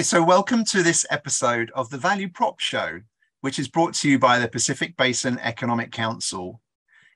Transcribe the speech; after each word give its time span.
Okay, 0.00 0.04
so 0.06 0.22
welcome 0.22 0.64
to 0.64 0.82
this 0.82 1.04
episode 1.10 1.70
of 1.74 1.90
the 1.90 1.98
Value 1.98 2.30
Prop 2.30 2.58
Show, 2.58 3.02
which 3.42 3.58
is 3.58 3.68
brought 3.68 3.92
to 3.96 4.08
you 4.08 4.18
by 4.18 4.38
the 4.38 4.48
Pacific 4.48 4.96
Basin 4.96 5.38
Economic 5.40 5.92
Council. 5.92 6.62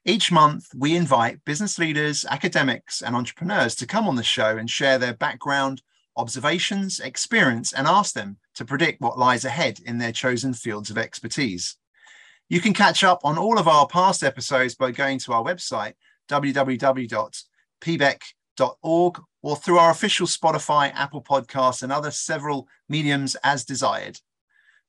Each 0.05 0.31
month, 0.31 0.67
we 0.77 0.95
invite 0.95 1.43
business 1.47 1.79
leaders, 1.79 2.27
academics, 2.29 3.01
and 3.01 3.17
entrepreneurs 3.17 3.75
to 3.77 3.87
come 3.87 4.07
on 4.07 4.17
the 4.17 4.23
show 4.23 4.59
and 4.59 4.69
share 4.69 4.99
their 4.99 5.15
background, 5.15 5.81
observations, 6.19 7.01
experience, 7.01 7.73
and 7.73 7.87
ask 7.87 8.13
them 8.13 8.37
to 8.55 8.67
predict 8.67 9.01
what 9.01 9.19
lies 9.19 9.47
ahead 9.47 9.81
in 9.87 9.97
their 9.97 10.13
chosen 10.13 10.53
fields 10.53 10.91
of 10.91 10.99
expertise. 10.99 11.79
You 12.51 12.61
can 12.61 12.75
catch 12.75 13.03
up 13.03 13.21
on 13.25 13.39
all 13.39 13.59
of 13.59 13.67
our 13.67 13.87
past 13.87 14.23
episodes 14.23 14.75
by 14.75 14.91
going 14.91 15.21
to 15.21 15.33
our 15.33 15.43
website, 15.43 15.95
www.pbec.org 16.29 17.41
or 19.45 19.55
through 19.55 19.79
our 19.79 19.91
official 19.91 20.27
Spotify, 20.27 20.91
Apple 20.95 21.23
Podcasts, 21.23 21.83
and 21.83 21.93
other 21.93 22.11
several 22.11 22.67
mediums 22.89 23.37
as 23.45 23.63
desired. 23.63 24.19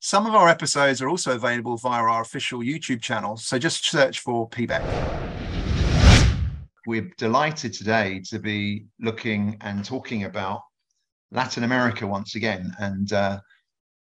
Some 0.00 0.26
of 0.26 0.34
our 0.34 0.48
episodes 0.48 1.02
are 1.02 1.10
also 1.10 1.34
available 1.34 1.76
via 1.76 2.02
our 2.02 2.22
official 2.22 2.60
YouTube 2.60 3.02
channel, 3.02 3.36
so 3.36 3.58
just 3.58 3.84
search 3.84 4.20
for 4.20 4.48
PBEC. 4.48 4.82
We're 6.86 7.10
delighted 7.18 7.74
today 7.74 8.22
to 8.30 8.38
be 8.38 8.86
looking 8.98 9.58
and 9.60 9.84
talking 9.84 10.24
about 10.24 10.62
Latin 11.30 11.62
America 11.62 12.06
once 12.06 12.34
again, 12.34 12.72
and 12.78 13.12
uh, 13.12 13.40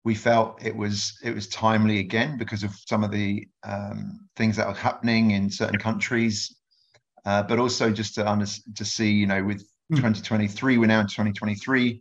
we 0.05 0.14
felt 0.14 0.62
it 0.62 0.77
was 0.77 1.16
it 1.23 1.34
was 1.34 1.48
timely 1.48 2.00
again 2.00 2.37
because 2.37 2.62
of 2.62 2.73
some 2.87 3.03
of 3.05 3.11
the 3.11 3.48
um, 3.62 4.28
things 4.37 4.56
that 4.56 4.66
are 4.66 4.75
happening 4.75 5.30
in 5.30 5.48
certain 5.48 5.78
countries, 5.78 6.55
uh, 7.25 7.42
but 7.42 7.59
also 7.59 7.91
just 7.91 8.16
to 8.16 8.30
under, 8.30 8.47
to 8.75 8.84
see, 8.84 9.11
you 9.11 9.27
know, 9.27 9.42
with 9.42 9.64
2023. 9.97 10.79
We're 10.79 10.87
now 10.87 11.01
in 11.01 11.07
2023. 11.07 12.01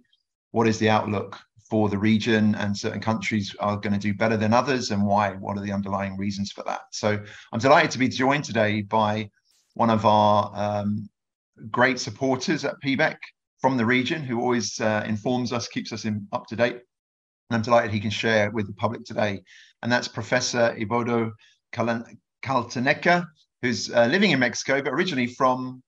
What 0.51 0.67
is 0.67 0.79
the 0.79 0.89
outlook 0.89 1.37
for 1.69 1.89
the 1.89 1.97
region 1.97 2.55
and 2.55 2.77
certain 2.77 3.01
countries 3.01 3.55
are 3.59 3.77
going 3.77 3.93
to 3.93 3.99
do 3.99 4.13
better 4.13 4.37
than 4.37 4.53
others 4.53 4.91
and 4.91 5.05
why? 5.05 5.31
What 5.33 5.57
are 5.57 5.61
the 5.61 5.71
underlying 5.71 6.17
reasons 6.17 6.51
for 6.51 6.63
that? 6.65 6.81
So 6.91 7.19
I'm 7.51 7.59
delighted 7.59 7.91
to 7.91 7.99
be 7.99 8.07
joined 8.07 8.45
today 8.45 8.81
by 8.81 9.29
one 9.73 9.89
of 9.89 10.05
our 10.05 10.51
um, 10.53 11.09
great 11.69 11.99
supporters 11.99 12.65
at 12.65 12.75
PBEC 12.83 13.17
from 13.59 13.77
the 13.77 13.85
region 13.85 14.23
who 14.23 14.39
always 14.39 14.79
uh, 14.79 15.03
informs 15.05 15.53
us, 15.53 15.67
keeps 15.67 15.91
us 15.91 16.05
in, 16.05 16.27
up 16.31 16.47
to 16.47 16.55
date. 16.55 16.79
And 17.49 17.57
I'm 17.57 17.61
delighted 17.61 17.91
he 17.91 17.99
can 17.99 18.09
share 18.09 18.51
with 18.51 18.67
the 18.67 18.73
public 18.73 19.03
today. 19.03 19.43
And 19.83 19.91
that's 19.91 20.07
Professor 20.07 20.75
Evodio 20.79 21.31
Kaltenecker, 21.73 23.27
who's 23.61 23.91
uh, 23.91 24.05
living 24.05 24.31
in 24.31 24.39
Mexico, 24.39 24.81
but 24.81 24.93
originally 24.93 25.27
from 25.27 25.83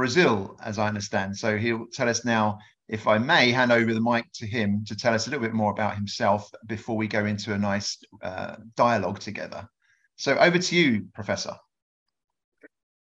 Brazil, 0.00 0.56
as 0.64 0.78
I 0.78 0.88
understand. 0.88 1.36
So 1.36 1.58
he'll 1.58 1.86
tell 1.92 2.08
us 2.08 2.24
now, 2.24 2.58
if 2.88 3.06
I 3.06 3.18
may, 3.18 3.52
hand 3.52 3.70
over 3.70 3.92
the 3.92 4.00
mic 4.00 4.24
to 4.40 4.46
him 4.46 4.82
to 4.86 4.96
tell 4.96 5.12
us 5.12 5.26
a 5.26 5.30
little 5.30 5.44
bit 5.44 5.52
more 5.52 5.72
about 5.72 5.94
himself 5.94 6.50
before 6.66 6.96
we 6.96 7.06
go 7.06 7.26
into 7.26 7.52
a 7.52 7.58
nice 7.58 7.98
uh, 8.22 8.56
dialogue 8.76 9.20
together. 9.20 9.68
So 10.16 10.38
over 10.38 10.58
to 10.58 10.74
you, 10.74 11.06
Professor. 11.12 11.54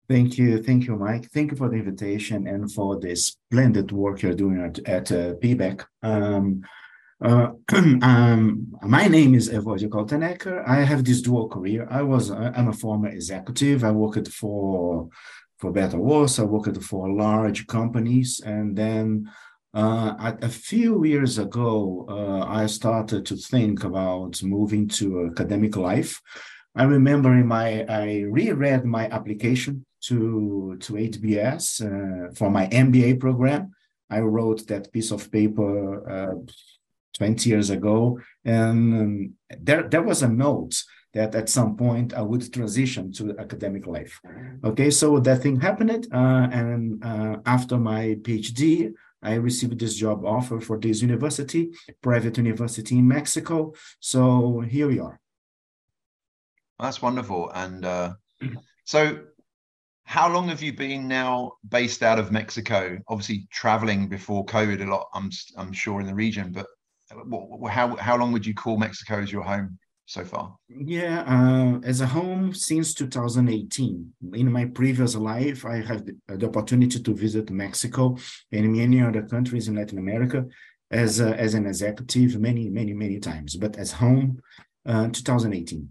Thank 0.08 0.36
you. 0.38 0.60
Thank 0.60 0.88
you, 0.88 0.96
Mike. 0.96 1.30
Thank 1.30 1.52
you 1.52 1.56
for 1.56 1.68
the 1.68 1.76
invitation 1.76 2.48
and 2.48 2.70
for 2.70 2.98
this 2.98 3.26
splendid 3.26 3.92
work 3.92 4.22
you're 4.22 4.34
doing 4.34 4.60
at, 4.60 4.80
at 4.80 5.12
uh, 5.12 5.34
PBEC. 5.34 5.84
Um, 6.02 6.62
uh, 7.24 7.52
um, 8.02 8.74
my 8.82 9.06
name 9.06 9.36
is 9.36 9.48
Evodio 9.48 9.88
Kaltenecker. 9.88 10.66
I 10.66 10.82
have 10.82 11.04
this 11.04 11.22
dual 11.22 11.48
career. 11.48 11.86
I 11.88 12.02
was 12.02 12.30
I'm 12.30 12.68
a 12.68 12.72
former 12.72 13.08
executive. 13.08 13.84
I 13.84 13.92
worked 13.92 14.26
for 14.26 15.08
for 15.62 15.70
better 15.70 15.96
or 15.96 16.00
worse. 16.00 16.40
I 16.40 16.42
worked 16.42 16.82
for 16.82 17.08
large 17.08 17.66
companies, 17.68 18.40
and 18.44 18.76
then 18.76 19.30
uh, 19.72 20.32
a, 20.42 20.48
few 20.48 21.04
years 21.04 21.38
ago, 21.38 22.04
uh, 22.10 22.44
I 22.60 22.66
started 22.66 23.24
to 23.26 23.36
think 23.36 23.84
about 23.84 24.42
moving 24.42 24.88
to 24.98 25.30
academic 25.30 25.76
life. 25.76 26.20
I 26.74 26.82
remember 26.84 27.32
in 27.32 27.46
my 27.46 27.84
I 27.88 28.24
reread 28.38 28.84
my 28.84 29.04
application 29.08 29.86
to 30.08 30.76
to 30.84 30.92
HBS 30.94 31.64
uh, 31.80 32.34
for 32.34 32.50
my 32.50 32.66
MBA 32.66 33.20
program. 33.20 33.70
I 34.10 34.20
wrote 34.20 34.66
that 34.66 34.92
piece 34.92 35.12
of 35.12 35.30
paper 35.30 35.72
uh, 36.16 36.34
20 37.14 37.48
years 37.48 37.70
ago, 37.70 38.18
and 38.44 38.78
um, 39.00 39.34
there 39.68 39.84
there 39.88 40.02
was 40.02 40.22
a 40.22 40.28
note 40.28 40.74
that 41.14 41.34
at 41.34 41.48
some 41.48 41.76
point 41.76 42.14
I 42.14 42.22
would 42.22 42.52
transition 42.52 43.12
to 43.12 43.38
academic 43.38 43.86
life. 43.86 44.20
Okay, 44.64 44.90
so 44.90 45.18
that 45.20 45.42
thing 45.42 45.60
happened, 45.60 46.06
uh, 46.12 46.48
and 46.52 47.04
uh, 47.04 47.36
after 47.44 47.78
my 47.78 48.16
PhD, 48.22 48.92
I 49.22 49.34
received 49.34 49.78
this 49.78 49.94
job 49.94 50.24
offer 50.24 50.60
for 50.60 50.78
this 50.78 51.00
university, 51.00 51.70
private 52.02 52.36
university 52.38 52.98
in 52.98 53.06
Mexico. 53.06 53.72
So 54.00 54.60
here 54.60 54.88
we 54.88 54.98
are. 54.98 55.20
That's 56.80 57.00
wonderful. 57.00 57.50
And 57.54 57.84
uh, 57.84 58.14
so, 58.84 59.20
how 60.04 60.32
long 60.32 60.48
have 60.48 60.62
you 60.62 60.72
been 60.72 61.06
now 61.06 61.52
based 61.68 62.02
out 62.02 62.18
of 62.18 62.32
Mexico? 62.32 62.98
Obviously, 63.06 63.46
traveling 63.52 64.08
before 64.08 64.44
COVID 64.46 64.84
a 64.84 64.90
lot. 64.90 65.08
I'm 65.14 65.30
I'm 65.56 65.72
sure 65.72 66.00
in 66.00 66.06
the 66.06 66.14
region, 66.14 66.50
but 66.50 66.66
how 67.70 67.94
how 67.96 68.16
long 68.16 68.32
would 68.32 68.44
you 68.44 68.54
call 68.54 68.76
Mexico 68.76 69.20
as 69.20 69.30
your 69.30 69.44
home? 69.44 69.78
So 70.12 70.24
far? 70.24 70.56
Yeah, 70.68 71.24
uh, 71.26 71.80
as 71.84 72.02
a 72.02 72.06
home 72.06 72.52
since 72.52 72.92
2018. 72.92 74.12
In 74.34 74.52
my 74.52 74.66
previous 74.66 75.14
life, 75.14 75.64
I 75.64 75.76
had 75.76 76.10
the 76.28 76.46
opportunity 76.46 77.00
to 77.02 77.14
visit 77.14 77.50
Mexico 77.50 78.18
and 78.52 78.72
many 78.76 79.00
other 79.00 79.22
countries 79.22 79.68
in 79.68 79.76
Latin 79.76 79.98
America 79.98 80.44
as 80.90 81.20
a, 81.20 81.34
as 81.38 81.54
an 81.54 81.66
executive 81.66 82.38
many 82.38 82.68
many 82.68 82.92
many 82.92 83.18
times. 83.18 83.56
But 83.56 83.78
as 83.78 83.90
home, 83.92 84.42
uh, 84.84 85.08
2018. 85.08 85.88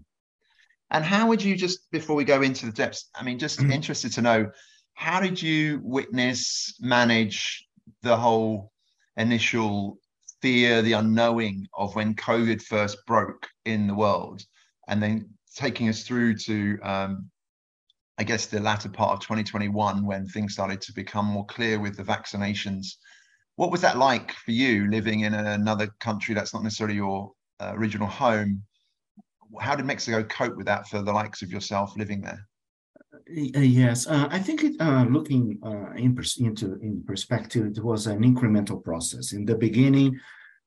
And 0.92 1.04
how 1.04 1.26
would 1.28 1.42
you 1.42 1.56
just 1.56 1.90
before 1.90 2.14
we 2.14 2.24
go 2.24 2.42
into 2.42 2.66
the 2.66 2.72
depths? 2.72 3.08
I 3.14 3.24
mean, 3.24 3.38
just 3.40 3.58
mm-hmm. 3.58 3.72
interested 3.72 4.12
to 4.12 4.22
know 4.22 4.50
how 4.94 5.18
did 5.20 5.42
you 5.42 5.80
witness 5.82 6.76
manage 6.80 7.66
the 8.02 8.16
whole 8.16 8.70
initial 9.16 9.98
fear, 10.42 10.82
the 10.82 10.92
unknowing 10.92 11.66
of 11.74 11.94
when 11.94 12.14
COVID 12.14 12.60
first 12.60 12.98
broke 13.06 13.48
in 13.64 13.86
the 13.86 13.94
world, 13.94 14.42
and 14.88 15.02
then 15.02 15.30
taking 15.56 15.88
us 15.88 16.02
through 16.02 16.36
to, 16.36 16.78
um, 16.82 17.30
I 18.18 18.24
guess, 18.24 18.46
the 18.46 18.60
latter 18.60 18.88
part 18.88 19.12
of 19.12 19.20
2021 19.20 20.04
when 20.04 20.26
things 20.26 20.52
started 20.52 20.80
to 20.82 20.92
become 20.92 21.26
more 21.26 21.46
clear 21.46 21.78
with 21.78 21.96
the 21.96 22.02
vaccinations. 22.02 22.96
What 23.56 23.70
was 23.70 23.80
that 23.82 23.98
like 23.98 24.32
for 24.32 24.50
you 24.50 24.90
living 24.90 25.20
in 25.20 25.34
another 25.34 25.88
country 26.00 26.34
that's 26.34 26.52
not 26.52 26.64
necessarily 26.64 26.96
your 26.96 27.32
uh, 27.60 27.72
original 27.74 28.08
home? 28.08 28.62
How 29.60 29.76
did 29.76 29.86
Mexico 29.86 30.24
cope 30.24 30.56
with 30.56 30.66
that 30.66 30.88
for 30.88 31.02
the 31.02 31.12
likes 31.12 31.42
of 31.42 31.50
yourself 31.50 31.96
living 31.96 32.22
there? 32.22 32.46
Uh, 33.28 33.60
yes, 33.60 34.06
uh, 34.06 34.28
I 34.30 34.38
think 34.38 34.64
it, 34.64 34.80
uh, 34.80 35.04
looking 35.04 35.58
uh, 35.62 35.92
in 35.92 36.14
pers- 36.14 36.38
into 36.38 36.78
in 36.80 37.02
perspective, 37.06 37.66
it 37.66 37.82
was 37.82 38.06
an 38.06 38.22
incremental 38.22 38.82
process. 38.82 39.32
In 39.32 39.44
the 39.44 39.54
beginning, 39.54 40.18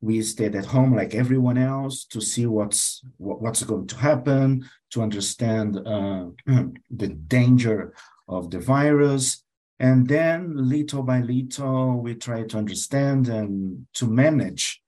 we 0.01 0.21
stayed 0.21 0.55
at 0.55 0.66
home 0.66 0.95
like 0.95 1.16
everyone 1.16 1.57
else 1.57 2.05
to 2.05 2.21
see 2.21 2.45
what's 2.45 3.01
what, 3.17 3.41
what's 3.41 3.63
going 3.63 3.88
to 3.88 3.97
happen, 3.97 4.67
to 4.91 5.01
understand 5.01 5.77
uh, 5.85 6.27
the 6.89 7.07
danger 7.27 7.93
of 8.27 8.51
the 8.51 8.59
virus, 8.59 9.43
and 9.79 10.07
then 10.07 10.53
little 10.55 11.03
by 11.03 11.22
little 11.22 11.99
we 12.01 12.16
try 12.16 12.43
to 12.43 12.57
understand 12.57 13.27
and 13.27 13.85
to 13.93 14.07
manage 14.07 14.81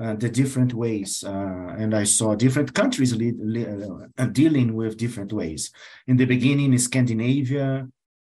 uh, 0.00 0.14
the 0.14 0.30
different 0.30 0.72
ways. 0.72 1.22
Uh, 1.24 1.74
and 1.78 1.94
I 1.94 2.04
saw 2.04 2.34
different 2.34 2.72
countries 2.72 3.12
uh, 3.12 4.26
dealing 4.32 4.74
with 4.74 4.96
different 4.96 5.32
ways. 5.32 5.70
In 6.06 6.16
the 6.16 6.24
beginning, 6.24 6.72
in 6.72 6.78
Scandinavia, 6.78 7.86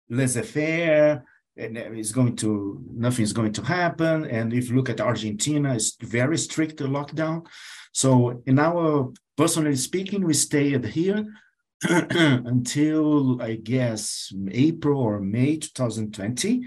laissez-faire, 0.08 1.22
and 1.56 1.76
it's 1.76 2.12
going 2.12 2.36
to 2.36 2.82
nothing 2.94 3.24
is 3.24 3.34
going 3.34 3.52
to 3.52 3.62
happen. 3.62 4.24
And 4.24 4.54
if 4.54 4.70
you 4.70 4.76
look 4.76 4.88
at 4.88 5.00
Argentina, 5.00 5.74
it's 5.74 5.96
very 6.00 6.38
strict 6.38 6.78
lockdown. 6.78 7.46
So 7.92 8.42
in 8.46 8.58
our 8.58 9.12
personally 9.36 9.76
speaking, 9.76 10.24
we 10.24 10.34
stayed 10.34 10.86
here 10.86 11.26
until 11.82 13.42
I 13.42 13.56
guess 13.56 14.32
April 14.50 15.00
or 15.00 15.20
May 15.20 15.58
2020 15.58 16.62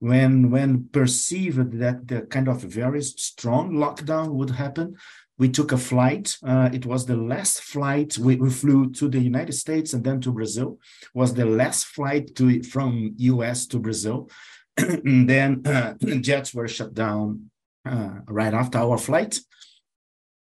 when 0.00 0.50
when 0.50 0.88
perceived 0.92 1.78
that 1.78 2.08
the 2.08 2.22
kind 2.22 2.48
of 2.48 2.62
very 2.62 3.02
strong 3.02 3.72
lockdown 3.72 4.30
would 4.30 4.50
happen 4.50 4.96
we 5.40 5.48
took 5.48 5.72
a 5.72 5.78
flight. 5.78 6.36
Uh, 6.46 6.68
it 6.70 6.84
was 6.84 7.06
the 7.06 7.16
last 7.16 7.62
flight. 7.62 8.18
We, 8.18 8.36
we, 8.36 8.50
flew 8.50 8.90
to 8.92 9.08
the 9.08 9.18
united 9.18 9.54
states 9.54 9.94
and 9.94 10.04
then 10.04 10.20
to 10.20 10.30
brazil. 10.32 10.78
Was 11.14 11.32
the 11.32 11.46
last 11.46 11.86
flight 11.86 12.36
to 12.36 12.62
from 12.62 13.16
us 13.18 13.66
to 13.68 13.78
brazil. 13.78 14.30
And 14.76 15.28
then 15.28 15.62
uh, 15.66 15.94
jets 16.20 16.52
were 16.52 16.68
shut 16.68 16.92
down 16.92 17.50
uh, 17.86 18.16
right 18.28 18.52
after 18.52 18.78
our 18.78 18.98
flight. 18.98 19.40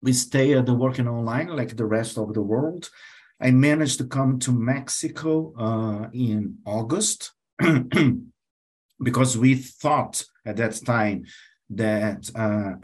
We 0.01 0.11
stayed 0.11 0.67
working 0.67 1.07
online 1.07 1.47
like 1.47 1.77
the 1.77 1.85
rest 1.85 2.17
of 2.17 2.33
the 2.33 2.41
world. 2.41 2.89
I 3.39 3.51
managed 3.51 3.97
to 3.99 4.07
come 4.07 4.39
to 4.39 4.51
mexico 4.51 5.53
uh, 5.57 6.09
in 6.11 6.57
august 6.65 7.31
because 9.03 9.37
we 9.37 9.55
thought 9.55 10.23
at 10.45 10.57
that 10.57 10.79
time 10.85 11.25
that 11.69 12.29
uh, 12.35 12.75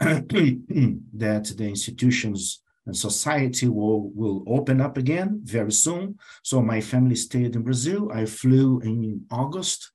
that 1.16 1.52
the 1.56 1.68
institutions 1.68 2.62
and 2.86 2.96
society 2.96 3.68
will 3.68 4.10
will 4.14 4.42
open 4.46 4.80
up 4.80 4.96
again 4.96 5.40
very 5.44 5.72
soon. 5.72 6.18
So 6.42 6.62
my 6.62 6.80
family 6.80 7.16
stayed 7.16 7.54
in 7.54 7.62
Brazil. 7.62 8.10
I 8.12 8.24
flew 8.24 8.80
in 8.80 9.26
August, 9.30 9.92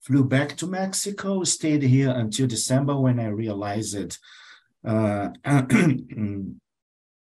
flew 0.00 0.24
back 0.24 0.56
to 0.56 0.66
Mexico, 0.66 1.44
stayed 1.44 1.82
here 1.82 2.10
until 2.10 2.46
December 2.46 2.98
when 2.98 3.20
I 3.20 3.26
realized 3.26 3.94
that 3.94 4.18
uh, 4.82 5.28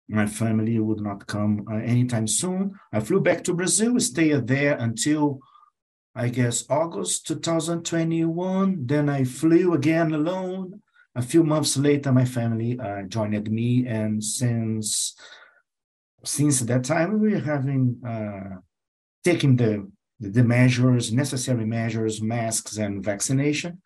my 0.09 0.27
family 0.27 0.79
would 0.81 1.01
not 1.01 1.27
come 1.29 1.65
uh, 1.71 1.77
anytime 1.77 2.27
soon. 2.27 2.75
I 2.93 3.01
flew 3.01 3.21
back 3.21 3.45
to 3.45 3.55
Brazil, 3.55 4.01
stayed 4.01 4.49
there 4.49 4.77
until 4.79 5.41
I 6.15 6.29
guess 6.29 6.65
August 6.71 7.27
2021. 7.27 8.87
Then 8.87 9.09
I 9.09 9.25
flew 9.25 9.75
again 9.75 10.13
alone. 10.15 10.81
A 11.17 11.23
few 11.23 11.43
months 11.43 11.77
later, 11.77 12.13
my 12.13 12.25
family 12.25 12.79
uh, 12.79 13.03
joined 13.03 13.51
me, 13.51 13.87
and 13.87 14.23
since 14.23 15.15
since 16.25 16.61
that 16.61 16.85
time, 16.85 17.21
we're 17.21 17.41
having 17.41 18.01
uh, 18.07 18.61
taking 19.23 19.57
the 19.57 19.91
the 20.21 20.45
measures, 20.45 21.13
necessary 21.13 21.67
measures, 21.67 22.23
masks 22.23 22.79
and 22.79 23.05
vaccination. 23.05 23.83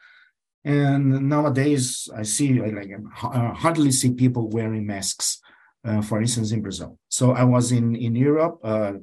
And 0.64 1.28
nowadays, 1.28 2.08
I 2.14 2.22
see 2.22 2.60
like 2.60 2.90
I 3.22 3.52
hardly 3.54 3.90
see 3.90 4.12
people 4.12 4.48
wearing 4.48 4.86
masks. 4.86 5.40
Uh, 5.84 6.02
for 6.02 6.20
instance, 6.20 6.50
in 6.50 6.60
Brazil. 6.60 6.98
So 7.08 7.32
I 7.32 7.44
was 7.44 7.72
in 7.72 7.94
in 7.94 8.14
Europe 8.16 8.58
uh, 8.64 8.94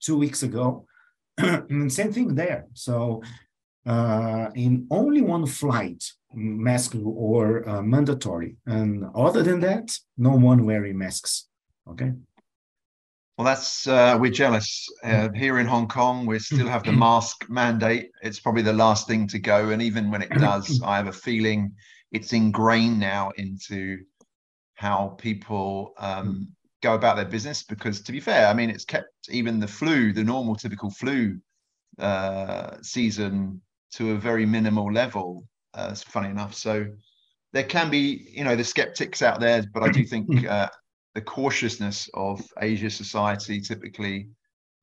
two 0.00 0.16
weeks 0.16 0.42
ago, 0.42 0.86
same 1.88 2.12
thing 2.12 2.34
there. 2.34 2.66
So 2.74 3.22
uh, 3.86 4.50
in 4.54 4.86
only 4.90 5.22
one 5.22 5.46
flight, 5.46 6.04
mask 6.34 6.94
or 6.94 7.68
uh, 7.68 7.82
mandatory, 7.82 8.56
and 8.66 9.04
other 9.14 9.42
than 9.42 9.60
that, 9.60 9.96
no 10.16 10.30
one 10.30 10.64
wearing 10.64 10.98
masks. 10.98 11.48
Okay. 11.88 12.12
Well, 13.36 13.44
that's 13.44 13.86
uh, 13.86 14.18
we're 14.20 14.32
jealous 14.32 14.88
uh, 15.04 15.28
here 15.32 15.60
in 15.60 15.66
Hong 15.66 15.86
Kong. 15.86 16.26
We 16.26 16.40
still 16.40 16.66
have 16.66 16.82
the 16.82 16.92
mask 16.92 17.48
mandate. 17.48 18.10
It's 18.20 18.40
probably 18.40 18.62
the 18.62 18.72
last 18.72 19.06
thing 19.06 19.28
to 19.28 19.38
go, 19.38 19.70
and 19.70 19.80
even 19.80 20.10
when 20.10 20.22
it 20.22 20.30
does, 20.30 20.82
I 20.84 20.96
have 20.96 21.06
a 21.06 21.12
feeling 21.12 21.72
it's 22.10 22.32
ingrained 22.32 22.98
now 22.98 23.30
into 23.36 23.98
how 24.74 25.14
people 25.18 25.92
um, 25.98 26.48
go 26.82 26.94
about 26.94 27.16
their 27.16 27.24
business 27.24 27.62
because 27.62 28.00
to 28.00 28.12
be 28.12 28.20
fair 28.20 28.46
i 28.46 28.54
mean 28.54 28.70
it's 28.70 28.84
kept 28.84 29.08
even 29.30 29.58
the 29.58 29.66
flu 29.66 30.12
the 30.12 30.22
normal 30.22 30.54
typical 30.54 30.90
flu 30.90 31.38
uh, 31.98 32.76
season 32.82 33.60
to 33.90 34.12
a 34.12 34.16
very 34.16 34.46
minimal 34.46 34.92
level 34.92 35.44
uh, 35.74 35.94
funny 35.94 36.28
enough. 36.28 36.54
So 36.54 36.86
there 37.52 37.64
can 37.64 37.90
be 37.90 38.28
you 38.30 38.44
know 38.44 38.56
the 38.56 38.64
skeptics 38.64 39.22
out 39.22 39.40
there 39.40 39.64
but 39.72 39.82
i 39.82 39.88
do 39.90 40.04
think 40.04 40.46
uh, 40.48 40.68
the 41.14 41.20
cautiousness 41.22 42.08
of 42.14 42.42
asia 42.60 42.90
society 42.90 43.60
typically 43.60 44.28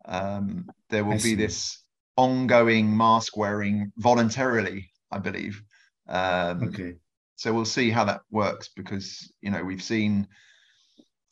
um, 0.05 0.67
there 0.89 1.05
will 1.05 1.21
be 1.21 1.35
this 1.35 1.83
ongoing 2.17 2.95
mask 2.95 3.37
wearing 3.37 3.91
voluntarily 3.97 4.89
i 5.11 5.19
believe. 5.19 5.61
Um, 6.07 6.63
okay. 6.69 6.95
so 7.35 7.53
we'll 7.53 7.65
see 7.65 7.89
how 7.89 8.05
that 8.05 8.21
works 8.29 8.69
because 8.75 9.31
you 9.41 9.51
know 9.51 9.63
we've 9.63 9.83
seen 9.83 10.27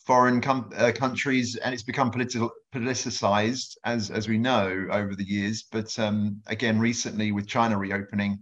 foreign 0.06 0.42
com- 0.42 0.72
uh, 0.76 0.92
countries, 0.94 1.56
and 1.56 1.74
it's 1.74 1.84
become 1.84 2.12
political 2.12 2.52
politicized 2.74 3.78
as 3.86 4.10
as 4.12 4.28
we 4.28 4.38
know 4.38 4.88
over 4.92 5.16
the 5.16 5.24
years. 5.24 5.64
But 5.72 5.98
um, 6.00 6.42
again, 6.48 6.80
recently 6.80 7.32
with 7.32 7.48
China 7.48 7.78
reopening, 7.78 8.40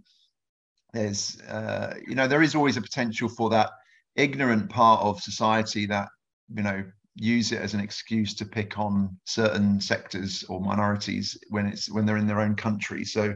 there's 0.92 1.40
uh, 1.42 1.94
you 2.06 2.14
know 2.14 2.26
there 2.26 2.42
is 2.42 2.54
always 2.54 2.76
a 2.76 2.82
potential 2.82 3.28
for 3.28 3.50
that 3.50 3.70
ignorant 4.16 4.68
part 4.68 5.02
of 5.02 5.20
society 5.20 5.86
that 5.86 6.08
you 6.54 6.62
know 6.62 6.84
use 7.16 7.52
it 7.52 7.60
as 7.60 7.74
an 7.74 7.80
excuse 7.80 8.34
to 8.34 8.46
pick 8.46 8.78
on 8.78 9.16
certain 9.26 9.80
sectors 9.80 10.44
or 10.48 10.60
minorities 10.60 11.38
when 11.50 11.66
it's 11.66 11.90
when 11.90 12.06
they're 12.06 12.16
in 12.16 12.26
their 12.26 12.40
own 12.40 12.56
country. 12.56 13.04
So 13.04 13.34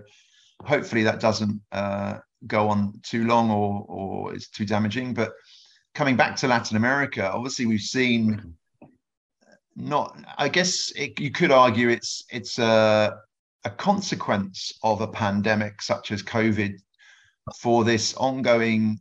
hopefully 0.65 1.03
that 1.05 1.21
doesn't 1.21 1.61
uh, 1.73 2.19
go 2.47 2.69
on 2.69 3.01
too 3.03 3.27
long 3.27 3.51
or 3.51 3.85
or 3.89 4.35
it's 4.35 4.49
too 4.49 4.67
damaging, 4.67 5.15
but 5.15 5.33
coming 5.97 6.15
back 6.15 6.37
to 6.37 6.47
Latin 6.47 6.77
America, 6.77 7.33
obviously 7.33 7.65
we've 7.65 7.81
seen 7.81 8.55
not. 9.75 10.17
I 10.37 10.49
guess 10.49 10.93
it, 10.95 11.19
you 11.19 11.31
could 11.31 11.51
argue 11.51 11.89
it's 11.89 12.25
it's 12.31 12.59
a 12.59 13.17
a 13.65 13.71
consequence 13.71 14.73
of 14.83 15.01
a 15.01 15.09
pandemic 15.09 15.81
such 15.81 16.13
as 16.13 16.23
COVID 16.23 16.75
for 17.59 17.83
this 17.83 18.15
ongoing 18.15 19.01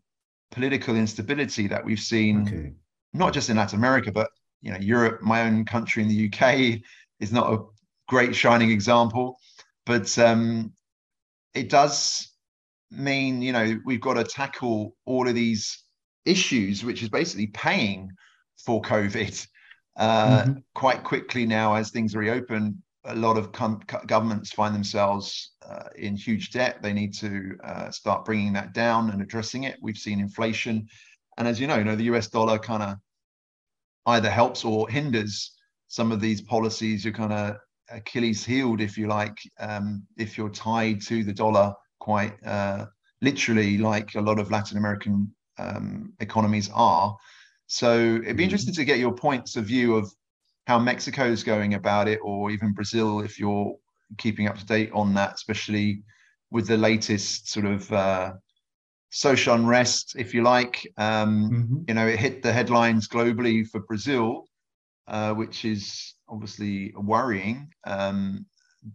political 0.52 0.96
instability 0.96 1.68
that 1.68 1.84
we've 1.84 2.00
seen, 2.00 2.48
okay. 2.48 2.74
not 3.14 3.34
just 3.34 3.50
in 3.50 3.58
Latin 3.58 3.78
America, 3.78 4.12
but 4.12 4.30
you 4.62 4.72
know 4.72 4.80
Europe. 4.80 5.22
My 5.22 5.42
own 5.44 5.66
country 5.66 6.02
in 6.02 6.08
the 6.08 6.32
UK 6.32 6.80
is 7.20 7.34
not 7.34 7.52
a 7.54 7.64
great 8.08 8.34
shining 8.34 8.72
example, 8.72 9.38
but 9.86 10.18
um, 10.18 10.72
it 11.54 11.70
does 11.70 12.32
mean 12.90 13.42
you 13.42 13.52
know 13.52 13.78
we've 13.86 14.00
got 14.00 14.14
to 14.14 14.24
tackle 14.24 14.96
all 15.06 15.28
of 15.28 15.36
these 15.36 15.85
issues, 16.26 16.84
which 16.84 17.04
is 17.04 17.10
basically 17.10 17.48
paying 17.48 18.12
for 18.58 18.82
COVID 18.82 19.48
uh, 19.98 20.44
mm-hmm. 20.44 20.54
quite 20.74 21.04
quickly 21.04 21.46
now 21.46 21.76
as 21.76 21.92
things 21.92 22.16
reopen. 22.16 22.82
A 23.06 23.16
lot 23.16 23.38
of 23.38 23.52
com- 23.52 23.82
governments 24.08 24.52
find 24.52 24.74
themselves 24.74 25.52
uh, 25.68 25.90
in 25.96 26.16
huge 26.16 26.52
debt. 26.52 26.82
They 26.82 26.94
need 26.94 27.14
to 27.16 27.56
uh, 27.64 27.92
start 27.92 28.26
bringing 28.26 28.54
that 28.54 28.74
down 28.74 29.12
and 29.12 29.22
addressing 29.22 29.64
it. 29.64 29.78
We've 29.82 29.98
seen 29.98 30.20
inflation, 30.20 30.88
and 31.38 31.48
as 31.48 31.60
you 31.60 31.68
know, 31.68 31.78
you 31.78 31.84
know 31.84 31.96
the 31.96 32.06
U.S. 32.06 32.28
dollar 32.28 32.58
kind 32.58 32.82
of 32.82 32.98
either 34.08 34.30
helps 34.30 34.66
or 34.66 34.90
hinders 34.90 35.54
some 35.88 36.12
of 36.12 36.20
these 36.20 36.42
policies. 36.42 37.06
You're 37.06 37.14
kind 37.14 37.34
of 37.34 37.58
Achilles 37.90 38.44
heeled, 38.44 38.82
if 38.82 38.98
you 38.98 39.08
like, 39.08 39.38
um, 39.60 40.04
if 40.18 40.38
you're 40.38 40.50
tied 40.50 41.02
to 41.04 41.24
the 41.24 41.34
dollar 41.34 41.74
quite 42.00 42.36
uh, 42.46 42.86
literally, 43.22 43.78
like 43.78 44.16
a 44.16 44.22
lot 44.22 44.40
of 44.40 44.52
Latin 44.52 44.78
American 44.78 45.34
um, 45.58 46.14
economies 46.20 46.70
are. 46.74 47.16
So 47.68 47.98
it'd 47.98 48.22
be 48.22 48.30
mm-hmm. 48.30 48.42
interesting 48.42 48.74
to 48.76 48.86
get 48.86 49.00
your 49.00 49.14
points 49.14 49.56
of 49.56 49.66
view 49.66 49.96
of 49.96 50.12
how 50.68 50.80
Mexico 50.80 51.26
is 51.26 51.44
going 51.44 51.76
about 51.76 52.08
it, 52.08 52.20
or 52.24 52.52
even 52.52 52.74
Brazil, 52.74 53.22
if 53.22 53.40
you're 53.40 53.76
keeping 54.18 54.48
up 54.48 54.58
to 54.58 54.66
date 54.66 54.92
on 54.94 55.14
that, 55.14 55.36
especially 55.36 56.04
with 56.52 56.68
the 56.68 56.78
latest 56.78 57.50
sort 57.50 57.66
of 57.66 57.92
uh, 57.92 58.34
social 59.10 59.56
unrest, 59.56 60.16
if 60.18 60.34
you 60.34 60.44
like. 60.44 60.88
Um, 60.98 61.50
mm-hmm. 61.52 61.78
You 61.88 61.94
know, 61.94 62.08
it 62.08 62.20
hit 62.20 62.44
the 62.44 62.54
headlines 62.54 63.08
globally 63.08 63.68
for 63.68 63.80
Brazil, 63.82 64.46
uh, 65.08 65.34
which 65.34 65.66
is 65.66 66.16
obviously 66.28 66.94
worrying. 66.96 67.72
Um, 67.86 68.46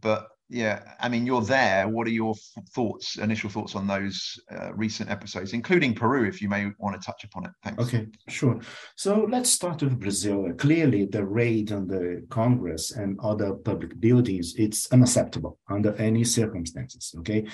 but 0.00 0.28
yeah, 0.50 0.82
I 0.98 1.08
mean, 1.08 1.26
you're 1.26 1.42
there. 1.42 1.86
What 1.88 2.08
are 2.08 2.10
your 2.10 2.34
thoughts, 2.74 3.18
initial 3.18 3.48
thoughts 3.48 3.76
on 3.76 3.86
those 3.86 4.38
uh, 4.50 4.72
recent 4.74 5.08
episodes, 5.08 5.52
including 5.52 5.94
Peru, 5.94 6.26
if 6.26 6.42
you 6.42 6.48
may 6.48 6.72
want 6.78 7.00
to 7.00 7.06
touch 7.06 7.22
upon 7.22 7.44
it? 7.44 7.52
Thanks. 7.62 7.84
Okay, 7.84 8.08
sure. 8.28 8.58
So 8.96 9.28
let's 9.30 9.48
start 9.48 9.80
with 9.80 10.00
Brazil. 10.00 10.52
Clearly, 10.58 11.06
the 11.06 11.24
raid 11.24 11.70
on 11.70 11.86
the 11.86 12.26
Congress 12.30 12.90
and 12.90 13.16
other 13.22 13.54
public 13.54 14.00
buildings, 14.00 14.54
it's 14.56 14.90
unacceptable 14.90 15.60
under 15.68 15.94
any 15.96 16.24
circumstances, 16.24 17.14
okay? 17.18 17.46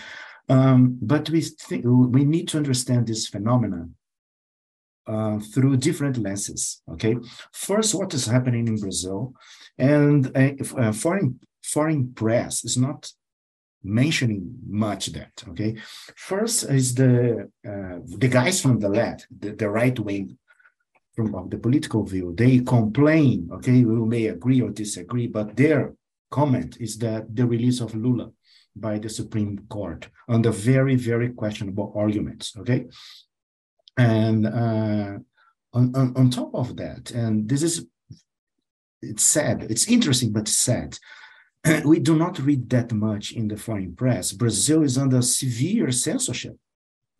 Um, 0.49 0.99
but 1.03 1.29
we 1.29 1.43
think 1.43 1.85
we 1.87 2.25
need 2.25 2.49
to 2.49 2.57
understand 2.57 3.09
this 3.09 3.29
phenomenon 3.29 3.95
uh, 5.07 5.38
through 5.38 5.76
different 5.76 6.17
lenses. 6.17 6.83
Okay, 6.93 7.17
first, 7.53 7.95
what 7.95 8.15
is 8.15 8.25
happening 8.25 8.69
in 8.69 8.76
Brazil, 8.76 9.35
and 9.76 10.35
uh, 10.35 10.93
foreign 10.93 11.38
foreign 11.66 12.12
press 12.14 12.64
is 12.64 12.76
not 12.76 13.11
mentioning 13.82 14.54
much 14.68 15.06
that 15.06 15.32
okay? 15.49 15.76
First 16.16 16.64
is 16.64 16.94
the 16.94 17.50
uh, 17.70 17.99
the 18.23 18.28
guys 18.28 18.61
from 18.61 18.80
the 18.80 18.88
left 18.88 19.26
the, 19.30 19.50
the 19.52 19.68
right 19.68 19.99
wing 19.99 20.38
from 21.14 21.35
of 21.35 21.50
the 21.50 21.58
political 21.58 22.04
view. 22.04 22.35
They 22.37 22.58
complain 22.61 23.49
okay? 23.52 23.85
We 23.85 23.96
may 24.14 24.26
agree 24.26 24.61
or 24.61 24.70
disagree 24.70 25.26
but 25.26 25.56
their 25.56 25.94
comment 26.30 26.76
is 26.80 26.99
that 26.99 27.35
the 27.35 27.46
release 27.46 27.80
of 27.80 27.94
lula 27.94 28.30
by 28.75 28.99
the 28.99 29.08
supreme 29.08 29.58
court 29.68 30.08
under 30.28 30.50
very 30.50 30.96
very 30.96 31.30
questionable 31.30 31.92
arguments 31.96 32.54
okay? 32.61 32.87
And 33.99 34.46
uh, 34.46 35.12
on, 35.73 35.85
on, 36.00 36.12
on 36.16 36.30
top 36.30 36.54
of 36.54 36.76
that 36.76 37.11
and 37.12 37.49
this 37.49 37.62
is 37.62 37.87
it's 39.02 39.23
sad 39.23 39.62
it's 39.70 39.88
interesting 39.88 40.32
but 40.32 40.49
sad 40.49 40.99
we 41.85 41.99
do 41.99 42.16
not 42.16 42.38
read 42.38 42.68
that 42.70 42.92
much 42.92 43.32
in 43.32 43.49
the 43.49 43.56
foreign 43.56 43.94
press. 43.94 44.32
Brazil 44.32 44.82
is 44.82 44.99
under 44.99 45.23
severe 45.23 45.90
censorship. 45.92 46.56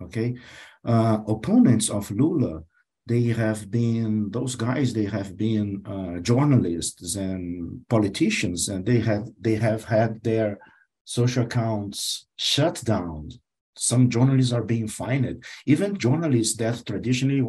Okay, 0.02 0.36
uh, 0.84 1.18
opponents 1.26 1.88
of 1.88 2.10
Lula, 2.10 2.62
they 3.06 3.22
have 3.22 3.70
been 3.70 4.30
those 4.30 4.54
guys. 4.54 4.92
They 4.92 5.06
have 5.06 5.36
been 5.36 5.82
uh, 5.86 6.20
journalists 6.20 7.16
and 7.16 7.80
politicians, 7.88 8.68
and 8.68 8.84
they 8.84 9.00
have 9.00 9.28
they 9.40 9.54
have 9.54 9.84
had 9.84 10.22
their 10.22 10.58
social 11.04 11.44
accounts 11.44 12.26
shut 12.36 12.82
down 12.84 13.30
Some 13.78 14.08
journalists 14.08 14.52
are 14.52 14.64
being 14.64 14.88
fined. 14.88 15.44
Even 15.66 15.98
journalists 15.98 16.56
that 16.56 16.84
traditionally 16.86 17.44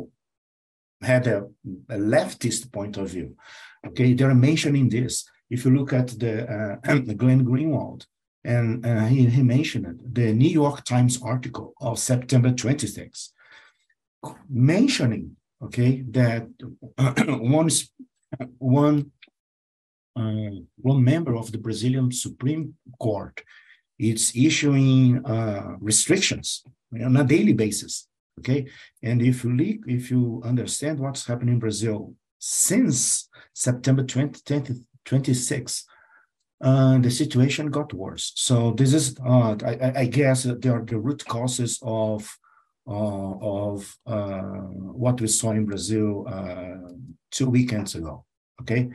had 1.01 1.25
a, 1.27 1.47
a 1.89 1.97
leftist 1.97 2.71
point 2.71 2.97
of 2.97 3.09
view, 3.09 3.35
okay, 3.87 4.13
they're 4.13 4.35
mentioning 4.35 4.89
this. 4.89 5.25
If 5.49 5.65
you 5.65 5.71
look 5.71 5.93
at 5.93 6.07
the 6.19 6.79
uh, 6.85 6.97
Glenn 7.15 7.45
Greenwald, 7.45 8.05
and 8.43 8.85
uh, 8.85 9.05
he, 9.05 9.25
he 9.25 9.43
mentioned 9.43 9.99
the 10.13 10.33
New 10.33 10.49
York 10.49 10.85
Times 10.85 11.21
article 11.21 11.73
of 11.81 11.99
September 11.99 12.51
26, 12.51 13.33
mentioning 14.49 15.35
okay 15.61 16.03
that 16.09 16.47
one 17.27 17.69
one 18.57 19.11
uh, 20.15 20.49
one 20.77 21.03
member 21.03 21.35
of 21.35 21.51
the 21.51 21.57
Brazilian 21.57 22.11
Supreme 22.11 22.75
Court 22.99 23.43
is 23.99 24.31
issuing 24.35 25.25
uh, 25.25 25.75
restrictions 25.79 26.63
on 27.03 27.17
a 27.17 27.23
daily 27.23 27.53
basis. 27.53 28.07
Okay, 28.39 28.67
and 29.01 29.21
if 29.21 29.43
you 29.43 29.55
leak, 29.55 29.81
if 29.87 30.11
you 30.11 30.41
understand 30.45 30.99
what's 30.99 31.25
happening 31.25 31.55
in 31.55 31.59
Brazil 31.59 32.13
since 32.39 33.29
September 33.53 34.03
20, 34.03 34.41
20 34.45 34.73
26, 35.07 35.85
uh, 36.61 36.97
the 36.99 37.09
situation 37.09 37.71
got 37.71 37.93
worse. 37.93 38.33
So 38.35 38.71
this 38.71 38.93
is, 38.93 39.15
uh, 39.25 39.55
I, 39.65 39.93
I, 39.95 40.05
guess, 40.05 40.43
they 40.43 40.69
are 40.69 40.83
the 40.83 40.99
root 40.99 41.25
causes 41.25 41.79
of 41.81 42.37
uh, 42.89 43.35
of 43.41 43.97
uh, 44.05 44.41
what 45.03 45.19
we 45.19 45.27
saw 45.27 45.51
in 45.51 45.65
Brazil 45.65 46.25
uh, 46.27 46.93
two 47.31 47.49
weekends 47.49 47.95
ago. 47.95 48.23
Okay, 48.61 48.89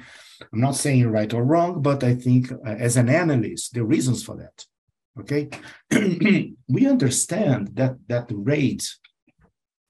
I'm 0.53 0.61
not 0.61 0.77
saying 0.77 1.09
right 1.09 1.33
or 1.33 1.45
wrong, 1.45 1.83
but 1.83 2.03
I 2.03 2.15
think 2.15 2.51
uh, 2.51 2.57
as 2.65 2.97
an 2.97 3.09
analyst, 3.09 3.75
the 3.75 3.85
reasons 3.85 4.25
for 4.25 4.37
that. 4.37 4.65
Okay, 5.21 5.51
we 6.69 6.87
understand 6.87 7.73
that 7.75 7.97
that 8.09 8.31
rate 8.31 8.89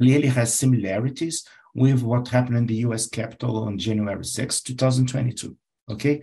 clearly 0.00 0.28
has 0.28 0.52
similarities 0.52 1.46
with 1.74 2.02
what 2.02 2.28
happened 2.28 2.58
in 2.58 2.66
the 2.66 2.82
U.S. 2.86 3.06
Capitol 3.08 3.64
on 3.64 3.78
January 3.78 4.24
6, 4.24 4.60
2022. 4.62 5.56
Okay, 5.90 6.22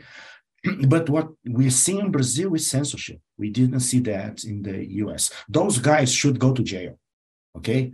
but 0.87 1.09
what 1.09 1.29
we 1.45 1.69
see 1.69 1.99
in 1.99 2.11
Brazil 2.11 2.53
is 2.55 2.67
censorship. 2.67 3.19
We 3.37 3.49
didn't 3.49 3.81
see 3.81 3.99
that 4.01 4.43
in 4.43 4.61
the 4.61 4.85
US. 5.03 5.31
Those 5.47 5.79
guys 5.79 6.13
should 6.13 6.39
go 6.39 6.53
to 6.53 6.63
jail. 6.63 6.99
Okay. 7.57 7.93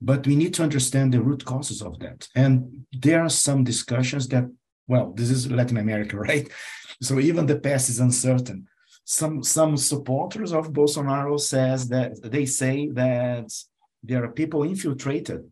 But 0.00 0.26
we 0.26 0.36
need 0.36 0.52
to 0.54 0.62
understand 0.62 1.12
the 1.12 1.22
root 1.22 1.44
causes 1.44 1.80
of 1.80 1.98
that. 2.00 2.28
And 2.34 2.84
there 2.92 3.22
are 3.22 3.30
some 3.30 3.64
discussions 3.64 4.28
that, 4.28 4.44
well, 4.86 5.12
this 5.12 5.30
is 5.30 5.50
Latin 5.50 5.78
America, 5.78 6.18
right? 6.30 6.48
So 7.00 7.18
even 7.20 7.46
the 7.46 7.58
past 7.58 7.88
is 7.88 8.00
uncertain. 8.00 8.66
Some 9.06 9.42
some 9.42 9.76
supporters 9.76 10.52
of 10.52 10.72
Bolsonaro 10.72 11.38
says 11.38 11.88
that 11.88 12.12
they 12.22 12.46
say 12.46 12.88
that 12.92 13.52
there 14.02 14.24
are 14.24 14.32
people 14.32 14.62
infiltrated 14.62 15.42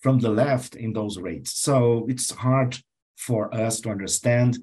from 0.00 0.18
the 0.18 0.28
left 0.28 0.74
in 0.76 0.92
those 0.92 1.18
raids. 1.18 1.52
So 1.54 2.06
it's 2.08 2.30
hard 2.30 2.78
for 3.16 3.54
us 3.54 3.80
to 3.80 3.90
understand. 3.90 4.58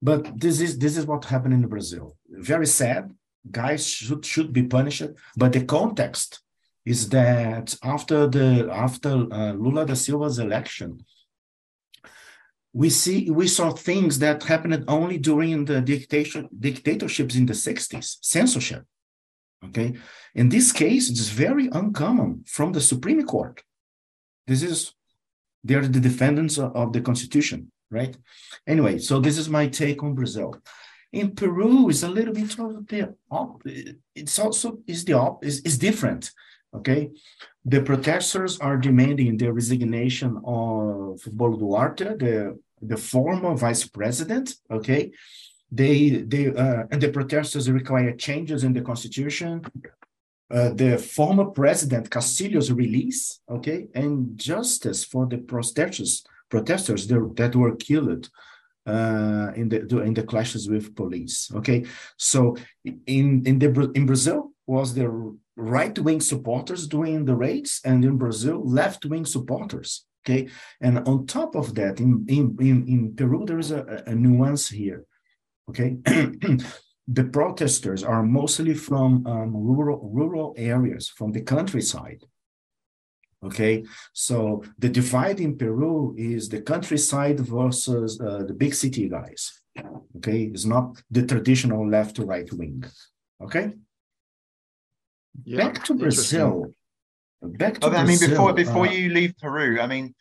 But 0.00 0.40
this 0.40 0.60
is 0.60 0.78
this 0.78 0.96
is 0.96 1.06
what 1.06 1.24
happened 1.24 1.54
in 1.54 1.66
Brazil. 1.66 2.16
Very 2.28 2.66
sad. 2.66 3.10
Guys 3.50 3.86
should 3.86 4.24
should 4.24 4.52
be 4.52 4.64
punished, 4.64 5.02
but 5.36 5.52
the 5.52 5.64
context 5.64 6.40
is 6.84 7.08
that 7.10 7.76
after 7.82 8.26
the 8.26 8.68
after 8.72 9.12
uh, 9.32 9.52
Lula 9.52 9.86
da 9.86 9.94
Silva's 9.94 10.38
election, 10.38 11.04
we 12.72 12.90
see 12.90 13.30
we 13.30 13.48
saw 13.48 13.70
things 13.70 14.18
that 14.18 14.42
happened 14.42 14.84
only 14.88 15.18
during 15.18 15.64
the 15.64 15.80
dictator, 15.80 16.44
dictatorships 16.58 17.34
in 17.34 17.46
the 17.46 17.54
60s, 17.54 18.18
censorship. 18.22 18.84
Okay. 19.66 19.94
In 20.34 20.48
this 20.48 20.70
case, 20.72 21.10
it's 21.10 21.28
very 21.28 21.68
uncommon 21.72 22.44
from 22.46 22.72
the 22.72 22.80
Supreme 22.80 23.24
Court. 23.24 23.62
This 24.46 24.62
is 24.62 24.94
they're 25.64 25.86
the 25.86 26.00
defendants 26.00 26.58
of 26.58 26.92
the 26.92 27.00
Constitution, 27.00 27.70
right? 27.90 28.16
Anyway, 28.66 28.98
so 28.98 29.20
this 29.20 29.38
is 29.38 29.48
my 29.48 29.66
take 29.66 30.02
on 30.02 30.14
Brazil. 30.14 30.54
In 31.12 31.34
Peru, 31.34 31.88
it's 31.88 32.02
a 32.02 32.08
little 32.08 32.34
bit 32.34 32.58
of 32.58 32.86
the 32.86 33.14
it's 34.14 34.38
also 34.38 34.78
is 34.86 35.04
the 35.04 35.14
op 35.14 35.44
is, 35.44 35.60
is 35.62 35.78
different 35.78 36.30
Okay, 36.74 37.10
the 37.64 37.80
protesters 37.80 38.58
are 38.58 38.76
demanding 38.76 39.38
the 39.38 39.50
resignation 39.52 40.36
of 40.44 41.20
Boluarte, 41.34 42.18
the, 42.18 42.58
the 42.82 42.96
former 42.96 43.54
vice 43.54 43.86
president. 43.86 44.54
Okay, 44.70 45.10
they 45.72 46.10
they 46.26 46.48
uh, 46.48 46.84
and 46.90 47.00
the 47.00 47.08
protesters 47.08 47.70
require 47.70 48.12
changes 48.12 48.64
in 48.64 48.74
the 48.74 48.82
constitution. 48.82 49.62
Uh, 50.50 50.70
the 50.70 50.96
former 50.96 51.44
president 51.44 52.10
Castillo's 52.10 52.72
release, 52.72 53.40
okay, 53.50 53.88
and 53.94 54.38
justice 54.38 55.04
for 55.04 55.26
the 55.26 55.38
protesters 55.38 56.24
protesters 56.48 57.06
that 57.06 57.54
were 57.54 57.76
killed 57.76 58.30
uh, 58.86 59.52
in 59.54 59.68
the 59.68 60.00
in 60.00 60.14
the 60.14 60.22
clashes 60.22 60.68
with 60.68 60.96
police. 60.96 61.50
Okay, 61.54 61.84
so 62.16 62.56
in 62.84 63.44
in 63.46 63.58
the 63.58 63.90
in 63.94 64.06
Brazil 64.06 64.52
was 64.66 64.94
the 64.94 65.36
right 65.56 65.98
wing 65.98 66.20
supporters 66.20 66.86
doing 66.86 67.24
the 67.24 67.34
raids, 67.34 67.80
and 67.84 68.04
in 68.04 68.16
Brazil, 68.16 68.62
left 68.64 69.04
wing 69.04 69.26
supporters. 69.26 70.06
Okay. 70.26 70.48
And 70.80 70.98
on 71.08 71.26
top 71.26 71.54
of 71.56 71.74
that, 71.76 72.00
in, 72.00 72.26
in, 72.28 72.56
in, 72.60 72.86
in 72.86 73.14
Peru, 73.16 73.46
there 73.46 73.58
is 73.58 73.70
a, 73.70 74.02
a 74.06 74.14
nuance 74.14 74.68
here. 74.68 75.04
Okay. 75.70 75.96
the 77.10 77.24
protesters 77.24 78.04
are 78.04 78.22
mostly 78.22 78.74
from 78.74 79.26
um, 79.26 79.56
rural, 79.56 80.10
rural 80.12 80.54
areas, 80.58 81.08
from 81.08 81.32
the 81.32 81.40
countryside. 81.40 82.22
Okay, 83.44 83.84
so 84.12 84.62
the 84.78 84.88
divide 84.88 85.40
in 85.40 85.56
Peru 85.56 86.14
is 86.18 86.48
the 86.48 86.60
countryside 86.60 87.40
versus 87.40 88.20
uh, 88.20 88.42
the 88.46 88.52
big 88.52 88.74
city 88.74 89.08
guys. 89.08 89.62
Okay, 90.16 90.42
it's 90.42 90.64
not 90.64 91.00
the 91.10 91.24
traditional 91.24 91.88
left 91.88 92.16
to 92.16 92.26
right 92.26 92.52
wing. 92.52 92.84
Okay, 93.40 93.72
yeah, 95.44 95.56
back 95.56 95.84
to 95.84 95.94
Brazil. 95.94 96.72
Back 97.40 97.78
to 97.78 97.86
oh, 97.86 97.92
I 97.92 98.04
mean, 98.04 98.18
before 98.18 98.52
before 98.52 98.88
uh, 98.88 98.90
you 98.90 99.10
leave 99.10 99.34
Peru, 99.38 99.80
I 99.80 99.86
mean, 99.86 100.14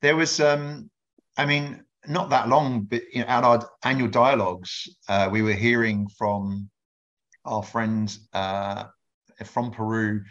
there 0.00 0.16
was 0.16 0.40
um, 0.40 0.90
I 1.36 1.44
mean, 1.44 1.84
not 2.08 2.30
that 2.30 2.48
long, 2.48 2.82
but 2.82 3.02
you 3.12 3.20
know, 3.20 3.28
at 3.28 3.44
our 3.44 3.68
annual 3.84 4.08
dialogues, 4.08 4.88
uh, 5.08 5.28
we 5.30 5.42
were 5.42 5.52
hearing 5.52 6.08
from 6.08 6.68
our 7.44 7.62
friends 7.62 8.28
uh, 8.32 8.84
from 9.44 9.70
Peru, 9.70 10.22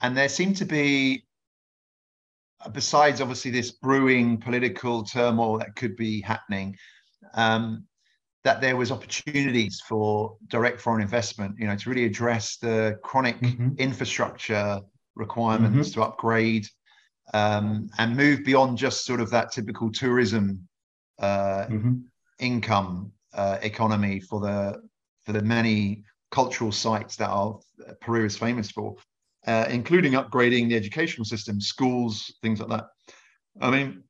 and 0.00 0.16
there 0.16 0.28
seemed 0.28 0.56
to 0.56 0.64
be, 0.64 1.24
besides 2.72 3.20
obviously 3.20 3.50
this 3.50 3.72
brewing 3.72 4.38
political 4.38 5.04
turmoil 5.04 5.58
that 5.58 5.76
could 5.76 5.96
be 5.96 6.20
happening, 6.20 6.76
um, 7.34 7.84
that 8.44 8.60
there 8.60 8.76
was 8.76 8.90
opportunities 8.90 9.82
for 9.86 10.36
direct 10.48 10.80
foreign 10.80 11.02
investment, 11.02 11.56
you 11.58 11.66
know, 11.66 11.76
to 11.76 11.90
really 11.90 12.06
address 12.06 12.56
the 12.56 12.98
chronic 13.02 13.38
mm-hmm. 13.40 13.70
infrastructure 13.78 14.80
requirements 15.14 15.90
mm-hmm. 15.90 16.00
to 16.00 16.06
upgrade 16.06 16.66
um, 17.34 17.88
and 17.98 18.16
move 18.16 18.44
beyond 18.44 18.78
just 18.78 19.04
sort 19.04 19.20
of 19.20 19.30
that 19.30 19.52
typical 19.52 19.90
tourism 19.92 20.66
uh, 21.20 21.66
mm-hmm. 21.66 21.94
income 22.38 23.12
uh, 23.34 23.58
economy 23.62 24.20
for 24.20 24.40
the 24.40 24.80
for 25.22 25.32
the 25.32 25.42
many 25.42 26.02
cultural 26.30 26.72
sites 26.72 27.16
that 27.16 27.28
are 27.28 27.58
Peru 28.00 28.24
is 28.24 28.36
famous 28.36 28.70
for, 28.70 28.96
uh, 29.46 29.66
including 29.68 30.12
upgrading 30.12 30.68
the 30.68 30.76
educational 30.76 31.24
system, 31.24 31.60
schools, 31.60 32.32
things 32.42 32.60
like 32.60 32.70
that. 32.70 32.86
I 33.60 33.70
mean, 33.70 34.02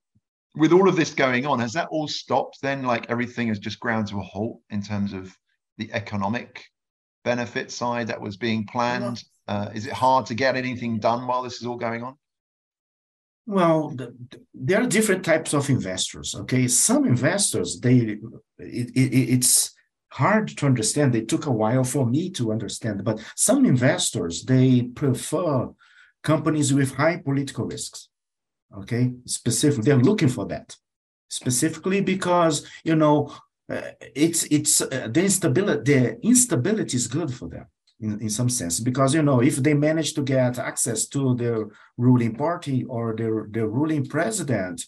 with 0.54 0.72
all 0.72 0.88
of 0.88 0.96
this 0.96 1.12
going 1.12 1.46
on, 1.46 1.58
has 1.60 1.72
that 1.72 1.88
all 1.90 2.08
stopped 2.08 2.58
then? 2.62 2.82
Like 2.82 3.10
everything 3.10 3.48
has 3.48 3.58
just 3.58 3.80
ground 3.80 4.08
to 4.08 4.18
a 4.18 4.22
halt 4.22 4.60
in 4.70 4.82
terms 4.82 5.12
of 5.12 5.34
the 5.78 5.92
economic 5.92 6.64
benefit 7.24 7.70
side 7.70 8.08
that 8.08 8.20
was 8.20 8.36
being 8.36 8.66
planned? 8.66 9.24
Uh, 9.48 9.70
is 9.74 9.86
it 9.86 9.92
hard 9.92 10.26
to 10.26 10.34
get 10.34 10.56
anything 10.56 10.98
done 10.98 11.26
while 11.26 11.42
this 11.42 11.60
is 11.60 11.66
all 11.66 11.76
going 11.76 12.02
on? 12.02 12.16
Well, 13.46 13.90
the, 13.90 14.14
there 14.54 14.82
are 14.82 14.86
different 14.86 15.24
types 15.24 15.54
of 15.54 15.68
investors. 15.70 16.34
Okay, 16.34 16.68
some 16.68 17.04
investors 17.04 17.80
they 17.80 18.18
it, 18.58 18.90
it, 18.94 19.32
it's 19.34 19.74
hard 20.12 20.48
to 20.58 20.66
understand. 20.66 21.12
They 21.12 21.22
took 21.22 21.46
a 21.46 21.50
while 21.50 21.84
for 21.84 22.06
me 22.06 22.30
to 22.30 22.52
understand, 22.52 23.04
but 23.04 23.20
some 23.36 23.64
investors 23.64 24.44
they 24.44 24.82
prefer 24.82 25.68
companies 26.22 26.72
with 26.74 26.94
high 26.94 27.16
political 27.16 27.66
risks 27.66 28.10
okay 28.76 29.12
specifically 29.26 29.84
they're 29.84 29.98
looking 29.98 30.28
for 30.28 30.46
that 30.46 30.76
specifically 31.28 32.00
because 32.00 32.66
you 32.84 32.94
know 32.94 33.32
uh, 33.70 33.90
it's 34.14 34.44
it's 34.44 34.80
uh, 34.80 35.08
the 35.10 35.22
instability 35.22 35.92
the 35.92 36.26
instability 36.26 36.96
is 36.96 37.06
good 37.06 37.32
for 37.32 37.48
them 37.48 37.66
in, 38.00 38.20
in 38.20 38.30
some 38.30 38.48
sense 38.48 38.80
because 38.80 39.14
you 39.14 39.22
know 39.22 39.40
if 39.40 39.56
they 39.56 39.74
manage 39.74 40.14
to 40.14 40.22
get 40.22 40.58
access 40.58 41.06
to 41.06 41.34
the 41.36 41.68
ruling 41.96 42.34
party 42.34 42.84
or 42.84 43.14
the, 43.14 43.46
the 43.50 43.66
ruling 43.66 44.06
president 44.06 44.84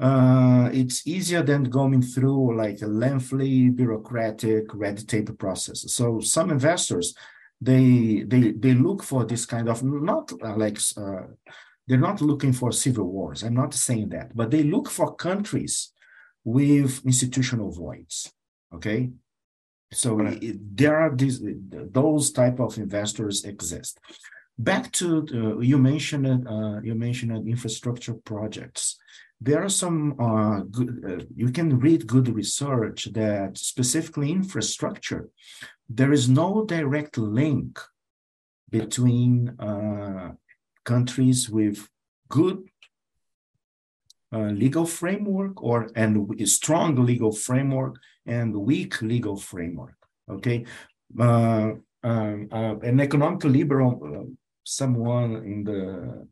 uh, 0.00 0.70
it's 0.72 1.06
easier 1.06 1.42
than 1.42 1.64
going 1.64 2.00
through 2.00 2.56
like 2.56 2.80
a 2.82 2.86
lengthy 2.86 3.68
bureaucratic 3.68 4.64
red 4.74 5.06
tape 5.08 5.36
process 5.38 5.92
so 5.92 6.20
some 6.20 6.50
investors 6.50 7.14
they 7.60 8.24
they 8.26 8.52
they 8.52 8.74
look 8.74 9.02
for 9.02 9.24
this 9.24 9.44
kind 9.44 9.68
of 9.68 9.82
not 9.82 10.32
uh, 10.42 10.56
like 10.56 10.78
uh, 10.96 11.22
they're 11.88 11.98
not 11.98 12.20
looking 12.20 12.52
for 12.52 12.70
civil 12.70 13.06
wars. 13.06 13.42
I'm 13.42 13.54
not 13.54 13.72
saying 13.72 14.10
that, 14.10 14.36
but 14.36 14.50
they 14.50 14.62
look 14.62 14.90
for 14.90 15.14
countries 15.14 15.90
with 16.44 17.04
institutional 17.04 17.72
voids. 17.72 18.30
Okay, 18.74 19.10
so 19.92 20.20
it, 20.20 20.76
there 20.76 20.96
are 20.96 21.14
these 21.14 21.40
those 21.70 22.30
type 22.32 22.60
of 22.60 22.76
investors 22.78 23.44
exist. 23.44 23.98
Back 24.58 24.92
to 24.92 25.22
the, 25.22 25.60
you 25.60 25.78
mentioned 25.78 26.26
uh, 26.46 26.80
you 26.82 26.94
mentioned 26.94 27.48
infrastructure 27.48 28.14
projects. 28.14 28.98
There 29.40 29.62
are 29.62 29.68
some 29.68 30.18
uh, 30.20 30.60
good. 30.70 31.04
Uh, 31.08 31.24
you 31.34 31.50
can 31.50 31.78
read 31.78 32.06
good 32.06 32.28
research 32.28 33.08
that 33.12 33.56
specifically 33.56 34.32
infrastructure. 34.32 35.28
There 35.88 36.12
is 36.12 36.28
no 36.28 36.64
direct 36.64 37.16
link 37.16 37.78
between 38.70 39.50
uh, 39.58 40.32
countries 40.84 41.48
with 41.48 41.88
good 42.28 42.68
uh, 44.32 44.50
legal 44.64 44.84
framework 44.84 45.62
or 45.62 45.88
and 45.96 46.12
strong 46.46 46.96
legal 46.96 47.32
framework 47.32 47.94
and 48.28 48.54
weak 48.54 49.02
legal 49.02 49.36
framework. 49.36 49.96
Okay, 50.30 50.64
uh, 51.18 51.72
um, 52.02 52.48
uh, 52.52 52.76
an 52.82 53.00
economic 53.00 53.44
liberal, 53.44 54.00
uh, 54.04 54.30
someone 54.64 55.36
in 55.44 55.64
the 55.64 56.28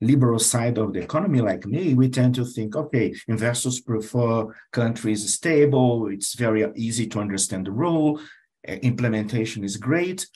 liberal 0.00 0.38
side 0.38 0.78
of 0.78 0.92
the 0.92 1.00
economy 1.00 1.40
like 1.40 1.66
me, 1.66 1.94
we 1.94 2.08
tend 2.08 2.34
to 2.34 2.44
think, 2.44 2.76
okay, 2.76 3.14
investors 3.28 3.80
prefer 3.80 4.46
countries 4.72 5.32
stable. 5.32 6.08
It's 6.08 6.34
very 6.34 6.66
easy 6.76 7.06
to 7.08 7.20
understand 7.20 7.66
the 7.66 7.72
rule. 7.72 8.20
Implementation 8.66 9.64
is 9.64 9.76
great. 9.76 10.26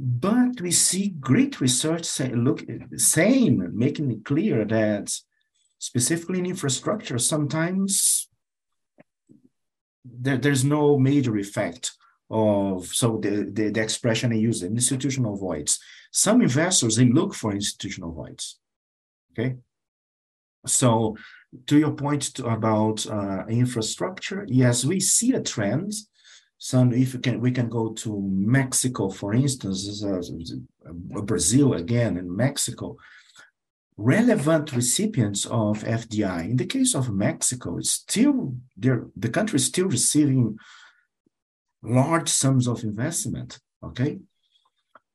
But 0.00 0.60
we 0.60 0.70
see 0.70 1.08
great 1.20 1.60
research 1.60 2.04
say, 2.04 2.32
look 2.32 2.62
same, 2.96 3.70
making 3.72 4.12
it 4.12 4.24
clear 4.24 4.64
that 4.64 5.12
specifically 5.78 6.38
in 6.38 6.46
infrastructure, 6.46 7.18
sometimes 7.18 8.27
there, 10.20 10.36
there's 10.36 10.64
no 10.64 10.98
major 10.98 11.36
effect 11.38 11.92
of 12.30 12.86
so 12.86 13.18
the, 13.18 13.50
the, 13.52 13.70
the 13.70 13.80
expression 13.80 14.32
I 14.32 14.36
use 14.36 14.62
institutional 14.62 15.36
voids. 15.36 15.78
Some 16.12 16.42
investors 16.42 16.96
they 16.96 17.06
look 17.06 17.34
for 17.34 17.52
institutional 17.52 18.12
voids. 18.12 18.58
Okay. 19.32 19.56
So 20.66 21.16
to 21.66 21.78
your 21.78 21.92
point 21.92 22.34
to, 22.34 22.46
about 22.46 23.06
uh, 23.06 23.46
infrastructure, 23.48 24.44
yes, 24.48 24.84
we 24.84 25.00
see 25.00 25.32
a 25.32 25.42
trend 25.42 25.92
some 26.58 26.92
if 26.92 27.14
we 27.14 27.20
can 27.20 27.40
we 27.40 27.52
can 27.52 27.68
go 27.68 27.92
to 27.92 28.20
mexico 28.20 29.08
for 29.08 29.32
instance 29.32 30.04
brazil 31.22 31.74
again 31.74 32.16
and 32.16 32.28
mexico 32.28 32.96
relevant 33.98 34.72
recipients 34.72 35.44
of 35.46 35.82
fdi 35.82 36.50
in 36.50 36.56
the 36.56 36.66
case 36.66 36.94
of 36.94 37.12
mexico 37.12 37.76
it's 37.78 37.90
still 37.90 38.54
the 38.76 39.28
country 39.28 39.56
is 39.56 39.66
still 39.66 39.88
receiving 39.88 40.56
large 41.82 42.28
sums 42.28 42.66
of 42.66 42.84
investment 42.84 43.58
okay? 43.82 44.18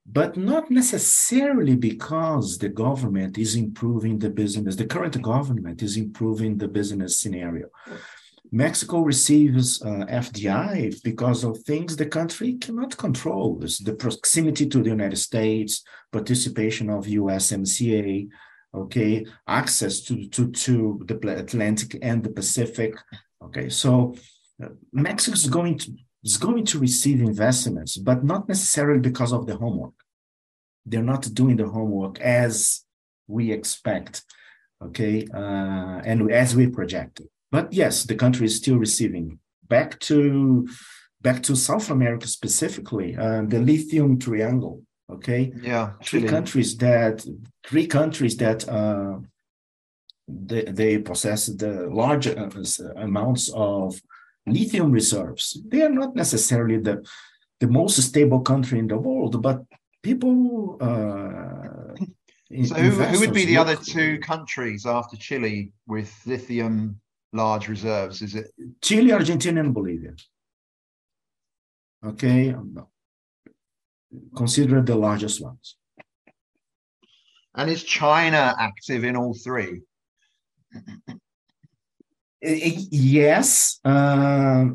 But 0.06 0.36
not 0.36 0.70
necessarily 0.70 1.76
because 1.76 2.58
the 2.58 2.70
government 2.70 3.38
is 3.38 3.56
improving 3.56 4.20
the 4.20 4.30
business 4.30 4.76
the 4.76 4.86
current 4.86 5.22
government 5.22 5.82
is 5.82 5.98
improving 5.98 6.58
the 6.58 6.68
business 6.68 7.18
scenario. 7.22 7.68
Mexico 8.52 9.00
receives 9.00 9.82
uh, 9.82 10.06
FDI 10.10 11.02
because 11.04 11.44
of 11.44 11.58
things 11.60 11.96
the 11.96 12.06
country 12.06 12.54
cannot 12.56 12.96
control. 12.98 13.60
It's 13.64 13.80
the 13.80 13.94
proximity 13.94 14.68
to 14.68 14.84
the 14.84 14.90
United 14.90 15.16
States, 15.16 15.84
participation 16.12 16.90
of 16.92 17.06
USMCA, 17.06 18.28
okay, 18.74 19.26
access 19.48 20.02
to, 20.02 20.28
to, 20.30 20.52
to 20.52 21.02
the 21.06 21.16
Atlantic 21.38 21.98
and 22.02 22.24
the 22.24 22.30
Pacific. 22.30 22.96
Okay, 23.44 23.70
so 23.70 24.16
uh, 24.64 24.70
Mexico 24.92 25.34
is 25.34 25.48
going 25.48 25.78
to 25.78 25.92
is 26.24 26.38
going 26.38 26.66
to 26.66 26.80
receive 26.80 27.22
investments, 27.22 27.98
but 27.98 28.24
not 28.24 28.48
necessarily 28.48 29.00
because 29.00 29.34
of 29.34 29.46
the 29.46 29.58
homework. 29.58 29.94
They're 30.86 31.04
not 31.04 31.34
doing 31.34 31.58
the 31.58 31.68
homework 31.68 32.20
as 32.22 32.86
we 33.28 33.52
expect, 33.52 34.24
okay, 34.82 35.28
uh, 35.34 36.02
and 36.06 36.32
as 36.32 36.56
we 36.56 36.68
projected. 36.68 37.28
But 37.52 37.74
yes, 37.74 38.04
the 38.04 38.16
country 38.16 38.46
is 38.46 38.56
still 38.56 38.78
receiving. 38.78 39.40
Back 39.68 40.00
to 40.02 40.68
back 41.22 41.42
to 41.44 41.56
South 41.56 41.90
America 41.90 42.28
specifically, 42.28 43.16
uh, 43.18 43.44
the 43.48 43.60
lithium 43.60 44.20
triangle. 44.20 44.82
Okay, 45.14 45.52
yeah, 45.62 45.94
three 46.04 46.24
countries 46.24 46.78
that 46.78 47.26
three 47.68 47.88
countries 47.88 48.36
that 48.38 48.68
uh, 48.68 49.20
they, 50.28 50.64
they 50.64 50.98
possess 50.98 51.48
the 51.48 51.88
large 51.90 52.28
uh, 52.28 52.50
amounts 52.96 53.52
of 53.54 54.00
lithium 54.46 54.92
reserves. 54.92 55.62
They 55.68 55.82
are 55.82 55.90
not 55.90 56.16
necessarily 56.16 56.78
the 56.78 57.06
the 57.60 57.68
most 57.68 58.02
stable 58.02 58.42
country 58.42 58.80
in 58.80 58.88
the 58.88 58.98
world, 58.98 59.42
but 59.42 59.64
people. 60.02 60.78
Uh, 60.82 61.96
so 62.66 62.76
who, 62.76 62.90
who 62.92 63.20
would 63.20 63.34
be 63.34 63.46
the 63.46 63.58
other 63.58 63.76
two 63.76 64.20
countries 64.20 64.86
after 64.86 65.18
Chile 65.18 65.72
with 65.88 66.12
lithium 66.26 67.00
large 67.32 67.68
reserves? 67.68 68.22
Is 68.22 68.36
it 68.36 68.48
Chile, 68.82 69.12
Argentina, 69.12 69.60
and 69.62 69.74
Bolivia? 69.74 70.14
Okay, 72.06 72.54
consider 74.36 74.82
the 74.82 74.96
largest 74.96 75.42
ones. 75.42 75.76
And 77.56 77.70
is 77.70 77.84
China 77.84 78.56
active 78.60 79.04
in 79.04 79.16
all 79.16 79.34
three? 79.34 79.82
yes. 82.42 83.80
Uh, 83.86 84.66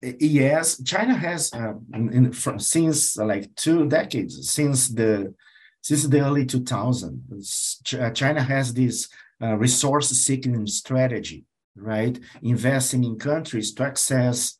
yes, 0.00 0.82
China 0.84 1.14
has 1.14 1.52
uh, 1.52 1.74
in, 1.92 2.32
from, 2.32 2.58
since 2.58 3.18
uh, 3.18 3.24
like 3.24 3.54
two 3.56 3.88
decades, 3.88 4.50
since 4.50 4.88
the 4.88 5.34
since 5.82 6.04
the 6.04 6.20
early 6.20 6.44
2000s, 6.44 8.14
China 8.14 8.42
has 8.42 8.74
this 8.74 9.08
uh, 9.42 9.56
resource 9.56 10.10
seeking 10.10 10.66
strategy 10.66 11.46
right? 11.76 12.18
Investing 12.42 13.04
in 13.04 13.18
countries 13.18 13.72
to 13.74 13.84
access 13.84 14.56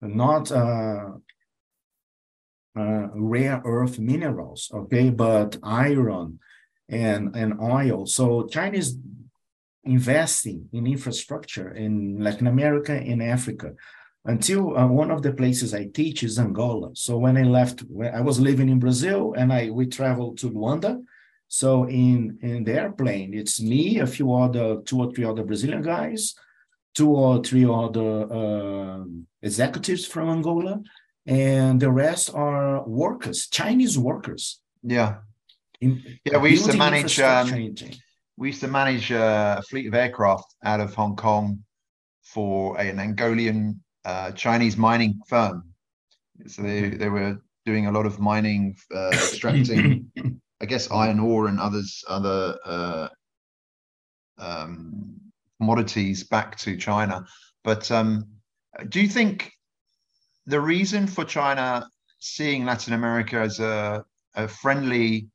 not 0.00 0.50
uh, 2.76 3.08
rare 3.14 3.60
earth 3.64 3.98
minerals, 3.98 4.70
okay, 4.72 5.10
but 5.10 5.56
iron 5.62 6.38
and, 6.88 7.34
and 7.36 7.60
oil. 7.60 8.06
So 8.06 8.46
China 8.46 8.78
is 8.78 8.96
investing 9.84 10.68
in 10.72 10.86
infrastructure 10.86 11.72
in 11.72 12.18
Latin 12.20 12.46
America 12.46 12.92
and 12.92 13.22
Africa. 13.22 13.72
Until 14.24 14.76
uh, 14.76 14.86
one 14.86 15.10
of 15.10 15.22
the 15.22 15.32
places 15.32 15.72
I 15.72 15.86
teach 15.86 16.22
is 16.22 16.38
Angola. 16.38 16.90
So 16.94 17.16
when 17.16 17.36
I 17.38 17.44
left, 17.44 17.82
I 18.12 18.20
was 18.20 18.38
living 18.38 18.68
in 18.68 18.78
Brazil 18.78 19.34
and 19.36 19.52
I 19.52 19.70
we 19.70 19.86
traveled 19.86 20.38
to 20.38 20.50
Luanda. 20.50 21.02
So 21.46 21.84
in 21.88 22.38
in 22.42 22.64
the 22.64 22.74
airplane, 22.74 23.32
it's 23.32 23.62
me, 23.62 24.00
a 24.00 24.06
few 24.06 24.34
other 24.34 24.82
two 24.84 24.98
or 25.00 25.12
three 25.12 25.24
other 25.24 25.44
Brazilian 25.44 25.80
guys, 25.80 26.34
two 26.94 27.10
or 27.10 27.42
three 27.42 27.64
other 27.64 28.30
uh, 28.30 29.04
executives 29.40 30.04
from 30.04 30.28
Angola, 30.28 30.82
and 31.28 31.78
the 31.78 31.90
rest 31.90 32.34
are 32.34 32.82
workers, 32.88 33.48
Chinese 33.48 33.98
workers. 33.98 34.60
Yeah, 34.82 35.18
in, 35.80 36.02
yeah. 36.24 36.38
We 36.38 36.50
used 36.50 36.70
to 36.70 36.76
manage. 36.76 37.20
Um, 37.20 37.74
we 38.38 38.48
used 38.48 38.60
to 38.60 38.68
manage 38.68 39.12
uh, 39.12 39.56
a 39.58 39.62
fleet 39.62 39.86
of 39.86 39.94
aircraft 39.94 40.54
out 40.64 40.80
of 40.80 40.94
Hong 40.94 41.16
Kong 41.16 41.64
for 42.22 42.80
an 42.80 42.98
Angolian 42.98 43.80
uh, 44.04 44.30
Chinese 44.32 44.76
mining 44.76 45.20
firm. 45.28 45.64
So 46.46 46.62
they, 46.62 46.82
mm-hmm. 46.82 46.98
they 46.98 47.08
were 47.08 47.42
doing 47.66 47.86
a 47.86 47.92
lot 47.92 48.06
of 48.06 48.20
mining, 48.20 48.76
uh, 48.94 49.08
extracting, 49.08 50.10
I 50.60 50.66
guess, 50.66 50.90
iron 50.92 51.18
ore 51.18 51.48
and 51.48 51.58
others, 51.58 52.04
other 52.08 52.56
uh, 52.64 53.08
um, 54.38 55.16
commodities 55.60 56.24
back 56.24 56.56
to 56.58 56.76
China. 56.76 57.26
But 57.64 57.90
um, 57.90 58.28
do 58.88 59.00
you 59.00 59.08
think 59.08 59.52
the 60.48 60.60
reason 60.60 61.06
for 61.06 61.24
China 61.24 61.86
seeing 62.20 62.64
Latin 62.64 62.94
America 62.94 63.36
as 63.36 63.60
a, 63.60 64.02
a 64.34 64.48
friendly 64.48 65.28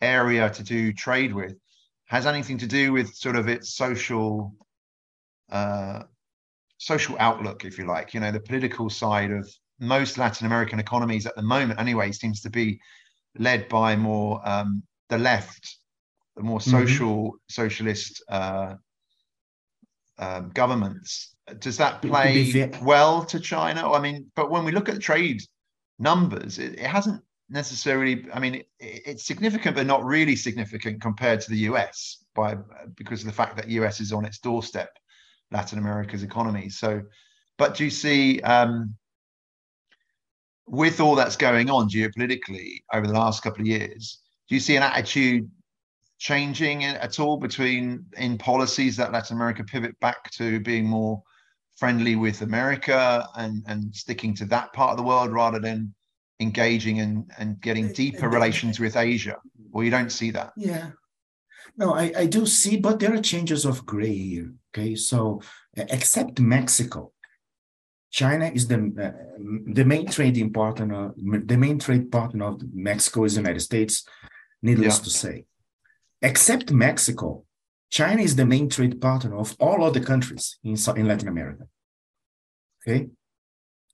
area 0.00 0.50
to 0.50 0.62
do 0.62 0.92
trade 0.92 1.32
with 1.32 1.54
has 2.06 2.26
anything 2.26 2.58
to 2.58 2.66
do 2.66 2.92
with 2.92 3.14
sort 3.14 3.36
of 3.36 3.48
its 3.48 3.74
social 3.74 4.52
uh, 5.50 6.02
social 6.78 7.16
outlook, 7.20 7.64
if 7.64 7.78
you 7.78 7.86
like? 7.86 8.12
You 8.12 8.20
know, 8.20 8.32
the 8.32 8.40
political 8.40 8.90
side 8.90 9.30
of 9.30 9.48
most 9.78 10.18
Latin 10.18 10.46
American 10.46 10.80
economies 10.80 11.26
at 11.26 11.36
the 11.36 11.42
moment, 11.42 11.78
anyway, 11.78 12.10
seems 12.10 12.40
to 12.40 12.50
be 12.50 12.80
led 13.38 13.68
by 13.68 13.94
more 13.94 14.40
um, 14.48 14.82
the 15.08 15.18
left, 15.18 15.78
the 16.36 16.42
more 16.42 16.58
mm-hmm. 16.58 16.70
social 16.70 17.16
mm-hmm. 17.16 17.36
socialist 17.48 18.22
uh, 18.28 18.74
um, 20.18 20.50
governments. 20.54 21.34
Does 21.58 21.76
that 21.76 22.02
play 22.02 22.70
well 22.82 23.24
to 23.26 23.38
China? 23.38 23.92
I 23.92 24.00
mean, 24.00 24.30
but 24.34 24.50
when 24.50 24.64
we 24.64 24.72
look 24.72 24.88
at 24.88 25.00
trade 25.00 25.42
numbers, 25.98 26.58
it, 26.58 26.72
it 26.74 26.86
hasn't 26.86 27.22
necessarily. 27.48 28.26
I 28.32 28.40
mean, 28.40 28.56
it, 28.56 28.66
it's 28.80 29.26
significant, 29.26 29.76
but 29.76 29.86
not 29.86 30.04
really 30.04 30.36
significant 30.36 31.00
compared 31.00 31.40
to 31.42 31.50
the 31.50 31.58
US 31.70 32.24
by 32.34 32.56
because 32.96 33.20
of 33.20 33.26
the 33.26 33.32
fact 33.32 33.56
that 33.56 33.68
US 33.68 34.00
is 34.00 34.12
on 34.12 34.24
its 34.24 34.38
doorstep, 34.38 34.90
Latin 35.52 35.78
America's 35.78 36.24
economy. 36.24 36.68
So, 36.68 37.02
but 37.58 37.76
do 37.76 37.84
you 37.84 37.90
see? 37.90 38.40
Um, 38.40 38.94
with 40.68 40.98
all 40.98 41.14
that's 41.14 41.36
going 41.36 41.70
on 41.70 41.88
geopolitically 41.88 42.82
over 42.92 43.06
the 43.06 43.12
last 43.12 43.42
couple 43.42 43.60
of 43.60 43.68
years, 43.68 44.18
do 44.48 44.54
you 44.56 44.60
see 44.60 44.76
an 44.76 44.82
attitude 44.82 45.48
changing 46.18 46.84
at 46.84 47.20
all 47.20 47.36
between 47.36 48.04
in 48.16 48.38
policies 48.38 48.96
that 48.96 49.12
Latin 49.12 49.36
America 49.36 49.64
pivot 49.64 49.98
back 50.00 50.30
to 50.32 50.60
being 50.60 50.86
more 50.86 51.22
friendly 51.76 52.16
with 52.16 52.42
America 52.42 53.26
and 53.36 53.62
and 53.66 53.94
sticking 53.94 54.34
to 54.34 54.46
that 54.46 54.72
part 54.72 54.92
of 54.92 54.96
the 54.96 55.02
world 55.02 55.30
rather 55.30 55.58
than 55.60 55.94
engaging 56.40 57.00
and 57.00 57.30
and 57.38 57.60
getting 57.60 57.92
deeper 57.92 58.28
relations 58.28 58.80
with 58.80 58.96
Asia? 58.96 59.36
Well, 59.70 59.84
you 59.84 59.90
don't 59.90 60.10
see 60.10 60.30
that? 60.32 60.52
Yeah. 60.56 60.90
No, 61.76 61.94
I, 61.94 62.12
I 62.16 62.26
do 62.26 62.46
see, 62.46 62.78
but 62.78 62.98
there 63.00 63.14
are 63.14 63.20
changes 63.20 63.66
of 63.66 63.84
gray 63.84 64.16
here. 64.16 64.52
Okay, 64.74 64.94
so 64.94 65.42
except 65.76 66.40
Mexico, 66.40 67.12
China 68.10 68.46
is 68.46 68.66
the 68.68 68.76
uh, 68.76 69.72
the 69.72 69.84
main 69.84 70.06
trading 70.06 70.52
partner. 70.52 71.12
The 71.16 71.58
main 71.58 71.78
trade 71.78 72.10
partner 72.10 72.46
of 72.46 72.62
Mexico 72.72 73.24
is 73.24 73.34
the 73.34 73.40
United 73.40 73.60
States. 73.60 74.06
Needless 74.62 74.98
yeah. 74.98 75.04
to 75.04 75.10
say, 75.10 75.44
except 76.22 76.72
Mexico, 76.72 77.44
China 77.90 78.22
is 78.22 78.36
the 78.36 78.46
main 78.46 78.68
trade 78.68 79.00
partner 79.00 79.36
of 79.36 79.56
all 79.60 79.84
other 79.84 80.00
countries 80.00 80.58
in, 80.64 80.76
in 80.96 81.08
Latin 81.08 81.28
America. 81.28 81.64
Okay, 82.82 83.08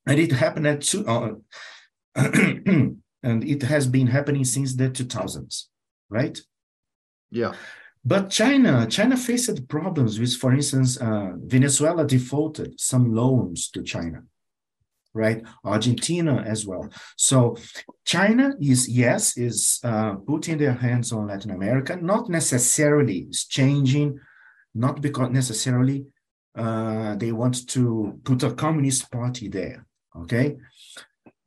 and 0.06 0.18
it 0.18 0.32
happened 0.32 0.66
at 0.66 0.82
two, 0.82 1.06
uh, 1.06 1.32
and 2.14 3.44
it 3.44 3.62
has 3.62 3.86
been 3.86 4.06
happening 4.06 4.44
since 4.44 4.74
the 4.74 4.90
2000s, 4.90 5.64
right? 6.10 6.38
Yeah. 7.30 7.54
But 8.04 8.30
China, 8.30 8.86
China 8.88 9.16
faced 9.16 9.68
problems 9.68 10.18
with, 10.18 10.34
for 10.34 10.52
instance, 10.52 10.96
uh, 10.96 11.32
Venezuela 11.36 12.04
defaulted 12.04 12.80
some 12.80 13.14
loans 13.14 13.70
to 13.70 13.82
China, 13.82 14.24
right? 15.14 15.42
Argentina 15.64 16.42
as 16.46 16.66
well. 16.66 16.88
So 17.16 17.56
China 18.04 18.54
is 18.60 18.88
yes 18.88 19.36
is 19.36 19.80
uh, 19.84 20.14
putting 20.14 20.58
their 20.58 20.74
hands 20.74 21.12
on 21.12 21.28
Latin 21.28 21.50
America, 21.50 21.96
not 21.96 22.28
necessarily 22.28 23.26
is 23.30 23.44
changing, 23.44 24.18
not 24.74 25.00
because 25.00 25.30
necessarily 25.30 26.06
uh, 26.54 27.14
they 27.16 27.32
want 27.32 27.66
to 27.68 28.18
put 28.24 28.42
a 28.42 28.52
communist 28.52 29.10
party 29.10 29.48
there. 29.48 29.86
Okay. 30.16 30.56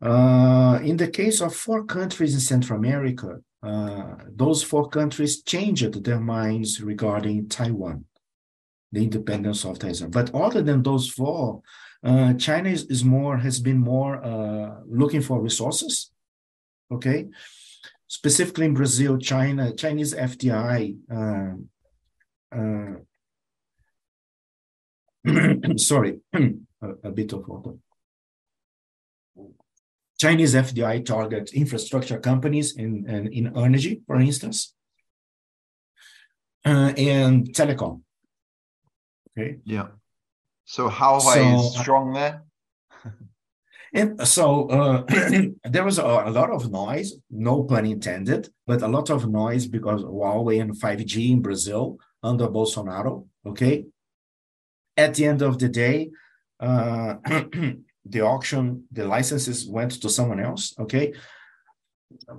Uh, 0.02 0.80
in 0.84 0.98
the 0.98 1.08
case 1.08 1.42
of 1.42 1.56
four 1.56 1.86
countries 1.86 2.34
in 2.34 2.40
Central 2.40 2.78
America, 2.78 3.40
uh, 3.64 4.16
those 4.36 4.62
four 4.62 4.88
countries 4.90 5.42
changed 5.42 6.04
their 6.04 6.20
minds 6.20 6.82
regarding 6.82 7.48
Taiwan, 7.50 8.06
the 8.92 9.04
independence 9.04 9.66
of 9.66 9.80
Taiwan. 9.80 10.12
But 10.12 10.34
other 10.36 10.62
than 10.62 10.84
those 10.84 11.10
four, 11.10 11.62
uh, 12.06 12.34
China 12.36 12.70
is, 12.70 12.86
is, 12.86 13.04
more 13.04 13.38
has 13.38 13.60
been 13.60 13.80
more 13.80 14.24
uh, 14.24 14.76
looking 14.88 15.22
for 15.22 15.42
resources. 15.42 16.12
Okay, 16.92 17.28
specifically 18.08 18.66
in 18.68 18.76
Brazil, 18.76 19.18
China 19.18 19.74
Chinese 19.74 20.14
FDI. 20.14 20.98
Uh, 21.12 21.56
uh, 22.56 22.94
sorry, 25.78 26.20
a, 26.34 26.90
a, 27.04 27.12
bit 27.12 27.34
of 27.34 27.48
water. 27.48 27.74
Chinese 30.20 30.54
FDI 30.54 31.04
target 31.04 31.54
infrastructure 31.54 32.20
companies 32.20 32.78
in, 32.78 33.10
in, 33.10 33.28
in 33.34 33.58
energy, 33.58 34.02
for 34.06 34.18
instance, 34.18 34.76
uh, 36.64 36.94
and 36.96 37.52
telecom. 37.52 38.02
Okay. 39.38 39.58
Yeah. 39.66 39.88
So 40.66 40.90
Huawei 40.90 41.34
so, 41.34 41.60
is 41.60 41.80
strong 41.80 42.14
there. 42.14 42.44
and 43.94 44.28
so 44.28 44.68
uh, 44.70 45.04
there 45.64 45.84
was 45.84 46.00
a, 46.00 46.04
a, 46.04 46.32
lot 46.32 46.50
of 46.50 46.72
noise, 46.72 47.14
no 47.30 47.64
pun 47.64 47.86
intended, 47.86 48.50
but 48.66 48.82
a 48.82 48.88
lot 48.88 49.10
of 49.10 49.30
noise 49.30 49.68
because 49.68 50.04
Huawei 50.04 50.62
and 50.62 50.76
5G 50.76 51.32
in 51.32 51.42
Brazil 51.42 51.98
under 52.24 52.48
Bolsonaro. 52.48 53.28
Okay. 53.46 53.86
At 54.98 55.14
the 55.16 55.26
end 55.26 55.42
of 55.42 55.60
the 55.60 55.70
day, 55.70 56.10
uh, 56.60 57.16
the 58.06 58.22
auction, 58.22 58.86
the 58.92 59.06
licenses 59.06 59.68
went 59.68 60.02
to 60.02 60.10
someone 60.10 60.40
else. 60.40 60.74
Okay, 60.80 61.14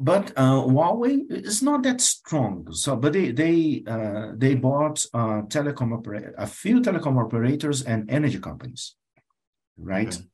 but 0.01 0.33
uh, 0.37 0.63
Huawei 0.63 1.31
is 1.31 1.63
not 1.63 1.83
that 1.83 2.01
strong. 2.01 2.73
So, 2.73 2.97
but 2.97 3.13
they 3.13 3.31
they 3.31 3.83
uh, 3.87 4.33
they 4.37 4.55
bought 4.55 5.05
uh, 5.15 5.43
telecom 5.49 5.93
operator, 5.93 6.35
a 6.39 6.47
few 6.47 6.81
telecom 6.81 7.23
operators 7.23 7.83
and 7.83 8.11
energy 8.11 8.39
companies, 8.39 8.97
right? 9.77 10.15
Okay. 10.15 10.25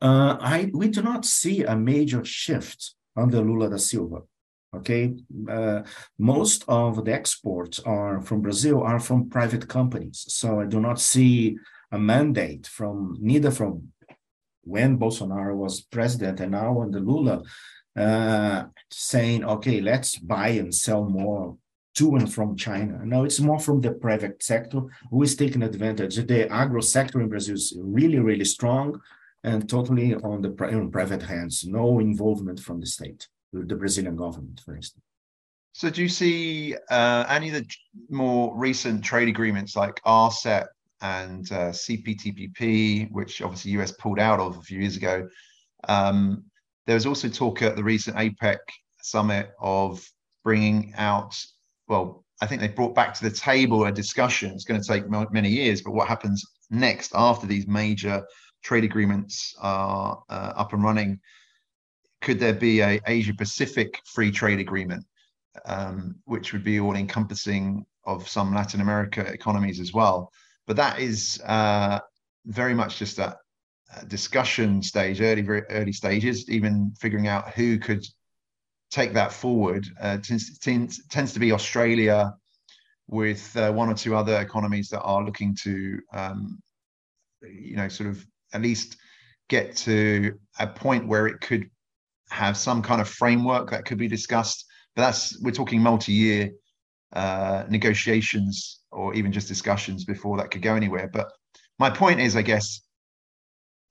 Uh, 0.00 0.36
I 0.40 0.70
we 0.72 0.88
do 0.88 1.02
not 1.02 1.24
see 1.24 1.64
a 1.64 1.76
major 1.76 2.24
shift 2.24 2.94
under 3.16 3.40
Lula 3.40 3.70
da 3.70 3.76
Silva. 3.76 4.22
Okay, 4.76 5.14
uh, 5.48 5.82
most 6.18 6.64
of 6.66 7.04
the 7.04 7.12
exports 7.12 7.78
are 7.80 8.20
from 8.20 8.42
Brazil 8.42 8.82
are 8.82 8.98
from 8.98 9.30
private 9.30 9.68
companies, 9.68 10.24
so 10.28 10.60
I 10.60 10.66
do 10.66 10.80
not 10.80 11.00
see 11.00 11.56
a 11.92 11.98
mandate 11.98 12.66
from 12.66 13.16
neither 13.20 13.52
from 13.52 13.92
when 14.64 14.98
Bolsonaro 14.98 15.54
was 15.54 15.80
president 15.80 16.40
and 16.40 16.52
now 16.52 16.82
under 16.82 17.00
Lula, 17.00 17.42
uh, 17.96 18.64
saying, 18.90 19.44
okay, 19.44 19.80
let's 19.80 20.16
buy 20.16 20.48
and 20.48 20.74
sell 20.74 21.04
more 21.04 21.56
to 21.96 22.16
and 22.16 22.32
from 22.32 22.56
China. 22.56 23.00
No, 23.04 23.24
it's 23.24 23.40
more 23.40 23.60
from 23.60 23.80
the 23.80 23.92
private 23.92 24.42
sector 24.42 24.80
who 25.10 25.22
is 25.22 25.36
taking 25.36 25.62
advantage. 25.62 26.16
The 26.16 26.50
agro 26.50 26.80
sector 26.80 27.20
in 27.20 27.28
Brazil 27.28 27.54
is 27.54 27.76
really, 27.78 28.18
really 28.18 28.44
strong 28.44 29.00
and 29.44 29.68
totally 29.68 30.14
on 30.14 30.42
the 30.42 30.50
private 30.50 31.22
hands. 31.22 31.64
No 31.64 32.00
involvement 32.00 32.58
from 32.58 32.80
the 32.80 32.86
state, 32.86 33.28
the 33.52 33.76
Brazilian 33.76 34.16
government, 34.16 34.60
for 34.64 34.74
instance. 34.74 35.04
So, 35.72 35.90
do 35.90 36.02
you 36.02 36.08
see 36.08 36.76
uh, 36.88 37.24
any 37.28 37.48
of 37.48 37.54
the 37.54 37.66
more 38.08 38.56
recent 38.56 39.04
trade 39.04 39.28
agreements 39.28 39.74
like 39.74 40.00
RCEP 40.04 40.66
and 41.04 41.50
uh, 41.52 41.70
CPTPP, 41.70 43.10
which 43.12 43.42
obviously 43.42 43.72
US 43.72 43.92
pulled 43.92 44.18
out 44.18 44.40
of 44.40 44.56
a 44.56 44.62
few 44.62 44.80
years 44.80 44.96
ago. 44.96 45.28
Um, 45.86 46.44
there 46.86 46.94
was 46.94 47.06
also 47.06 47.28
talk 47.28 47.62
at 47.62 47.76
the 47.76 47.84
recent 47.84 48.16
APEC 48.16 48.58
summit 49.02 49.50
of 49.60 50.04
bringing 50.42 50.92
out, 50.96 51.34
well, 51.88 52.24
I 52.40 52.46
think 52.46 52.60
they 52.60 52.68
brought 52.68 52.94
back 52.94 53.14
to 53.14 53.24
the 53.24 53.34
table 53.34 53.84
a 53.84 53.92
discussion. 53.92 54.52
It's 54.52 54.64
going 54.64 54.80
to 54.80 54.86
take 54.86 55.04
many 55.08 55.48
years, 55.48 55.82
but 55.82 55.92
what 55.92 56.08
happens 56.08 56.44
next 56.70 57.12
after 57.14 57.46
these 57.46 57.66
major 57.66 58.22
trade 58.62 58.84
agreements 58.84 59.54
are 59.60 60.22
uh, 60.28 60.52
up 60.56 60.72
and 60.72 60.82
running? 60.82 61.20
Could 62.22 62.40
there 62.40 62.54
be 62.54 62.80
a 62.80 63.00
Asia 63.06 63.34
Pacific 63.34 64.00
free 64.06 64.30
trade 64.30 64.58
agreement, 64.58 65.04
um, 65.66 66.16
which 66.24 66.52
would 66.52 66.64
be 66.64 66.80
all 66.80 66.96
encompassing 66.96 67.86
of 68.04 68.28
some 68.28 68.54
Latin 68.54 68.80
America 68.80 69.20
economies 69.20 69.80
as 69.80 69.92
well? 69.92 70.30
but 70.66 70.76
that 70.76 70.98
is 70.98 71.40
uh, 71.44 72.00
very 72.46 72.74
much 72.74 72.98
just 72.98 73.18
a, 73.18 73.24
a, 73.26 73.36
discussion 74.08 74.82
stage, 74.82 75.20
early, 75.20 75.42
very 75.42 75.62
early 75.70 75.92
stages. 75.92 76.48
Even 76.48 76.92
figuring 77.00 77.28
out 77.28 77.50
who 77.50 77.78
could 77.78 78.04
take 78.90 79.12
that 79.14 79.32
forward 79.32 79.86
uh, 80.00 80.18
tends, 80.18 80.58
tends, 80.58 81.06
tends 81.08 81.32
to 81.32 81.40
be 81.40 81.52
Australia, 81.52 82.34
with 83.06 83.56
uh, 83.56 83.70
one 83.72 83.88
or 83.88 83.94
two 83.94 84.16
other 84.16 84.40
economies 84.40 84.88
that 84.88 85.02
are 85.02 85.24
looking 85.24 85.54
to, 85.62 86.00
um, 86.12 86.58
you 87.42 87.76
know, 87.76 87.88
sort 87.88 88.08
of 88.08 88.24
at 88.52 88.62
least 88.62 88.96
get 89.48 89.76
to 89.76 90.38
a 90.58 90.66
point 90.66 91.06
where 91.06 91.26
it 91.26 91.40
could 91.40 91.68
have 92.30 92.56
some 92.56 92.82
kind 92.82 93.00
of 93.00 93.08
framework 93.08 93.70
that 93.70 93.84
could 93.84 93.98
be 93.98 94.08
discussed. 94.08 94.64
But 94.96 95.02
that's 95.02 95.40
we're 95.42 95.50
talking 95.50 95.82
multi-year 95.82 96.50
uh, 97.12 97.64
negotiations 97.68 98.80
or 98.90 99.14
even 99.14 99.32
just 99.32 99.48
discussions 99.48 100.04
before 100.04 100.38
that 100.38 100.50
could 100.50 100.62
go 100.62 100.74
anywhere. 100.74 101.10
But 101.12 101.30
my 101.78 101.90
point 101.90 102.20
is, 102.20 102.36
I 102.36 102.42
guess, 102.42 102.80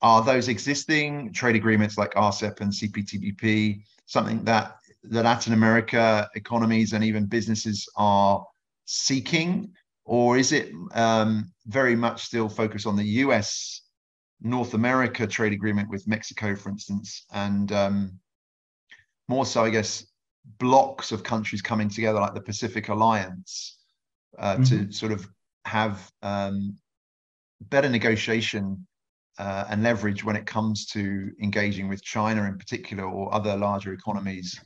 are 0.04 0.22
those 0.22 0.50
existing 0.50 1.34
trade 1.34 1.56
agreements 1.56 1.98
like 1.98 2.12
RCEP 2.12 2.60
and 2.60 2.72
CPTPP 2.72 3.84
something 4.06 4.44
that 4.44 4.76
the 5.04 5.24
Latin 5.24 5.54
America 5.54 6.30
economies 6.36 6.94
and 6.94 7.04
even 7.04 7.26
businesses 7.26 7.88
are 7.96 8.46
seeking, 8.86 9.72
or 10.06 10.38
is 10.38 10.52
it 10.52 10.72
um, 10.94 11.52
very 11.66 11.96
much 11.96 12.24
still 12.24 12.50
focused 12.50 12.86
on 12.86 12.96
the 12.96 13.06
US 13.24 13.82
North 14.42 14.74
America 14.74 15.26
trade 15.26 15.54
agreement 15.54 15.90
with 15.90 16.08
Mexico, 16.08 16.56
for 16.56 16.70
instance, 16.70 17.26
and 17.32 17.72
um, 17.72 18.20
more 19.30 19.46
so, 19.46 19.64
I 19.64 19.70
guess, 19.70 20.06
blocks 20.60 21.14
of 21.14 21.24
countries 21.24 21.62
coming 21.62 21.88
together 21.88 22.20
like 22.20 22.34
the 22.34 22.42
Pacific 22.42 22.90
Alliance 22.90 23.78
uh, 24.38 24.58
mm-hmm. 24.58 24.88
to 24.88 24.92
sort 24.92 25.14
of 25.14 25.26
have 25.64 26.12
um, 26.22 26.78
better 27.62 27.88
negotiation 27.88 28.86
uh, 29.40 29.66
and 29.70 29.84
leverage 29.84 30.24
when 30.24 30.36
it 30.36 30.46
comes 30.46 30.86
to 30.88 31.32
engaging 31.42 31.90
with 31.90 32.04
China 32.04 32.44
in 32.44 32.58
particular 32.58 33.04
or 33.04 33.34
other 33.34 33.56
larger 33.56 33.94
economies. 33.94 34.60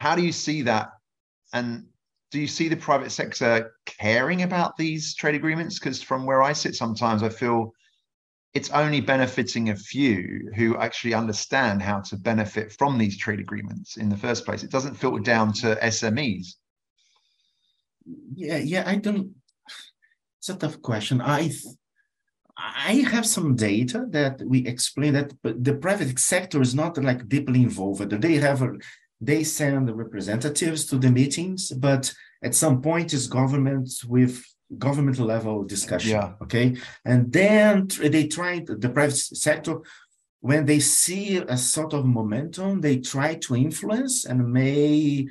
How 0.00 0.16
do 0.16 0.22
you 0.22 0.32
see 0.32 0.62
that? 0.62 0.90
And 1.52 1.86
do 2.30 2.40
you 2.40 2.46
see 2.46 2.68
the 2.68 2.76
private 2.76 3.10
sector 3.10 3.72
caring 3.86 4.42
about 4.42 4.76
these 4.76 5.14
trade 5.14 5.34
agreements? 5.34 5.78
Because 5.78 6.02
from 6.02 6.26
where 6.26 6.42
I 6.42 6.52
sit, 6.52 6.74
sometimes 6.74 7.22
I 7.22 7.28
feel 7.28 7.72
it's 8.52 8.70
only 8.70 9.00
benefiting 9.00 9.70
a 9.70 9.76
few 9.76 10.50
who 10.56 10.76
actually 10.76 11.14
understand 11.14 11.82
how 11.82 12.00
to 12.00 12.16
benefit 12.16 12.72
from 12.72 12.98
these 12.98 13.16
trade 13.16 13.38
agreements 13.38 13.96
in 13.96 14.08
the 14.08 14.16
first 14.16 14.44
place. 14.44 14.62
It 14.62 14.70
doesn't 14.70 14.94
filter 14.94 15.22
down 15.22 15.52
to 15.54 15.76
SMEs. 15.76 16.54
Yeah, 18.34 18.58
yeah, 18.58 18.84
I 18.86 18.96
don't. 18.96 19.34
It's 20.38 20.48
a 20.48 20.54
tough 20.54 20.80
question. 20.82 21.20
I 21.20 21.50
I 22.62 23.04
have 23.12 23.26
some 23.26 23.56
data 23.56 24.06
that 24.10 24.42
we 24.42 24.66
explain 24.66 25.14
that 25.14 25.32
the 25.42 25.74
private 25.74 26.18
sector 26.18 26.60
is 26.60 26.74
not 26.74 27.02
like 27.02 27.28
deeply 27.28 27.62
involved. 27.62 28.10
They 28.10 28.34
have 28.34 28.62
a, 28.62 28.72
they 29.20 29.44
send 29.44 29.90
representatives 29.96 30.84
to 30.86 30.98
the 30.98 31.10
meetings, 31.10 31.70
but 31.70 32.12
at 32.42 32.54
some 32.54 32.82
point 32.82 33.14
it's 33.14 33.26
governments 33.26 34.04
with 34.04 34.44
government 34.78 35.18
level 35.18 35.64
discussion. 35.64 36.12
Yeah. 36.12 36.32
Okay. 36.42 36.76
And 37.04 37.32
then 37.32 37.88
they 38.00 38.26
try 38.26 38.64
the 38.66 38.90
private 38.90 39.16
sector, 39.16 39.80
when 40.40 40.64
they 40.64 40.80
see 40.80 41.36
a 41.36 41.56
sort 41.56 41.92
of 41.92 42.06
momentum, 42.06 42.80
they 42.80 42.98
try 42.98 43.34
to 43.34 43.56
influence 43.56 44.24
and 44.24 44.52
may 44.52 45.28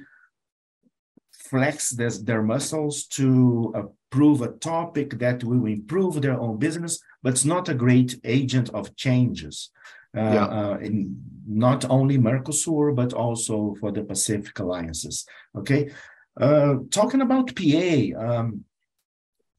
flex 1.32 1.90
this, 1.90 2.20
their 2.20 2.44
muscles 2.44 3.06
to 3.06 3.74
approve 3.76 4.42
a 4.42 4.50
topic 4.50 5.18
that 5.20 5.44
will 5.44 5.66
improve 5.66 6.22
their 6.22 6.40
own 6.40 6.58
business, 6.58 7.02
but 7.22 7.34
it's 7.34 7.46
not 7.46 7.70
a 7.70 7.74
great 7.74 8.20
agent 8.24 8.70
of 8.70 8.96
changes. 8.96 9.72
Uh, 10.18 10.22
yeah. 10.22 10.46
uh, 10.46 10.78
in 10.78 11.22
not 11.48 11.86
only 11.88 12.18
Mercosur, 12.18 12.96
but 12.96 13.14
also 13.14 13.76
for 13.80 13.92
the 13.92 14.02
Pacific 14.04 14.58
alliances. 14.58 15.24
Okay. 15.56 15.92
Uh, 16.40 16.78
talking 16.90 17.22
about 17.22 17.56
PA, 17.56 18.18
um, 18.18 18.64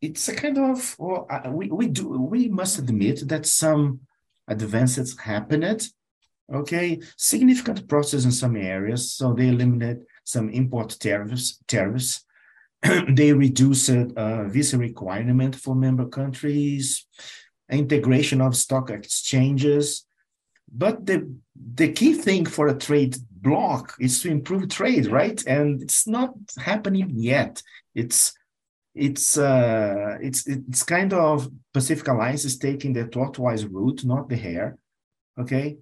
it's 0.01 0.29
a 0.29 0.35
kind 0.35 0.59
of 0.59 0.97
well, 0.99 1.29
we 1.51 1.69
we 1.69 1.87
do 1.87 2.09
we 2.09 2.49
must 2.49 2.79
admit 2.79 3.29
that 3.29 3.47
some 3.47 4.01
advances 4.49 5.17
happened. 5.19 5.89
Okay, 6.53 7.01
significant 7.17 7.87
process 7.87 8.25
in 8.25 8.33
some 8.33 8.57
areas. 8.57 9.13
So 9.13 9.35
they 9.35 9.49
eliminate 9.49 9.99
some 10.25 10.51
import 10.51 10.97
tariffs. 10.99 11.63
Tariffs. 11.69 12.25
they 13.09 13.33
reduced 13.33 13.91
uh, 13.91 14.45
visa 14.49 14.79
requirement 14.79 15.55
for 15.55 15.75
member 15.75 16.07
countries, 16.07 17.07
integration 17.71 18.41
of 18.41 18.57
stock 18.57 18.91
exchanges. 18.91 20.07
But 20.73 21.07
the 21.07 21.35
the 21.75 21.93
key 21.93 22.15
thing 22.15 22.47
for 22.47 22.69
a 22.69 22.79
trade 22.79 23.17
bloc 23.31 23.95
is 23.99 24.21
to 24.23 24.31
improve 24.31 24.69
trade, 24.69 25.07
right? 25.07 25.43
And 25.47 25.83
it's 25.83 26.07
not 26.07 26.35
happening 26.59 27.11
yet. 27.11 27.63
It's 27.95 28.33
it's 28.95 29.39
uh, 29.39 30.19
it's 30.21 30.47
it's 30.47 30.83
kind 30.83 31.13
of 31.13 31.49
Pacific 31.73 32.07
Alliance 32.09 32.45
is 32.45 32.59
taking 32.59 32.93
the 32.93 33.07
tortoise 33.07 33.65
route, 33.65 34.05
not 34.05 34.29
the 34.29 34.37
hare. 34.37 34.79
Okay, 35.39 35.79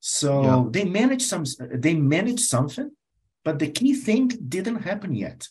so 0.00 0.42
yeah. 0.42 0.64
they 0.70 0.84
manage 0.84 1.22
some 1.22 1.44
they 1.74 1.94
manage 1.94 2.40
something, 2.40 2.90
but 3.44 3.58
the 3.58 3.70
key 3.70 3.94
thing 3.94 4.28
didn't 4.28 4.82
happen 4.82 5.14
yet. 5.14 5.48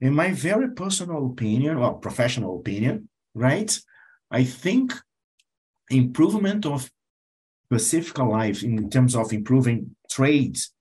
In 0.00 0.14
my 0.14 0.32
very 0.32 0.70
personal 0.70 1.26
opinion, 1.26 1.76
or 1.76 1.98
professional 1.98 2.58
opinion, 2.60 3.08
right? 3.34 3.78
I 4.30 4.44
think 4.44 4.92
improvement 5.90 6.66
of 6.66 6.90
Pacific 7.70 8.18
life 8.18 8.62
in 8.62 8.88
terms 8.88 9.14
of 9.14 9.32
improving 9.32 9.94
trades 10.10 10.72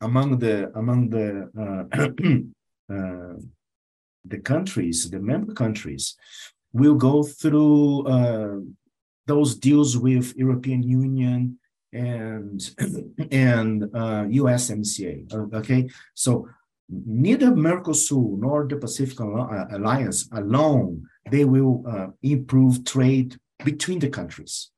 among 0.00 0.38
the 0.38 0.70
among 0.76 1.10
the 1.10 1.50
uh, 1.58 1.84
uh, 2.94 3.34
the 4.24 4.38
countries, 4.38 5.10
the 5.10 5.20
member 5.20 5.52
countries, 5.52 6.16
will 6.72 6.94
go 6.94 7.22
through 7.22 8.06
uh, 8.06 8.56
those 9.26 9.56
deals 9.56 9.96
with 9.96 10.34
European 10.36 10.82
Union 10.82 11.58
and 11.92 12.70
and 13.30 13.84
uh, 13.94 14.24
USMCA. 14.40 15.32
Okay, 15.54 15.88
so 16.14 16.48
neither 16.88 17.48
Mercosur 17.48 18.38
nor 18.38 18.66
the 18.66 18.76
Pacific 18.76 19.20
Alliance 19.20 20.28
alone 20.32 21.08
they 21.30 21.44
will 21.44 21.84
uh, 21.88 22.08
improve 22.22 22.84
trade 22.84 23.36
between 23.64 23.98
the 23.98 24.08
countries. 24.08 24.70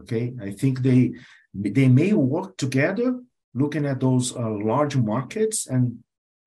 Okay, 0.00 0.32
I 0.40 0.50
think 0.52 0.80
they 0.80 1.12
they 1.54 1.88
may 1.88 2.12
work 2.12 2.56
together, 2.56 3.20
looking 3.54 3.86
at 3.86 4.00
those 4.00 4.34
uh, 4.36 4.50
large 4.50 4.96
markets 4.96 5.66
and 5.66 5.98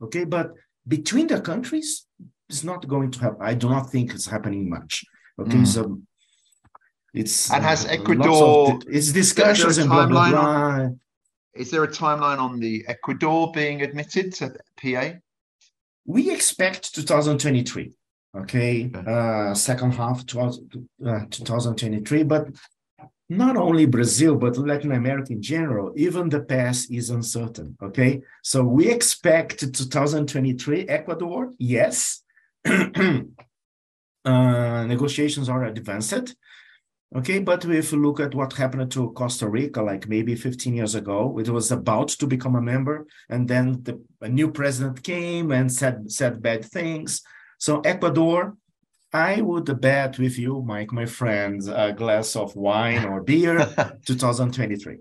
okay, 0.02 0.24
but 0.24 0.54
between 0.88 1.28
the 1.28 1.42
countries 1.42 2.08
it's 2.52 2.64
not 2.66 2.86
going 2.88 3.10
to 3.12 3.20
happen. 3.20 3.38
I 3.40 3.54
do 3.54 3.70
not 3.70 3.90
think 3.90 4.14
it's 4.14 4.28
happening 4.28 4.70
much. 4.70 5.06
Okay, 5.40 5.64
mm. 5.64 5.68
so 5.68 6.02
it's 7.14 7.52
and 7.52 7.64
has 7.64 7.86
uh, 7.86 7.90
Ecuador 7.90 8.74
of, 8.74 8.84
it's 8.88 9.12
discussions 9.12 9.78
and 9.78 9.90
blah 9.90 10.06
blah 10.06 10.30
blah. 10.30 10.90
Is 11.54 11.72
there 11.72 11.84
a 11.84 11.88
timeline 11.88 12.40
on 12.40 12.60
the 12.60 12.86
Ecuador 12.88 13.52
being 13.54 13.82
admitted 13.82 14.34
to 14.36 14.54
PA? 14.82 15.06
We 16.06 16.32
expect 16.32 16.94
2023. 16.96 17.94
Okay. 18.36 18.90
Uh, 18.94 19.54
second 19.54 19.92
half 19.92 20.26
12, 20.26 20.58
uh, 21.06 21.20
2023, 21.30 22.24
but 22.24 22.48
not 23.30 23.56
only 23.58 23.86
Brazil, 23.86 24.36
but 24.36 24.58
Latin 24.58 24.92
America 24.92 25.34
in 25.34 25.42
general, 25.42 25.94
even 25.96 26.30
the 26.30 26.42
past 26.42 26.92
is 26.92 27.10
uncertain. 27.10 27.78
Okay. 27.82 28.22
So 28.44 28.64
we 28.64 28.90
expect 28.90 29.60
2023 29.60 30.88
Ecuador, 30.88 31.52
yes. 31.58 32.24
uh, 32.66 33.24
negotiations 34.26 35.50
are 35.50 35.66
advanced. 35.66 36.36
Okay, 37.14 37.40
but 37.40 37.66
if 37.66 37.92
you 37.92 38.02
look 38.02 38.22
at 38.22 38.34
what 38.34 38.54
happened 38.54 38.90
to 38.92 39.12
Costa 39.12 39.50
Rica, 39.50 39.82
like 39.82 40.08
maybe 40.08 40.34
15 40.34 40.74
years 40.74 40.96
ago, 40.96 41.38
it 41.40 41.50
was 41.50 41.70
about 41.70 42.08
to 42.08 42.26
become 42.26 42.56
a 42.56 42.62
member, 42.62 43.06
and 43.30 43.50
then 43.50 43.84
the, 43.84 44.02
a 44.22 44.30
new 44.30 44.50
president 44.50 45.04
came 45.04 45.52
and 45.52 45.70
said 45.70 46.10
said 46.10 46.42
bad 46.42 46.64
things. 46.64 47.22
So 47.62 47.80
Ecuador, 47.82 48.58
I 49.14 49.40
would 49.40 49.80
bet 49.80 50.18
with 50.18 50.40
you, 50.40 50.64
Mike, 50.64 50.92
my 50.92 51.06
friends, 51.06 51.68
a 51.68 51.94
glass 51.94 52.36
of 52.36 52.56
wine 52.56 53.06
or 53.06 53.22
beer, 53.22 53.60
2023. 54.08 54.98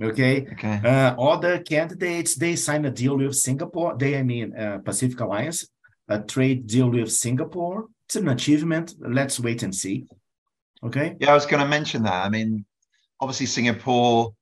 Okay. 0.00 0.46
Okay. 0.52 0.80
Uh, 0.84 1.20
other 1.20 1.58
candidates 1.58 2.36
they 2.36 2.54
signed 2.54 2.86
a 2.86 2.92
deal 2.92 3.18
with 3.18 3.34
Singapore. 3.34 3.96
They, 3.98 4.16
I 4.16 4.22
mean, 4.22 4.56
uh, 4.56 4.78
Pacific 4.84 5.18
Alliance, 5.18 5.66
a 6.06 6.20
trade 6.20 6.68
deal 6.68 6.90
with 6.90 7.10
Singapore. 7.10 7.88
It's 8.06 8.14
an 8.14 8.28
achievement. 8.28 8.94
Let's 9.00 9.40
wait 9.40 9.64
and 9.64 9.74
see. 9.74 10.06
Okay. 10.84 11.16
Yeah, 11.18 11.32
I 11.32 11.34
was 11.34 11.46
going 11.46 11.60
to 11.60 11.68
mention 11.68 12.04
that. 12.04 12.24
I 12.24 12.28
mean, 12.28 12.64
obviously 13.18 13.46
Singapore 13.46 14.32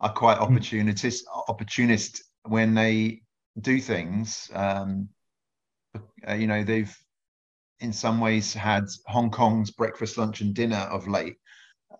are 0.00 0.14
quite 0.14 0.38
hmm. 0.38 0.44
opportunist, 0.44 1.26
opportunist 1.46 2.22
when 2.44 2.72
they 2.72 3.20
do 3.60 3.80
things. 3.80 4.50
Um, 4.54 5.10
uh, 6.28 6.34
you 6.34 6.46
know, 6.46 6.64
they've 6.64 6.94
in 7.80 7.92
some 7.92 8.20
ways 8.20 8.52
had 8.52 8.84
Hong 9.06 9.30
Kong's 9.30 9.70
breakfast, 9.70 10.18
lunch, 10.18 10.40
and 10.40 10.54
dinner 10.54 10.76
of 10.76 11.08
late. 11.08 11.36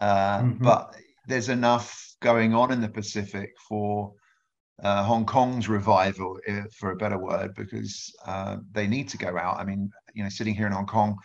Uh, 0.01 0.41
mm-hmm. 0.41 0.65
But 0.65 0.95
there's 1.27 1.49
enough 1.49 2.15
going 2.21 2.55
on 2.55 2.71
in 2.71 2.81
the 2.81 2.89
Pacific 2.89 3.51
for 3.69 4.13
uh, 4.83 5.03
Hong 5.05 5.27
Kong's 5.27 5.69
revival, 5.69 6.39
for 6.79 6.93
a 6.93 6.97
better 6.97 7.19
word, 7.19 7.55
because 7.55 8.15
uh, 8.27 8.57
they 8.73 8.87
need 8.87 9.09
to 9.11 9.19
go 9.19 9.37
out. 9.37 9.59
I 9.59 9.65
mean, 9.65 9.91
you 10.15 10.23
know, 10.23 10.29
sitting 10.29 10.55
here 10.55 10.67
in 10.67 10.73
Hong 10.73 10.87
Kong, 10.87 11.17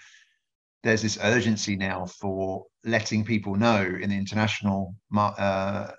there's 0.83 1.01
this 1.01 1.17
urgency 1.21 1.75
now 1.75 2.05
for 2.05 2.65
letting 2.83 3.25
people 3.25 3.55
know 3.55 3.81
in 3.81 4.09
the 4.09 4.17
international 4.17 4.95
uh, 5.17 5.91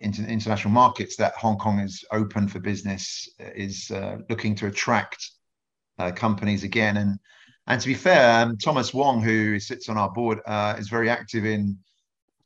inter- 0.00 0.24
international 0.24 0.72
markets 0.72 1.16
that 1.16 1.34
Hong 1.34 1.58
Kong 1.58 1.80
is 1.80 2.04
open 2.12 2.48
for 2.48 2.60
business, 2.60 3.28
is 3.38 3.90
uh, 3.90 4.18
looking 4.28 4.54
to 4.56 4.66
attract 4.66 5.30
uh, 5.98 6.10
companies 6.12 6.64
again, 6.64 6.96
and 6.96 7.18
and 7.66 7.80
to 7.80 7.86
be 7.86 7.94
fair, 7.94 8.42
um, 8.42 8.56
Thomas 8.56 8.92
Wong, 8.92 9.22
who 9.22 9.60
sits 9.60 9.88
on 9.88 9.96
our 9.96 10.10
board, 10.10 10.40
uh, 10.46 10.74
is 10.78 10.88
very 10.88 11.08
active 11.08 11.44
in 11.44 11.78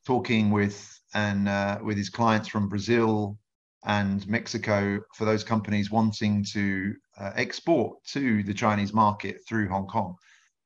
talking 0.05 0.51
with 0.51 0.99
and 1.13 1.49
uh, 1.49 1.79
with 1.81 1.97
his 1.97 2.09
clients 2.09 2.47
from 2.47 2.69
Brazil 2.69 3.37
and 3.85 4.27
Mexico 4.27 4.99
for 5.15 5.25
those 5.25 5.43
companies 5.43 5.89
wanting 5.89 6.43
to 6.43 6.93
uh, 7.17 7.31
export 7.35 8.03
to 8.05 8.43
the 8.43 8.53
Chinese 8.53 8.93
market 8.93 9.39
through 9.47 9.69
Hong 9.69 9.87
Kong. 9.87 10.15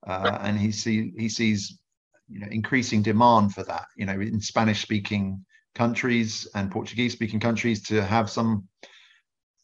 Uh, 0.06 0.40
and 0.42 0.60
he 0.60 0.72
see 0.72 1.14
he 1.18 1.30
sees 1.30 1.80
you 2.28 2.40
know 2.40 2.48
increasing 2.50 3.02
demand 3.02 3.54
for 3.54 3.64
that. 3.64 3.86
You 3.96 4.06
know, 4.06 4.20
in 4.20 4.42
Spanish-speaking 4.42 5.46
countries 5.76 6.48
and 6.56 6.72
Portuguese-speaking 6.72 7.40
countries 7.40 7.84
to 7.84 8.04
have 8.04 8.30
some 8.30 8.68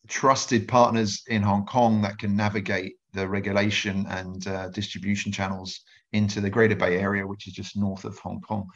trusted 0.07 0.67
partners 0.67 1.23
in 1.27 1.41
Hong 1.41 1.65
Kong 1.65 2.01
that 2.01 2.17
can 2.17 2.35
navigate 2.35 2.93
the 3.17 3.27
regulation 3.27 4.05
and 4.09 4.47
uh, 4.47 4.69
distribution 4.69 5.31
channels 5.31 5.81
into 6.11 6.39
the 6.39 6.49
Greater 6.55 6.75
Bay 6.75 6.99
Area, 6.99 7.25
which 7.25 7.47
is 7.47 7.53
just 7.53 7.75
north 7.75 8.05
of 8.05 8.17
Hong 8.19 8.41
Kong. 8.41 8.69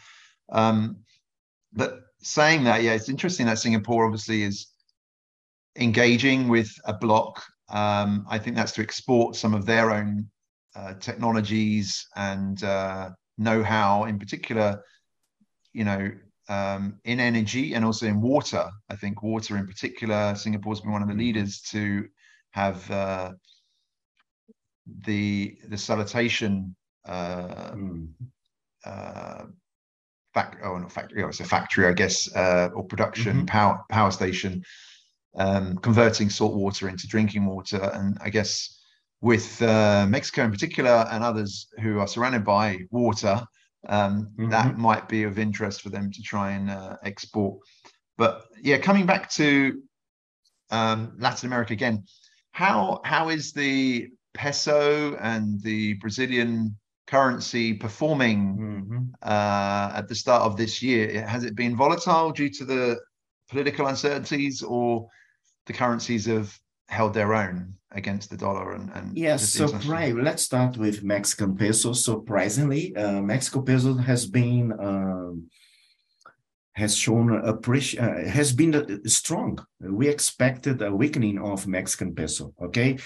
Um, 0.52 0.80
but 1.72 1.92
saying 2.22 2.64
that, 2.66 2.82
yeah, 2.84 2.94
it's 2.94 3.14
interesting 3.16 3.46
that 3.46 3.60
Singapore 3.60 4.06
obviously 4.06 4.42
is 4.50 4.58
engaging 5.76 6.50
with 6.50 6.72
a 6.86 6.94
bloc. 6.94 7.42
Um, 7.70 8.26
I 8.36 8.38
think 8.40 8.56
that's 8.56 8.74
to 8.74 8.82
export 8.82 9.36
some 9.36 9.54
of 9.54 9.66
their 9.66 9.92
own 9.92 10.30
uh, 10.76 10.94
technologies 10.96 12.08
and 12.16 12.62
uh, 12.64 13.12
know-how, 13.38 14.06
in 14.06 14.18
particular, 14.20 14.84
you 15.72 15.86
know, 15.86 16.12
um, 16.50 17.00
in 17.06 17.20
energy 17.20 17.76
and 17.76 17.86
also 17.86 18.08
in 18.08 18.22
water. 18.22 18.66
I 18.90 18.96
think 18.96 19.24
water, 19.24 19.56
in 19.58 19.68
particular, 19.68 20.36
Singapore's 20.36 20.82
been 20.82 20.92
one 20.92 21.04
of 21.04 21.08
the 21.08 21.24
leaders 21.26 21.62
to 21.74 22.08
have 22.52 22.92
uh, 22.92 23.32
the 25.06 25.58
the 25.68 25.78
salutation 25.78 26.76
uh, 27.06 27.72
mm. 27.72 28.08
uh, 28.86 29.44
fact 30.34 30.58
oh 30.64 30.78
not 30.78 30.92
factory 30.92 31.24
oh, 31.24 31.28
it's 31.28 31.40
a 31.40 31.44
factory 31.44 31.88
I 31.88 31.94
guess 31.94 32.34
uh, 32.36 32.70
or 32.74 32.84
production 32.84 33.38
mm-hmm. 33.38 33.46
power 33.46 33.84
power 33.90 34.12
station 34.12 34.64
um, 35.38 35.78
converting 35.78 36.30
salt 36.30 36.56
water 36.56 36.90
into 36.90 37.08
drinking 37.08 37.46
water 37.46 37.92
and 37.94 38.18
I 38.22 38.30
guess 38.30 38.78
with 39.22 39.62
uh, 39.62 40.06
Mexico 40.10 40.44
in 40.44 40.52
particular 40.52 41.08
and 41.12 41.24
others 41.24 41.68
who 41.82 42.00
are 42.00 42.08
surrounded 42.08 42.44
by 42.44 42.80
water 42.92 43.42
um, 43.88 44.30
mm-hmm. 44.38 44.50
that 44.50 44.78
might 44.78 45.08
be 45.08 45.24
of 45.24 45.40
interest 45.40 45.82
for 45.82 45.90
them 45.90 46.12
to 46.12 46.22
try 46.22 46.52
and 46.52 46.70
uh, 46.70 46.98
export 47.04 47.60
but 48.18 48.46
yeah 48.62 48.78
coming 48.78 49.06
back 49.06 49.30
to 49.30 49.82
um, 50.72 51.14
Latin 51.18 51.48
America 51.48 51.74
again 51.74 52.04
how 52.52 53.00
how 53.04 53.30
is 53.30 53.54
the 53.54 54.10
peso 54.34 55.16
and 55.16 55.62
the 55.62 55.94
Brazilian 55.94 56.78
currency 57.08 57.74
performing 57.74 58.58
mm-hmm. 58.58 59.00
uh, 59.22 59.92
at 59.94 60.08
the 60.08 60.16
start 60.16 60.44
of 60.44 60.58
this 60.58 60.82
year? 60.82 61.26
Has 61.26 61.44
it 61.44 61.56
been 61.56 61.76
volatile 61.76 62.32
due 62.32 62.50
to 62.50 62.66
the 62.66 63.00
political 63.50 63.88
uncertainties, 63.88 64.64
or 64.64 65.10
the 65.66 65.74
currencies 65.74 66.26
have 66.26 66.58
held 66.88 67.14
their 67.14 67.34
own 67.34 67.74
against 67.92 68.30
the 68.30 68.38
dollar? 68.38 68.74
And, 68.74 68.90
and 68.94 69.18
yes, 69.18 69.50
so 69.50 69.68
right. 69.88 70.16
Let's 70.16 70.44
start 70.44 70.78
with 70.78 71.04
Mexican 71.04 71.58
peso. 71.58 71.94
Surprisingly, 71.94 72.96
uh, 72.96 73.22
Mexico 73.22 73.62
peso 73.62 73.96
has 73.96 74.26
been. 74.26 74.72
Um, 74.80 75.50
has 76.74 76.96
shown 76.96 77.30
a 77.34 77.54
uh, 77.54 78.30
has 78.30 78.54
been 78.54 78.74
uh, 78.74 78.86
strong. 79.06 79.60
We 79.82 80.08
expected 80.08 80.82
a 80.82 80.96
weakening 80.96 81.38
of 81.38 81.68
Mexican 81.68 82.16
peso. 82.16 82.54
Okay, 82.62 82.98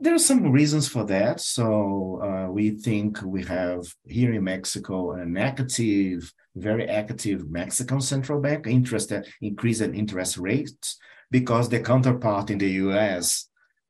there 0.00 0.14
are 0.14 0.18
some 0.18 0.50
reasons 0.50 0.88
for 0.88 1.04
that. 1.04 1.40
So 1.40 2.20
uh, 2.22 2.50
we 2.50 2.70
think 2.70 3.20
we 3.22 3.44
have 3.44 3.82
here 4.06 4.32
in 4.32 4.44
Mexico 4.44 5.12
an 5.12 5.36
active, 5.36 6.32
very 6.56 6.88
active 6.88 7.50
Mexican 7.50 8.00
central 8.00 8.40
bank 8.40 8.66
interested 8.66 9.28
increased 9.40 9.82
interest 9.82 10.38
rates 10.38 10.98
because 11.30 11.68
the 11.68 11.80
counterpart 11.80 12.50
in 12.50 12.58
the 12.58 12.70
U.S. 12.84 13.48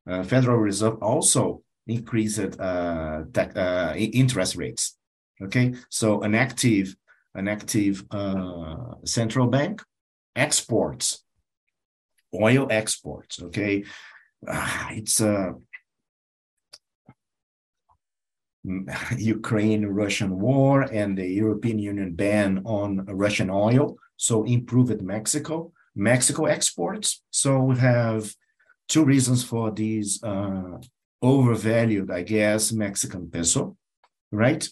Uh, 0.09 0.23
Federal 0.23 0.57
Reserve 0.57 1.01
also 1.01 1.63
increased 1.87 2.59
uh, 2.59 3.23
uh 3.35 3.93
interest 3.95 4.55
rates. 4.55 4.97
Okay, 5.41 5.73
so 5.89 6.21
an 6.21 6.35
active 6.35 6.95
an 7.33 7.47
active 7.47 8.03
uh, 8.11 8.95
central 9.05 9.47
bank 9.47 9.81
exports 10.35 11.23
oil 12.33 12.67
exports. 12.69 13.41
Okay, 13.41 13.83
uh, 14.47 14.87
it's 14.91 15.21
a 15.21 15.55
Ukraine-Russian 19.17 20.39
war 20.39 20.81
and 20.81 21.17
the 21.17 21.27
European 21.27 21.79
Union 21.79 22.13
ban 22.13 22.61
on 22.65 23.05
Russian 23.05 23.49
oil, 23.49 23.97
so 24.17 24.43
improved 24.43 25.01
Mexico. 25.01 25.71
Mexico 25.95 26.45
exports. 26.45 27.21
So 27.31 27.63
we 27.63 27.77
have 27.77 28.33
two 28.87 29.03
reasons 29.03 29.43
for 29.43 29.71
these 29.71 30.23
uh, 30.23 30.77
overvalued, 31.21 32.09
I 32.11 32.23
guess, 32.23 32.71
Mexican 32.71 33.29
peso, 33.29 33.77
right? 34.31 34.67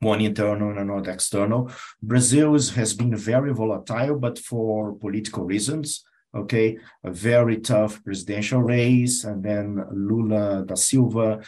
One 0.00 0.20
internal 0.20 0.70
and 0.70 0.78
another 0.78 1.10
external. 1.10 1.70
Brazil 2.02 2.52
has 2.52 2.94
been 2.94 3.16
very 3.16 3.52
volatile, 3.52 4.18
but 4.18 4.38
for 4.38 4.94
political 4.94 5.44
reasons. 5.44 6.04
Okay, 6.34 6.78
a 7.02 7.10
very 7.10 7.56
tough 7.56 8.04
presidential 8.04 8.62
race, 8.62 9.24
and 9.24 9.42
then 9.42 9.82
Lula 9.90 10.62
da 10.66 10.74
Silva 10.74 11.40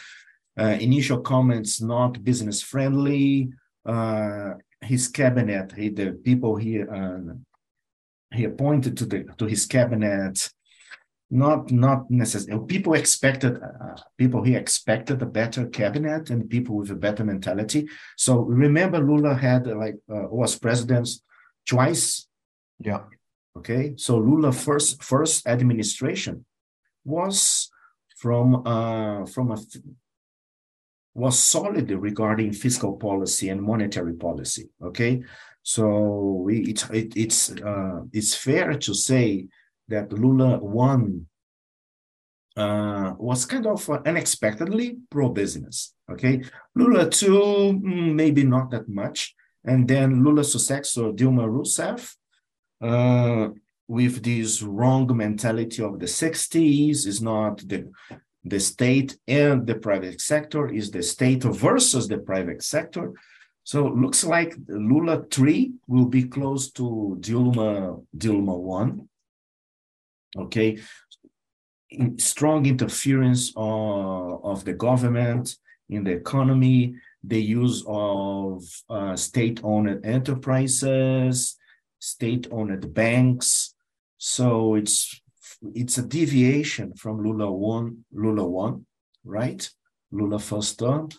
initial 0.57 1.19
comments 1.21 1.81
not 1.81 2.23
business 2.23 2.61
friendly. 2.61 3.49
Uh, 3.85 4.53
his 4.81 5.07
cabinet, 5.07 5.71
he, 5.73 5.89
the 5.89 6.11
people 6.11 6.55
he 6.55 6.81
uh, 6.81 7.19
he 8.33 8.45
appointed 8.45 8.97
to 8.97 9.05
the 9.05 9.25
to 9.37 9.45
his 9.45 9.65
cabinet, 9.65 10.49
not 11.29 11.71
not 11.71 12.09
necessarily. 12.09 12.65
People 12.65 12.93
expected 12.93 13.57
uh, 13.57 13.95
people 14.17 14.43
he 14.43 14.55
expected 14.55 15.21
a 15.21 15.25
better 15.25 15.67
cabinet 15.67 16.29
and 16.29 16.49
people 16.49 16.75
with 16.77 16.91
a 16.91 16.95
better 16.95 17.23
mentality. 17.23 17.87
So 18.17 18.39
remember, 18.39 18.99
Lula 18.99 19.35
had 19.35 19.67
like 19.67 19.95
uh, 20.09 20.27
was 20.29 20.57
president 20.57 21.09
twice. 21.67 22.27
Yeah. 22.79 23.03
Okay. 23.57 23.93
So 23.97 24.17
Lula 24.17 24.51
first 24.51 25.03
first 25.03 25.47
administration 25.47 26.45
was 27.03 27.69
from 28.17 28.65
uh, 28.65 29.25
from 29.25 29.51
a 29.51 29.57
was 31.13 31.39
solid 31.39 31.91
regarding 31.91 32.53
fiscal 32.53 32.93
policy 32.93 33.49
and 33.49 33.61
monetary 33.61 34.13
policy. 34.13 34.69
Okay, 34.81 35.23
so 35.61 36.47
it, 36.49 36.89
it, 36.91 37.13
it's 37.15 37.51
uh, 37.51 38.01
it's 38.13 38.35
fair 38.35 38.77
to 38.77 38.93
say 38.93 39.47
that 39.87 40.13
Lula 40.13 40.57
one 40.57 41.25
uh, 42.55 43.13
was 43.17 43.45
kind 43.45 43.67
of 43.67 43.89
unexpectedly 44.05 44.97
pro-business. 45.09 45.93
Okay, 46.09 46.43
Lula 46.75 47.09
two 47.09 47.79
mm, 47.83 48.13
maybe 48.13 48.43
not 48.43 48.71
that 48.71 48.87
much, 48.87 49.35
and 49.65 49.87
then 49.87 50.23
Lula's 50.23 50.51
successor 50.51 51.11
Dilma 51.11 51.47
Rousseff. 51.47 52.15
Uh, 52.81 53.49
with 53.91 54.23
this 54.23 54.61
wrong 54.61 55.05
mentality 55.17 55.83
of 55.83 55.99
the 55.99 56.05
60s 56.05 57.05
is 57.05 57.21
not 57.21 57.57
the 57.67 57.91
the 58.43 58.59
state 58.59 59.17
and 59.27 59.67
the 59.67 59.75
private 59.75 60.19
sector 60.19 60.67
is 60.67 60.91
the 60.91 61.03
state 61.03 61.43
versus 61.43 62.07
the 62.07 62.17
private 62.17 62.63
sector. 62.63 63.13
So 63.63 63.87
looks 63.87 64.23
like 64.23 64.55
Lula 64.67 65.23
3 65.29 65.73
will 65.87 66.05
be 66.05 66.23
close 66.23 66.71
to 66.71 67.17
Dilma, 67.19 68.03
Dilma 68.17 68.57
1. 68.57 69.07
Okay. 70.37 70.79
Strong 72.17 72.65
interference 72.65 73.51
of, 73.55 74.43
of 74.43 74.65
the 74.65 74.73
government 74.73 75.57
in 75.89 76.03
the 76.05 76.11
economy, 76.11 76.95
the 77.23 77.41
use 77.41 77.83
of 77.85 78.63
uh, 78.89 79.15
state-owned 79.15 80.03
enterprises, 80.05 81.57
state-owned 81.99 82.93
banks. 82.93 83.75
So 84.17 84.75
it's 84.75 85.20
it's 85.75 85.97
a 85.97 86.07
deviation 86.07 86.93
from 86.95 87.23
Lula 87.23 87.51
one, 87.51 88.05
Lula 88.11 88.47
one, 88.47 88.85
right? 89.23 89.69
Lula 90.11 90.39
first 90.39 90.79
term, 90.79 91.09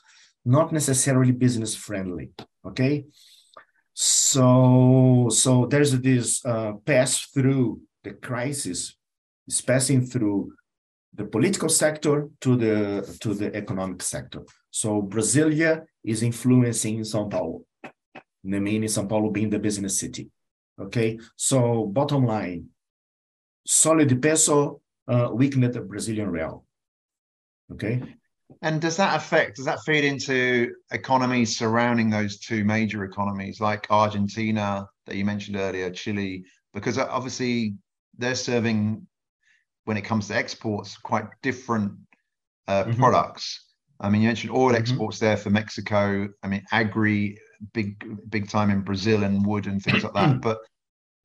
not 0.45 0.73
necessarily 0.73 1.33
business 1.33 1.75
friendly. 1.75 2.31
Okay, 2.65 3.07
so 3.95 5.29
so 5.31 5.67
there's 5.67 5.93
this 6.01 6.45
uh, 6.45 6.73
pass 6.85 7.27
through 7.27 7.81
the 8.05 8.13
crisis, 8.13 8.97
is 9.49 9.61
passing 9.61 10.05
through 10.07 10.53
the 11.15 11.25
political 11.25 11.69
sector 11.69 12.29
to 12.41 12.57
the 12.57 13.17
to 13.21 13.35
the 13.35 13.55
economic 13.55 14.03
sector. 14.03 14.43
So 14.71 15.03
Brasilia 15.03 15.85
is 16.05 16.23
influencing 16.23 17.01
São 17.01 17.31
Paulo, 17.31 17.65
meaning 18.43 18.89
São 18.89 19.09
Paulo 19.09 19.31
being 19.31 19.51
the 19.51 19.59
business 19.59 19.99
city. 19.99 20.31
Okay, 20.81 21.19
so 21.37 21.87
bottom 21.87 22.25
line, 22.27 22.72
solid 23.67 24.21
peso 24.21 24.81
uh, 25.09 25.31
weakened 25.33 25.73
the 25.73 25.81
Brazilian 25.81 26.31
real. 26.31 26.65
Okay. 27.73 28.03
And 28.61 28.81
does 28.81 28.97
that 28.99 29.17
affect, 29.17 29.57
does 29.57 29.65
that 29.65 29.81
feed 29.85 30.05
into 30.05 30.75
economies 30.93 31.57
surrounding 31.57 32.11
those 32.11 32.39
two 32.39 32.65
major 32.65 33.05
economies 33.05 33.61
like 33.61 33.87
Argentina 33.91 34.87
that 35.07 35.17
you 35.17 35.25
mentioned 35.25 35.57
earlier, 35.57 35.91
Chile? 35.91 36.45
Because 36.75 36.99
obviously 36.99 37.75
they're 38.19 38.35
serving, 38.35 39.07
when 39.85 39.97
it 39.97 40.03
comes 40.03 40.29
to 40.29 40.37
exports, 40.37 40.97
quite 40.97 41.25
different 41.43 41.93
uh, 42.69 42.85
mm-hmm. 42.85 43.01
products. 43.01 43.65
I 44.01 44.11
mean, 44.11 44.23
you 44.23 44.29
mentioned 44.29 44.53
oil 44.53 44.69
mm-hmm. 44.69 44.77
exports 44.77 45.19
there 45.19 45.37
for 45.37 45.51
Mexico. 45.51 46.29
I 46.43 46.49
mean, 46.49 46.63
agri, 46.73 47.39
big, 47.73 48.05
big 48.31 48.49
time 48.49 48.71
in 48.71 48.83
Brazil 48.83 49.25
and 49.25 49.45
wood 49.45 49.67
and 49.67 49.83
things 49.83 50.05
like 50.05 50.15
that. 50.15 50.41
But 50.43 50.59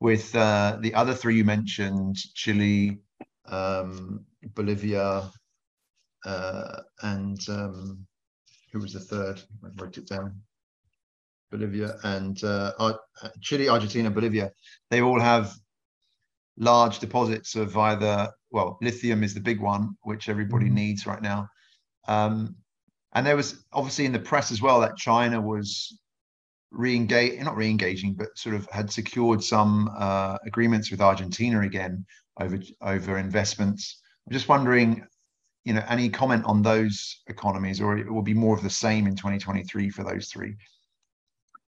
with 0.00 0.34
uh, 0.34 0.78
the 0.80 0.94
other 0.94 1.14
three 1.14 1.36
you 1.36 1.44
mentioned, 1.44 2.16
Chile, 2.34 2.98
um, 3.46 4.24
Bolivia, 4.54 5.30
uh, 6.24 6.80
and 7.02 7.38
um, 7.48 8.06
who 8.72 8.80
was 8.80 8.92
the 8.92 9.00
third? 9.00 9.40
I 9.64 9.68
wrote 9.80 9.98
it 9.98 10.08
down. 10.08 10.40
Bolivia 11.50 11.96
and 12.04 12.44
uh, 12.44 12.72
Chile, 13.40 13.68
Argentina, 13.70 14.10
Bolivia. 14.10 14.52
They 14.90 15.00
all 15.00 15.18
have 15.18 15.54
large 16.58 16.98
deposits 16.98 17.54
of 17.54 17.76
either 17.76 18.30
well, 18.50 18.78
lithium 18.80 19.22
is 19.22 19.34
the 19.34 19.40
big 19.40 19.60
one, 19.60 19.96
which 20.02 20.28
everybody 20.28 20.66
mm-hmm. 20.66 20.74
needs 20.74 21.06
right 21.06 21.22
now. 21.22 21.48
Um, 22.06 22.56
and 23.14 23.26
there 23.26 23.36
was 23.36 23.64
obviously 23.72 24.06
in 24.06 24.12
the 24.12 24.18
press 24.18 24.50
as 24.50 24.62
well 24.62 24.80
that 24.80 24.96
China 24.96 25.40
was 25.40 25.98
re-engage, 26.70 27.40
not 27.40 27.56
re-engaging, 27.56 28.14
but 28.14 28.36
sort 28.36 28.54
of 28.54 28.68
had 28.70 28.90
secured 28.90 29.42
some 29.42 29.90
uh, 29.96 30.36
agreements 30.46 30.90
with 30.90 31.00
Argentina 31.00 31.60
again 31.60 32.04
over 32.40 32.58
over 32.82 33.18
investments. 33.18 34.00
I'm 34.26 34.32
just 34.32 34.48
wondering, 34.48 35.04
you 35.64 35.72
know, 35.72 35.84
any 35.88 36.08
comment 36.08 36.44
on 36.44 36.62
those 36.62 37.22
economies, 37.26 37.80
or 37.80 37.96
it 37.98 38.10
will 38.10 38.22
be 38.22 38.34
more 38.34 38.56
of 38.56 38.62
the 38.62 38.70
same 38.70 39.06
in 39.06 39.16
2023 39.16 39.90
for 39.90 40.04
those 40.04 40.28
three? 40.28 40.54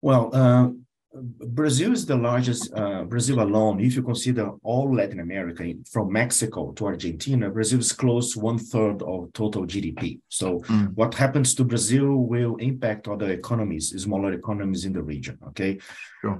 Well, 0.01 0.29
uh, 0.33 0.69
Brazil 1.13 1.93
is 1.93 2.05
the 2.05 2.15
largest, 2.15 2.71
uh, 2.75 3.03
Brazil 3.03 3.41
alone, 3.41 3.79
if 3.79 3.95
you 3.95 4.03
consider 4.03 4.51
all 4.61 4.93
Latin 4.93 5.19
America, 5.19 5.73
from 5.91 6.11
Mexico 6.11 6.71
to 6.73 6.85
Argentina, 6.85 7.49
Brazil 7.49 7.79
is 7.79 7.91
close 7.91 8.33
to 8.33 8.39
one 8.39 8.59
third 8.59 9.01
of 9.01 9.33
total 9.33 9.65
GDP. 9.65 10.19
So, 10.27 10.59
mm. 10.59 10.93
what 10.93 11.15
happens 11.15 11.55
to 11.55 11.63
Brazil 11.63 12.15
will 12.15 12.57
impact 12.57 13.07
other 13.07 13.31
economies, 13.31 13.89
smaller 14.01 14.33
economies 14.33 14.85
in 14.85 14.93
the 14.93 15.01
region. 15.01 15.39
Okay. 15.47 15.79
Sure. 16.21 16.37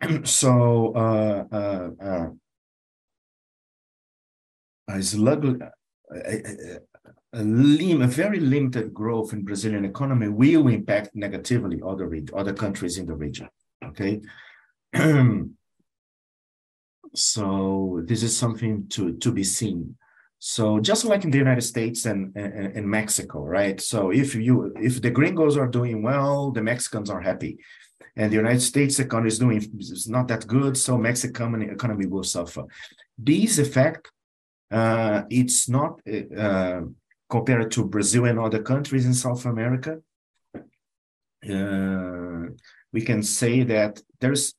So, 0.24 0.92
uh, 0.94 1.44
uh, 1.50 1.90
uh, 2.00 2.28
as 4.88 5.16
luckily, 5.16 5.58
a, 6.14 6.78
a, 7.32 7.42
lim- 7.42 8.02
a, 8.02 8.06
very 8.06 8.38
limited 8.38 8.92
growth 8.92 9.32
in 9.32 9.44
Brazilian 9.44 9.84
economy 9.84 10.28
will 10.28 10.68
impact 10.68 11.10
negatively 11.14 11.80
other 11.84 12.10
other 12.34 12.52
countries 12.52 12.98
in 12.98 13.06
the 13.06 13.14
region. 13.14 13.48
Okay. 13.94 14.20
so 17.14 18.02
this 18.04 18.22
is 18.22 18.36
something 18.36 18.88
to, 18.88 19.14
to 19.18 19.32
be 19.32 19.44
seen. 19.44 19.96
So 20.38 20.78
just 20.78 21.04
like 21.04 21.24
in 21.24 21.30
the 21.30 21.38
United 21.38 21.62
States 21.62 22.04
and, 22.04 22.36
and 22.36 22.86
Mexico, 22.86 23.44
right? 23.44 23.80
So 23.80 24.10
if 24.10 24.34
you 24.34 24.74
if 24.76 25.00
the 25.00 25.10
gringos 25.10 25.56
are 25.56 25.68
doing 25.68 26.02
well, 26.02 26.50
the 26.50 26.60
Mexicans 26.60 27.08
are 27.08 27.20
happy. 27.20 27.58
And 28.16 28.30
the 28.30 28.36
United 28.36 28.60
States 28.60 28.98
economy 28.98 29.28
is 29.28 29.38
doing 29.38 29.58
is 29.78 30.08
not 30.08 30.28
that 30.28 30.46
good, 30.46 30.76
so 30.76 30.98
Mexican 30.98 31.62
economy 31.62 32.06
will 32.06 32.24
suffer. 32.24 32.64
This 33.16 33.58
effect, 33.58 34.10
uh, 34.70 35.22
it's 35.30 35.68
not 35.68 36.00
uh, 36.36 36.82
compared 37.30 37.70
to 37.72 37.86
Brazil 37.86 38.26
and 38.26 38.38
other 38.38 38.62
countries 38.62 39.06
in 39.06 39.14
South 39.14 39.46
America. 39.46 40.00
Uh, 41.48 42.48
we 42.94 43.02
can 43.02 43.22
say 43.22 43.64
that 43.64 44.00
there's 44.20 44.54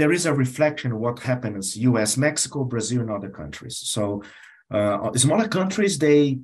there 0.00 0.10
is 0.10 0.24
a 0.24 0.32
reflection 0.32 0.90
of 0.92 0.98
what 0.98 1.18
happens 1.18 1.76
US, 1.76 2.16
Mexico, 2.16 2.64
Brazil, 2.64 3.02
and 3.02 3.10
other 3.10 3.28
countries. 3.28 3.76
So 3.76 4.22
uh, 4.70 5.12
smaller 5.12 5.46
countries, 5.46 5.98
they 5.98 6.38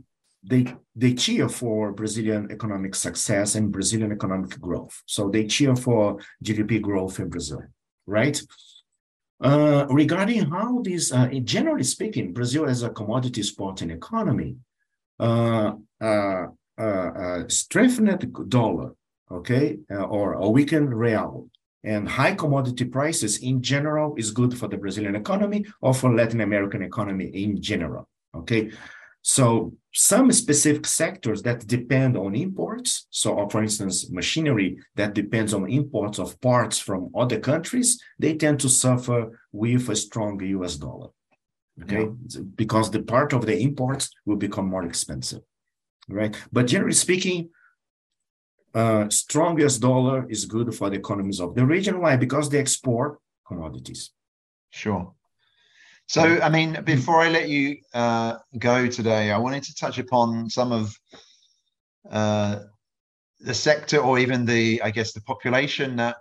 they 0.44 0.62
they 0.94 1.14
cheer 1.14 1.48
for 1.48 1.92
Brazilian 1.92 2.42
economic 2.56 2.94
success 2.94 3.54
and 3.54 3.72
Brazilian 3.72 4.12
economic 4.12 4.60
growth. 4.60 5.02
So 5.06 5.30
they 5.30 5.46
cheer 5.46 5.74
for 5.74 6.18
GDP 6.44 6.80
growth 6.82 7.18
in 7.18 7.30
Brazil, 7.30 7.62
right? 8.06 8.38
Uh, 9.40 9.86
regarding 9.90 10.50
how 10.50 10.80
this, 10.82 11.12
uh, 11.12 11.28
generally 11.44 11.84
speaking, 11.84 12.32
Brazil 12.32 12.64
as 12.66 12.82
a 12.82 12.90
commodity 12.90 13.40
exporting 13.40 13.90
economy, 13.90 14.56
uh, 15.20 15.72
uh, 16.00 16.46
uh, 16.78 17.08
uh 17.22 17.48
strengthened 17.48 18.34
dollar 18.48 18.92
okay, 19.30 19.78
uh, 19.90 20.04
or 20.04 20.34
a 20.34 20.48
weakened 20.48 20.94
real. 20.94 21.48
And 21.84 22.08
high 22.08 22.34
commodity 22.34 22.84
prices 22.84 23.38
in 23.38 23.62
general 23.62 24.16
is 24.16 24.32
good 24.32 24.58
for 24.58 24.66
the 24.66 24.76
Brazilian 24.76 25.14
economy 25.14 25.64
or 25.80 25.94
for 25.94 26.12
Latin 26.12 26.40
American 26.40 26.82
economy 26.82 27.26
in 27.26 27.62
general, 27.62 28.08
okay? 28.34 28.72
So 29.22 29.72
some 29.92 30.30
specific 30.30 30.86
sectors 30.86 31.42
that 31.42 31.66
depend 31.66 32.16
on 32.16 32.36
imports, 32.36 33.06
so 33.10 33.48
for 33.48 33.62
instance, 33.62 34.10
machinery 34.10 34.78
that 34.94 35.14
depends 35.14 35.52
on 35.52 35.70
imports 35.70 36.18
of 36.18 36.40
parts 36.40 36.78
from 36.78 37.10
other 37.14 37.40
countries, 37.40 38.00
they 38.18 38.34
tend 38.34 38.60
to 38.60 38.68
suffer 38.68 39.40
with 39.52 39.88
a 39.88 39.96
strong 39.96 40.40
US 40.40 40.76
dollar. 40.76 41.08
Okay, 41.82 42.02
yeah. 42.04 42.40
because 42.54 42.90
the 42.90 43.02
part 43.02 43.32
of 43.32 43.46
the 43.46 43.58
imports 43.58 44.10
will 44.24 44.36
become 44.36 44.68
more 44.68 44.84
expensive, 44.84 45.42
right? 46.08 46.34
But 46.52 46.66
generally 46.66 46.94
speaking, 46.94 47.50
uh, 48.76 49.08
strongest 49.08 49.80
dollar 49.80 50.26
is 50.28 50.44
good 50.44 50.74
for 50.74 50.90
the 50.90 50.96
economies 50.96 51.40
of 51.40 51.54
the 51.54 51.64
region. 51.64 51.98
Why? 51.98 52.16
Because 52.16 52.50
they 52.50 52.58
export 52.58 53.18
commodities. 53.48 54.10
Sure. 54.70 55.14
So, 56.08 56.22
I 56.40 56.50
mean, 56.50 56.82
before 56.84 57.20
I 57.22 57.30
let 57.30 57.48
you 57.48 57.78
uh, 57.94 58.36
go 58.58 58.86
today, 58.86 59.32
I 59.32 59.38
wanted 59.38 59.62
to 59.64 59.74
touch 59.74 59.98
upon 59.98 60.50
some 60.50 60.72
of 60.72 60.94
uh, 62.10 62.60
the 63.40 63.54
sector 63.54 63.98
or 63.98 64.18
even 64.18 64.44
the, 64.44 64.82
I 64.82 64.90
guess, 64.90 65.14
the 65.14 65.22
population 65.22 65.96
that 65.96 66.16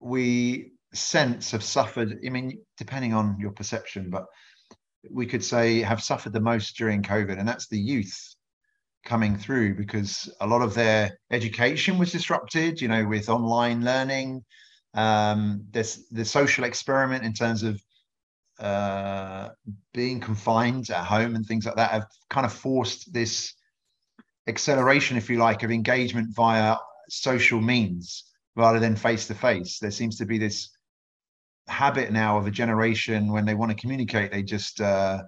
we 0.00 0.72
sense 0.92 1.52
have 1.52 1.62
suffered. 1.62 2.18
I 2.26 2.28
mean, 2.28 2.58
depending 2.76 3.14
on 3.14 3.36
your 3.38 3.52
perception, 3.52 4.10
but 4.10 4.26
we 5.10 5.26
could 5.26 5.44
say 5.44 5.80
have 5.80 6.02
suffered 6.02 6.32
the 6.32 6.40
most 6.40 6.76
during 6.76 7.02
COVID, 7.02 7.38
and 7.38 7.48
that's 7.48 7.68
the 7.68 7.78
youth 7.78 8.34
coming 9.08 9.36
through 9.36 9.74
because 9.74 10.30
a 10.40 10.46
lot 10.46 10.60
of 10.60 10.74
their 10.74 11.18
education 11.30 11.98
was 11.98 12.12
disrupted, 12.12 12.80
you 12.80 12.88
know, 12.88 13.06
with 13.06 13.28
online 13.28 13.82
learning. 13.82 14.44
Um, 14.94 15.64
this 15.70 16.06
the 16.10 16.24
social 16.24 16.64
experiment 16.64 17.24
in 17.24 17.32
terms 17.32 17.62
of 17.62 17.82
uh, 18.60 19.48
being 19.94 20.20
confined 20.20 20.90
at 20.90 21.04
home 21.04 21.34
and 21.36 21.46
things 21.46 21.64
like 21.64 21.76
that 21.76 21.90
have 21.90 22.06
kind 22.28 22.44
of 22.44 22.52
forced 22.52 23.12
this 23.12 23.54
acceleration, 24.46 25.16
if 25.16 25.30
you 25.30 25.38
like, 25.38 25.62
of 25.62 25.70
engagement 25.70 26.34
via 26.34 26.76
social 27.08 27.60
means 27.60 28.24
rather 28.56 28.80
than 28.80 28.94
face 28.96 29.26
to 29.28 29.34
face. 29.34 29.78
There 29.78 29.90
seems 29.90 30.16
to 30.18 30.26
be 30.26 30.38
this 30.38 30.70
habit 31.68 32.10
now 32.12 32.38
of 32.38 32.46
a 32.46 32.50
generation 32.50 33.32
when 33.32 33.44
they 33.44 33.54
want 33.54 33.70
to 33.70 33.76
communicate, 33.76 34.32
they 34.32 34.42
just 34.42 34.80
uh, 34.80 35.22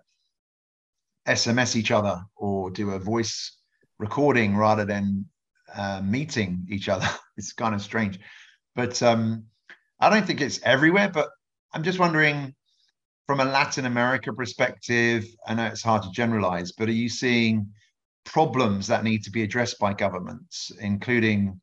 SMS 1.29 1.77
each 1.77 1.91
other 1.91 2.21
or 2.37 2.71
do 2.71 2.91
a 2.91 2.99
voice 2.99 3.60
recording 4.01 4.57
rather 4.57 4.85
than 4.85 5.27
uh, 5.77 6.01
meeting 6.03 6.67
each 6.69 6.89
other. 6.89 7.07
it's 7.37 7.53
kind 7.53 7.75
of 7.75 7.83
strange, 7.83 8.19
but 8.75 9.01
um, 9.03 9.45
I 10.01 10.09
don't 10.11 10.27
think 10.27 10.41
it's 10.41 10.61
everywhere. 10.65 11.11
But 11.11 11.29
I'm 11.73 11.85
just 11.85 12.01
wondering, 12.01 12.55
from 13.27 13.41
a 13.41 13.45
Latin 13.45 13.87
America 13.87 14.33
perspective, 14.33 15.25
I 15.47 15.55
know 15.55 15.67
it's 15.67 15.83
hard 15.83 16.03
to 16.03 16.11
generalize, 16.11 16.73
but 16.73 16.89
are 16.89 16.93
you 16.93 17.09
seeing 17.09 17.69
problems 18.25 18.87
that 18.89 19.05
need 19.05 19.23
to 19.25 19.31
be 19.31 19.43
addressed 19.43 19.79
by 19.79 19.93
governments, 19.93 20.73
including 20.81 21.61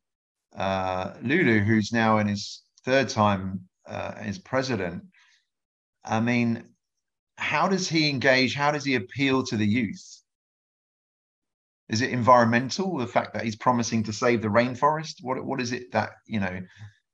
uh, 0.56 1.14
Lula, 1.22 1.58
who's 1.58 1.92
now 1.92 2.18
in 2.18 2.28
his 2.28 2.62
third 2.84 3.08
time 3.08 3.60
uh, 3.86 4.14
as 4.16 4.38
president? 4.38 5.02
I 6.04 6.20
mean, 6.20 6.64
how 7.36 7.68
does 7.68 7.88
he 7.88 8.08
engage? 8.08 8.54
How 8.54 8.70
does 8.70 8.84
he 8.84 8.94
appeal 8.94 9.42
to 9.44 9.56
the 9.56 9.66
youth? 9.66 10.17
Is 11.88 12.02
it 12.02 12.10
environmental? 12.10 12.98
The 12.98 13.06
fact 13.06 13.32
that 13.34 13.44
he's 13.44 13.56
promising 13.56 14.02
to 14.04 14.12
save 14.12 14.42
the 14.42 14.48
rainforest? 14.48 15.22
What 15.22 15.42
what 15.44 15.60
is 15.60 15.72
it 15.72 15.90
that 15.92 16.10
you 16.26 16.40
know 16.40 16.60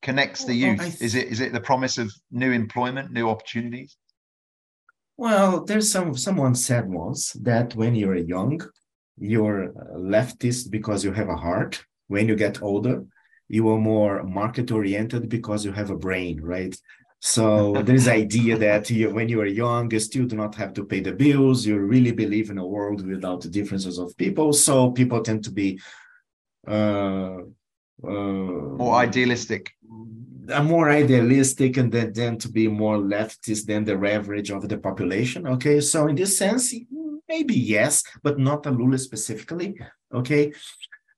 connects 0.03 0.45
the 0.45 0.55
youth? 0.55 0.81
Th- 0.81 1.01
is 1.01 1.15
it 1.15 1.29
is 1.29 1.41
it 1.41 1.53
the 1.53 1.61
promise 1.61 1.99
of 1.99 2.13
new 2.31 2.53
employment, 2.53 3.13
new 3.13 3.29
opportunities? 3.29 3.97
Well, 5.17 5.65
there's 5.65 5.91
some 5.91 6.17
someone 6.17 6.55
said 6.55 6.89
once 6.89 7.33
that 7.35 7.75
when 7.77 7.95
you're 7.95 8.17
young, 8.17 8.61
you're 9.17 9.73
leftist 9.97 10.71
because 10.71 11.05
you 11.05 11.13
have 11.13 11.29
a 11.29 11.37
heart. 11.37 11.85
When 12.09 12.29
you 12.29 12.37
get 12.37 12.63
older, 12.63 13.05
you 13.49 13.69
are 13.69 13.79
more 13.79 14.23
market 14.25 14.73
oriented 14.73 15.29
because 15.29 15.65
you 15.65 15.73
have 15.73 15.91
a 15.91 15.97
brain, 15.97 16.41
right? 16.43 16.77
So 17.27 17.73
there's 17.87 18.07
idea 18.07 18.59
that 18.59 18.91
you, 18.91 19.09
when 19.09 19.31
you 19.31 19.41
are 19.41 19.47
young, 19.47 19.91
you 19.91 19.99
still 19.99 20.27
do 20.27 20.37
not 20.37 20.55
have 20.57 20.75
to 20.75 20.85
pay 20.85 21.01
the 21.01 21.13
bills. 21.13 21.65
You 21.65 21.79
really 21.79 22.13
believe 22.13 22.51
in 22.51 22.59
a 22.59 22.67
world 22.67 23.07
without 23.07 23.41
the 23.41 23.49
differences 23.49 23.99
of 23.99 24.15
people. 24.19 24.53
So 24.53 24.91
people 24.91 25.23
tend 25.23 25.43
to 25.45 25.51
be 25.51 25.81
uh, 26.69 27.39
uh, 28.07 28.11
more 28.83 28.97
idealistic. 28.97 29.73
Uh, 30.51 30.63
more 30.63 30.91
idealistic 30.91 31.79
and 31.79 31.91
then, 31.91 32.13
then 32.13 32.37
to 32.37 32.51
be 32.51 32.69
more 32.69 32.99
leftist 32.99 33.65
than 33.65 33.85
the 33.85 33.95
average 33.95 34.51
of 34.51 34.69
the 34.69 34.77
population. 34.77 35.47
Okay, 35.47 35.81
so 35.81 36.09
in 36.09 36.17
this 36.17 36.37
sense, 36.37 36.75
maybe 37.27 37.55
yes, 37.55 38.03
but 38.23 38.39
not 38.39 38.67
a 38.67 38.71
Lula 38.71 38.99
specifically. 38.99 39.75
Okay, 40.13 40.53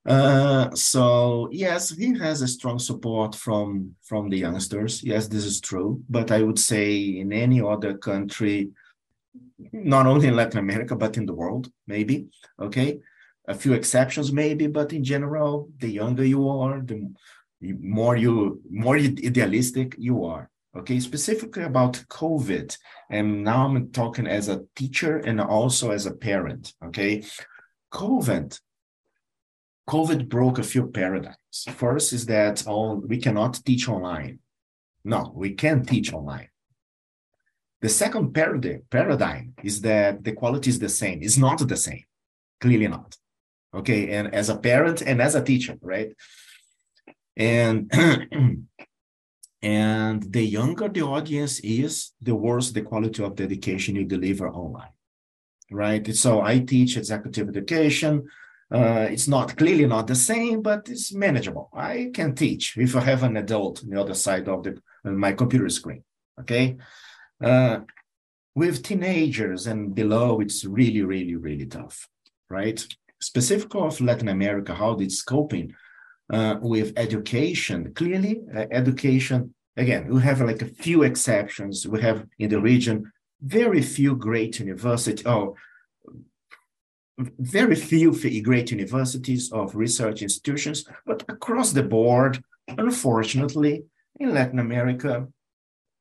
uh, 0.07 0.73
so 0.73 1.49
yes, 1.51 1.89
he 1.89 2.17
has 2.17 2.41
a 2.41 2.47
strong 2.47 2.79
support 2.79 3.35
from 3.35 3.95
from 4.03 4.29
the 4.29 4.37
youngsters. 4.37 5.03
Yes, 5.03 5.27
this 5.27 5.45
is 5.45 5.59
true. 5.59 6.01
But 6.09 6.31
I 6.31 6.41
would 6.43 6.59
say 6.59 6.97
in 6.97 7.33
any 7.33 7.61
other 7.61 7.97
country, 7.97 8.69
not 9.71 10.07
only 10.07 10.27
in 10.27 10.35
Latin 10.35 10.59
America, 10.59 10.95
but 10.95 11.17
in 11.17 11.25
the 11.25 11.33
world, 11.33 11.69
maybe. 11.87 12.27
Okay. 12.59 12.99
A 13.49 13.53
few 13.53 13.73
exceptions, 13.73 14.33
maybe, 14.33 14.67
but 14.67 14.91
in 14.91 15.05
general, 15.05 15.69
the 15.79 15.87
younger 15.87 16.25
you 16.25 16.49
are, 16.49 16.81
the 16.81 17.09
more 17.61 18.17
you 18.17 18.61
more 18.69 18.97
idealistic 18.97 19.95
you 19.97 20.25
are. 20.25 20.49
Okay, 20.77 20.99
specifically 20.99 21.63
about 21.63 22.03
COVID, 22.09 22.77
and 23.09 23.43
now 23.43 23.65
I'm 23.65 23.91
talking 23.91 24.27
as 24.27 24.47
a 24.47 24.63
teacher 24.75 25.17
and 25.17 25.41
also 25.41 25.91
as 25.91 26.05
a 26.05 26.13
parent. 26.13 26.73
Okay, 26.85 27.23
COVID, 27.91 28.59
COVID 29.87 30.27
broke 30.27 30.59
a 30.59 30.63
few 30.63 30.87
paradigms. 30.87 31.65
First 31.75 32.11
is 32.13 32.25
that 32.25 32.67
all, 32.67 32.97
we 32.97 33.17
cannot 33.17 33.61
teach 33.65 33.87
online. 33.87 34.39
No, 35.03 35.31
we 35.33 35.53
can 35.53 35.85
teach 35.85 36.13
online. 36.13 36.49
The 37.81 37.89
second 37.89 38.33
paradigm, 38.33 38.81
paradigm 38.89 39.53
is 39.63 39.81
that 39.81 40.23
the 40.23 40.33
quality 40.33 40.69
is 40.69 40.79
the 40.79 40.89
same. 40.89 41.19
It's 41.21 41.37
not 41.37 41.65
the 41.65 41.77
same. 41.77 42.03
Clearly 42.59 42.87
not. 42.87 43.15
Okay. 43.73 44.11
And 44.11 44.33
as 44.33 44.49
a 44.49 44.57
parent 44.57 45.01
and 45.01 45.21
as 45.21 45.35
a 45.35 45.43
teacher, 45.43 45.77
right? 45.81 46.11
And 47.37 47.91
and 49.61 50.33
the 50.33 50.41
younger 50.41 50.89
the 50.89 51.03
audience 51.03 51.59
is, 51.59 52.11
the 52.21 52.35
worse 52.35 52.71
the 52.71 52.81
quality 52.81 53.23
of 53.23 53.35
the 53.35 53.43
education 53.43 53.95
you 53.95 54.05
deliver 54.05 54.49
online. 54.49 54.89
Right. 55.71 56.15
So 56.15 56.41
I 56.41 56.59
teach 56.59 56.97
executive 56.97 57.49
education. 57.49 58.27
Uh, 58.69 59.07
it's 59.09 59.27
not 59.27 59.55
clearly 59.55 59.85
not 59.85 60.07
the 60.07 60.15
same, 60.15 60.61
but 60.61 60.89
it's 60.89 61.13
manageable. 61.13 61.69
I 61.73 62.11
can 62.13 62.35
teach 62.35 62.77
if 62.77 62.95
I 62.95 63.01
have 63.01 63.23
an 63.23 63.37
adult 63.37 63.83
on 63.83 63.89
the 63.89 64.01
other 64.01 64.13
side 64.13 64.49
of 64.49 64.63
the 64.63 64.81
my 65.03 65.31
computer 65.31 65.69
screen. 65.69 66.03
Okay. 66.39 66.77
Uh, 67.41 67.79
with 68.55 68.83
teenagers 68.83 69.67
and 69.67 69.93
below, 69.93 70.39
it's 70.39 70.65
really, 70.65 71.03
really, 71.03 71.35
really 71.35 71.67
tough, 71.67 72.09
right? 72.49 72.85
Specific 73.21 73.73
of 73.75 74.01
Latin 74.01 74.29
America, 74.29 74.73
how 74.73 74.93
it's 74.93 75.21
coping 75.21 75.73
uh, 76.33 76.55
with 76.61 76.93
education. 76.97 77.93
Clearly, 77.93 78.41
uh, 78.55 78.65
education, 78.71 79.53
again, 79.77 80.07
we 80.07 80.21
have 80.21 80.41
like 80.41 80.61
a 80.61 80.65
few 80.65 81.03
exceptions. 81.03 81.87
We 81.87 82.01
have 82.01 82.25
in 82.39 82.49
the 82.49 82.59
region 82.59 83.11
very 83.41 83.81
few 83.81 84.15
great 84.15 84.59
universities, 84.59 85.25
oh, 85.27 85.55
very 87.17 87.75
few 87.75 88.11
great 88.41 88.71
universities 88.71 89.51
of 89.51 89.75
research 89.75 90.21
institutions, 90.21 90.85
but 91.05 91.23
across 91.27 91.71
the 91.71 91.83
board, 91.83 92.43
unfortunately, 92.67 93.83
in 94.19 94.33
Latin 94.33 94.59
America, 94.59 95.27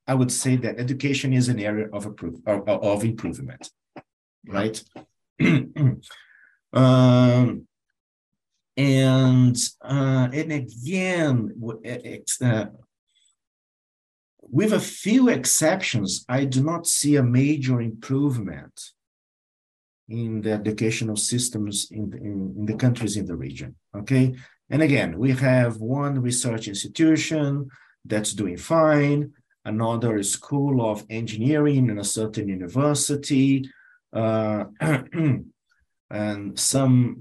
I 0.06 0.14
would 0.14 0.30
say 0.30 0.56
that 0.56 0.78
education 0.78 1.32
is 1.32 1.48
an 1.48 1.58
area 1.58 1.88
of, 1.92 2.06
approve, 2.06 2.40
of, 2.46 2.68
of 2.68 3.04
improvement, 3.04 3.70
right? 4.46 4.82
um, 6.72 7.66
and 8.76 9.56
uh, 9.82 10.28
and 10.32 10.52
again, 10.52 11.54
uh, 12.42 12.66
with 14.42 14.72
a 14.74 14.80
few 14.80 15.28
exceptions, 15.30 16.26
I 16.28 16.44
do 16.44 16.62
not 16.62 16.86
see 16.86 17.16
a 17.16 17.22
major 17.22 17.80
improvement 17.80 18.92
in 20.08 20.40
the 20.40 20.52
educational 20.52 21.16
systems 21.16 21.88
in, 21.90 22.12
in, 22.14 22.54
in 22.58 22.66
the 22.66 22.74
countries 22.74 23.16
in 23.16 23.26
the 23.26 23.36
region. 23.36 23.74
Okay, 23.96 24.34
and 24.70 24.82
again, 24.82 25.18
we 25.18 25.32
have 25.32 25.76
one 25.76 26.20
research 26.20 26.68
institution 26.68 27.68
that's 28.04 28.32
doing 28.32 28.56
fine 28.56 29.32
another 29.66 30.22
school 30.22 30.90
of 30.90 31.04
engineering 31.10 31.90
in 31.90 31.98
a 31.98 32.04
certain 32.04 32.48
university, 32.48 33.68
uh, 34.12 34.64
and 36.10 36.58
some, 36.58 37.16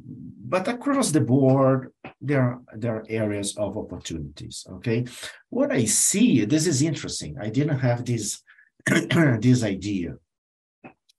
but 0.47 0.67
across 0.67 1.09
the 1.11 1.19
board, 1.19 1.91
there 2.21 2.41
are, 2.41 2.61
there 2.75 2.97
are 2.97 3.05
areas 3.09 3.57
of 3.57 3.77
opportunities. 3.77 4.65
Okay, 4.69 5.05
what 5.49 5.71
I 5.71 5.85
see, 5.85 6.45
this 6.45 6.67
is 6.67 6.83
interesting. 6.83 7.35
I 7.41 7.49
didn't 7.49 7.79
have 7.79 8.05
this 8.05 8.41
this 8.85 9.63
idea. 9.63 10.13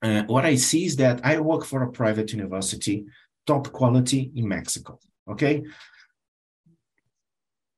Uh, 0.01 0.23
what 0.23 0.45
I 0.45 0.55
see 0.55 0.85
is 0.85 0.95
that 0.97 1.21
I 1.23 1.39
work 1.39 1.65
for 1.65 1.83
a 1.83 1.91
private 1.91 2.31
university, 2.31 3.05
top 3.45 3.71
quality 3.71 4.31
in 4.35 4.47
Mexico. 4.47 4.99
Okay. 5.29 5.63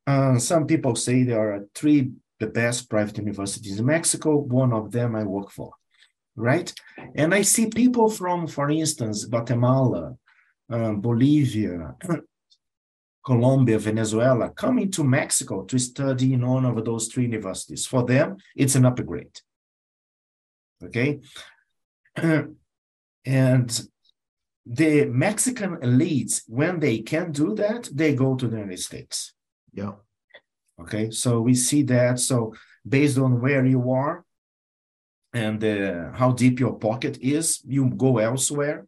Uh, 0.06 0.38
some 0.40 0.66
people 0.66 0.96
say 0.96 1.24
there 1.24 1.54
are 1.54 1.66
three 1.76 2.12
the 2.40 2.48
best 2.48 2.90
private 2.90 3.18
universities 3.18 3.80
in 3.80 3.86
Mexico. 3.86 4.38
One 4.38 4.74
of 4.74 4.92
them 4.92 5.16
I 5.16 5.24
work 5.24 5.52
for, 5.52 5.72
right? 6.36 6.74
And 7.16 7.34
I 7.34 7.42
see 7.42 7.68
people 7.68 8.10
from, 8.10 8.48
for 8.48 8.70
instance, 8.70 9.26
Guatemala, 9.26 10.16
um, 10.70 11.02
Bolivia, 11.02 11.96
Colombia, 13.26 13.78
Venezuela 13.78 14.50
coming 14.52 14.90
to 14.92 15.04
Mexico 15.04 15.64
to 15.66 15.78
study 15.78 16.34
in 16.34 16.48
one 16.48 16.66
of 16.66 16.84
those 16.86 17.08
three 17.08 17.24
universities. 17.24 17.86
For 17.86 18.06
them, 18.06 18.38
it's 18.56 18.76
an 18.76 18.86
upgrade. 18.86 19.38
Okay. 20.82 21.20
and 23.26 23.82
the 24.66 25.06
Mexican 25.06 25.78
elites, 25.78 26.44
when 26.48 26.80
they 26.80 27.00
can 27.00 27.32
do 27.32 27.56
that, 27.56 27.90
they 27.92 28.14
go 28.14 28.36
to 28.36 28.48
the 28.48 28.58
United 28.58 28.80
States. 28.80 29.34
Yeah. 29.74 29.94
Okay, 30.80 31.12
so 31.12 31.42
we 31.42 31.56
see 31.56 31.84
that. 31.84 32.20
So 32.20 32.54
based 32.88 33.18
on 33.18 33.42
where 33.42 33.66
you 33.66 33.92
are 33.92 34.24
and 35.34 35.64
uh, 35.64 36.12
how 36.14 36.32
deep 36.32 36.60
your 36.60 36.78
pocket 36.78 37.18
is, 37.22 37.62
you 37.68 37.90
go 37.90 38.20
elsewhere 38.20 38.86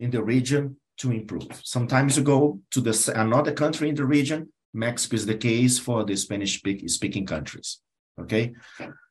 in 0.00 0.10
the 0.10 0.22
region 0.22 0.76
to 0.98 1.12
improve. 1.12 1.60
Sometimes 1.62 2.16
you 2.16 2.22
go 2.22 2.60
to 2.70 2.80
the 2.80 3.12
another 3.14 3.52
country 3.52 3.88
in 3.88 3.94
the 3.94 4.04
region. 4.04 4.52
Mexico 4.74 5.16
is 5.16 5.26
the 5.26 5.36
case 5.36 5.78
for 5.78 6.04
the 6.04 6.16
Spanish 6.16 6.62
speaking 6.86 7.26
countries. 7.26 7.80
Okay, 8.18 8.54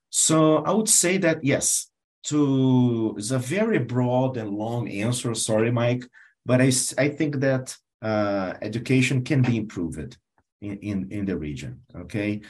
so 0.09 0.57
I 0.57 0.71
would 0.71 0.89
say 0.89 1.17
that 1.17 1.43
yes. 1.43 1.90
To 2.26 3.15
it's 3.17 3.32
a 3.32 3.39
very 3.39 3.80
broad 3.80 4.38
and 4.38 4.51
long 4.51 4.88
answer. 4.89 5.34
Sorry, 5.34 5.72
Mike, 5.72 6.07
but 6.45 6.61
I 6.61 6.72
I 6.97 7.09
think 7.09 7.39
that 7.39 7.76
uh, 8.01 8.53
education 8.61 9.24
can 9.24 9.41
be 9.41 9.57
improved 9.57 10.17
in, 10.61 10.78
in, 10.78 11.11
in 11.11 11.26
the 11.26 11.38
region. 11.38 11.82
Okay. 11.95 12.41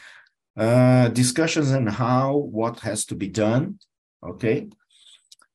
Uh, 0.57 1.07
discussions 1.09 1.71
on 1.71 1.87
how, 1.87 2.35
what 2.35 2.79
has 2.81 3.05
to 3.05 3.15
be 3.15 3.27
done. 3.27 3.79
Okay. 4.23 4.69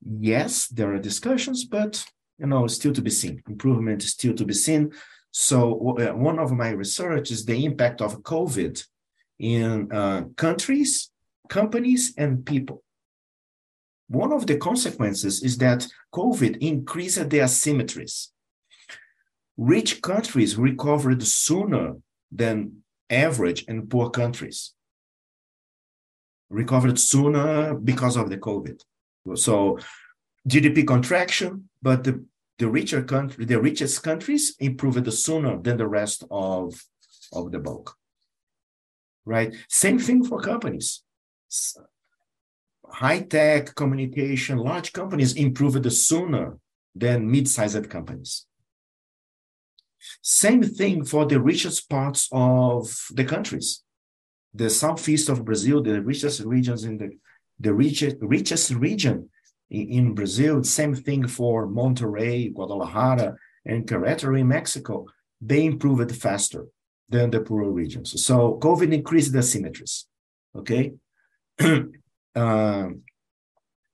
Yes, 0.03 0.69
there 0.69 0.95
are 0.95 0.99
discussions, 0.99 1.65
but 1.65 2.05
you 2.39 2.47
know, 2.47 2.67
still 2.67 2.93
to 2.93 3.03
be 3.03 3.11
seen. 3.11 3.43
Improvement 3.49 4.03
is 4.03 4.13
still 4.13 4.35
to 4.35 4.45
be 4.45 4.55
seen. 4.55 4.93
So 5.31 5.99
uh, 5.99 6.15
one 6.15 6.39
of 6.39 6.53
my 6.53 6.71
research 6.71 7.31
is 7.31 7.45
the 7.45 7.65
impact 7.65 8.01
of 8.01 8.23
COVID 8.23 8.83
in 9.39 9.93
uh, 9.93 10.25
countries, 10.37 11.11
companies, 11.49 12.15
and 12.17 12.45
people. 12.45 12.83
One 14.09 14.33
of 14.33 14.47
the 14.47 14.57
consequences 14.57 15.43
is 15.43 15.59
that 15.59 15.87
COVID 16.15 16.59
increased 16.59 17.29
the 17.29 17.39
asymmetries. 17.39 18.29
Rich 19.57 20.03
countries 20.03 20.57
recovered 20.57 21.23
sooner 21.23 21.97
than 22.31 22.83
average 23.11 23.65
and 23.67 23.89
poor 23.91 24.11
countries. 24.11 24.75
Recovered 26.51 26.99
sooner 27.01 27.75
because 27.75 28.17
of 28.17 28.31
the 28.31 28.37
COVID. 28.37 28.81
So 29.35 29.79
GDP 30.49 30.87
contraction, 30.87 31.69
but 31.83 32.05
the, 32.05 32.25
the 32.59 32.69
richer 32.69 33.03
country, 33.03 33.45
the 33.45 33.61
richest 33.61 34.03
countries 34.03 34.55
improved 34.61 35.13
sooner 35.13 35.59
than 35.61 35.77
the 35.79 35.89
rest 35.89 36.23
of, 36.31 36.81
of 37.33 37.51
the 37.51 37.59
bulk. 37.59 37.97
Right? 39.25 39.53
Same 39.69 39.99
thing 39.99 40.23
for 40.23 40.41
companies. 40.41 41.03
High 42.91 43.21
tech 43.21 43.75
communication, 43.75 44.59
large 44.59 44.93
companies 44.93 45.35
improved 45.35 45.91
sooner 45.93 46.59
than 46.95 47.31
mid-sized 47.31 47.91
companies. 47.91 48.47
Same 50.23 50.63
thing 50.63 51.05
for 51.05 51.27
the 51.27 51.41
richest 51.41 51.91
parts 51.91 52.29
of 52.33 52.95
the 53.13 53.25
countries. 53.25 53.83
The 54.55 54.71
southeast 54.71 55.29
of 55.29 55.45
Brazil, 55.45 55.83
the 55.83 56.01
richest 56.01 56.41
regions 56.41 56.85
in 56.85 56.99
the 56.99 57.11
the 57.59 57.73
richest 57.73 58.17
richest 58.21 58.71
region 58.71 59.31
in, 59.71 59.89
in 59.89 60.15
Brazil. 60.15 60.63
Same 60.63 60.95
thing 60.95 61.27
for 61.27 61.67
Monterrey, 61.67 62.53
Guadalajara, 62.53 63.37
and 63.65 63.87
Querétaro 63.87 64.39
in 64.39 64.49
Mexico. 64.49 65.07
They 65.41 65.65
improved 65.65 66.15
faster 66.17 66.67
than 67.09 67.31
the 67.31 67.41
poorer 67.41 67.71
regions. 67.71 68.23
So 68.25 68.59
COVID 68.63 68.93
increased 68.93 69.33
the 69.33 69.41
asymmetries. 69.41 70.05
Okay. 70.57 70.95
um, 72.37 73.03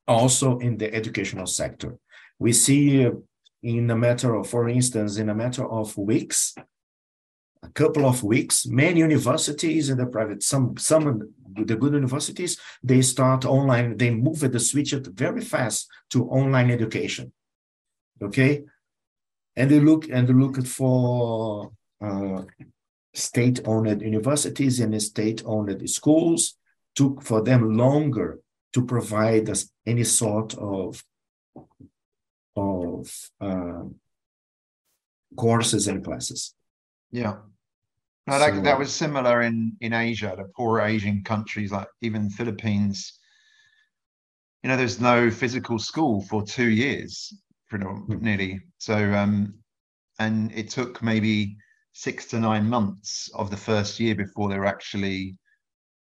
also 0.07 0.59
in 0.59 0.77
the 0.77 0.93
educational 0.93 1.47
sector, 1.47 1.97
we 2.39 2.53
see 2.53 3.09
in 3.63 3.91
a 3.91 3.97
matter 3.97 4.35
of, 4.35 4.49
for 4.49 4.69
instance, 4.69 5.17
in 5.17 5.29
a 5.29 5.35
matter 5.35 5.65
of 5.65 5.97
weeks, 5.97 6.55
a 7.63 7.69
couple 7.69 8.05
of 8.05 8.23
weeks. 8.25 8.67
Many 8.67 9.01
universities 9.01 9.89
in 9.89 9.99
the 9.99 10.07
private, 10.07 10.43
some 10.43 10.77
some 10.77 11.33
the 11.55 11.77
good 11.77 11.93
universities, 11.93 12.59
they 12.83 13.03
start 13.03 13.45
online. 13.45 13.97
They 13.97 14.11
move 14.11 14.41
the 14.41 14.59
switch 14.59 14.93
it 14.93 15.07
very 15.07 15.41
fast 15.41 15.89
to 16.11 16.29
online 16.29 16.71
education. 16.71 17.33
Okay, 18.21 18.65
and 19.57 19.71
they 19.71 19.81
look 19.81 20.09
and 20.11 20.27
they 20.27 20.33
look 20.33 20.67
for 20.67 21.73
uh, 22.01 22.43
state-owned 23.15 24.03
universities 24.03 24.81
and 24.81 25.01
state-owned 25.01 25.89
schools. 25.89 26.57
Took 26.95 27.23
for 27.23 27.43
them 27.43 27.77
longer 27.77 28.41
to 28.75 28.85
provide 28.85 29.49
us 29.51 29.71
any 29.87 30.05
sort 30.05 30.55
of 30.59 31.03
of 32.55 33.31
uh, 33.41 33.85
courses 35.37 35.89
and 35.89 36.05
classes. 36.05 36.55
Yeah. 37.11 37.37
No, 38.27 38.39
that, 38.39 38.55
so, 38.55 38.61
that 38.61 38.79
was 38.79 38.93
similar 38.93 39.43
in 39.43 39.77
in 39.81 39.93
Asia, 39.93 40.35
the 40.37 40.45
poor 40.57 40.81
Asian 40.81 41.25
countries 41.25 41.73
like 41.73 41.89
even 42.03 42.31
Philippines. 42.31 43.19
You 44.63 44.69
know, 44.71 44.77
there's 44.77 45.01
no 45.01 45.31
physical 45.31 45.79
school 45.79 46.23
for 46.23 46.45
two 46.45 46.71
years, 46.71 47.35
pretty 47.69 47.85
hmm. 47.85 48.23
nearly. 48.23 48.61
So, 48.79 48.95
um, 48.95 49.55
and 50.21 50.53
it 50.53 50.71
took 50.71 51.03
maybe 51.03 51.57
six 51.93 52.27
to 52.27 52.39
nine 52.39 52.69
months 52.69 53.29
of 53.35 53.51
the 53.51 53.57
first 53.57 53.99
year 53.99 54.15
before 54.15 54.49
they 54.49 54.59
were 54.59 54.67
actually, 54.67 55.37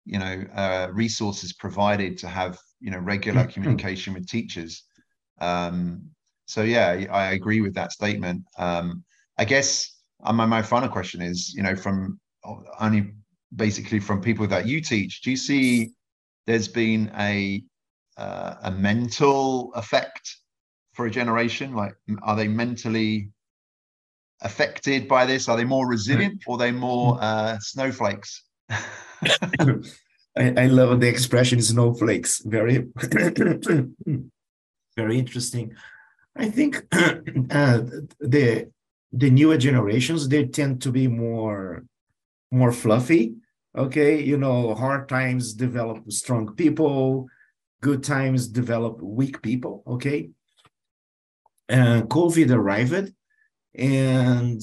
you 0.05 0.19
know, 0.19 0.45
uh, 0.55 0.89
resources 0.93 1.53
provided 1.53 2.19
to 2.19 2.29
have 2.29 2.59
you 2.81 2.91
know 2.91 2.99
regular 2.99 3.45
hmm. 3.45 3.51
communication 3.51 4.15
with 4.15 4.29
teachers. 4.29 4.85
Um, 5.41 6.11
so 6.47 6.63
yeah, 6.63 7.07
I 7.13 7.33
agree 7.33 7.61
with 7.61 7.75
that 7.75 7.93
statement. 7.93 8.43
Um, 8.59 9.05
I 9.39 9.45
guess 9.45 10.01
uh, 10.25 10.33
my, 10.33 10.47
my 10.47 10.63
final 10.63 10.89
question 10.89 11.23
is, 11.23 11.55
you 11.55 11.63
know, 11.63 11.77
from 11.77 12.19
only 12.81 13.13
basically 13.55 14.01
from 14.01 14.21
people 14.21 14.47
that 14.49 14.67
you 14.67 14.81
teach, 14.81 15.23
do 15.23 15.31
you 15.31 15.37
see 15.37 15.91
there's 16.47 16.69
been 16.69 17.11
a 17.19 17.63
uh, 18.17 18.57
a 18.65 18.71
mental 18.71 19.73
effect 19.75 20.37
for 20.93 21.07
a 21.07 21.11
generation? 21.11 21.75
Like, 21.75 21.95
are 22.23 22.37
they 22.37 22.49
mentally 22.49 23.31
affected 24.43 25.09
by 25.09 25.27
this? 25.27 25.49
Are 25.49 25.57
they 25.57 25.65
more 25.65 25.87
resilient 25.87 26.43
or 26.47 26.57
are 26.57 26.59
they 26.59 26.73
more 26.73 27.19
uh, 27.21 27.59
snowflakes? 27.61 28.45
I, 30.37 30.55
I, 30.57 30.67
love 30.67 31.01
the 31.01 31.09
expression 31.09 31.61
snowflakes. 31.61 32.41
Very, 32.45 32.87
very 34.97 35.19
interesting. 35.19 35.75
I 36.37 36.49
think 36.49 36.83
uh, 36.93 37.83
the 38.21 38.71
the 39.13 39.31
newer 39.31 39.57
generations 39.57 40.29
they 40.29 40.47
tend 40.47 40.83
to 40.83 40.93
be 40.93 41.09
more 41.09 41.85
more 42.51 42.73
fluffy 42.73 43.35
okay 43.77 44.23
you 44.23 44.37
know 44.37 44.75
hard 44.75 45.09
times 45.09 45.53
develop 45.55 46.11
strong 46.11 46.55
people 46.55 47.27
good 47.81 48.03
times 48.03 48.49
develop 48.49 49.01
weak 49.03 49.43
people 49.43 49.83
okay 49.87 50.31
and 51.69 52.09
covid 52.09 52.51
arrived 52.51 53.13
and 53.75 54.63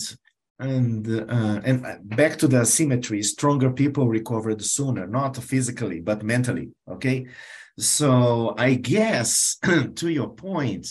and 0.59 1.07
uh, 1.07 1.61
and 1.63 1.85
back 2.03 2.37
to 2.37 2.47
the 2.47 2.65
symmetry 2.65 3.21
stronger 3.21 3.71
people 3.71 4.07
recovered 4.07 4.63
sooner 4.63 5.05
not 5.05 5.37
physically 5.37 5.99
but 5.99 6.23
mentally 6.23 6.69
okay 6.89 7.27
so 7.77 8.55
i 8.57 8.73
guess 8.73 9.57
to 9.95 10.09
your 10.09 10.29
point 10.29 10.87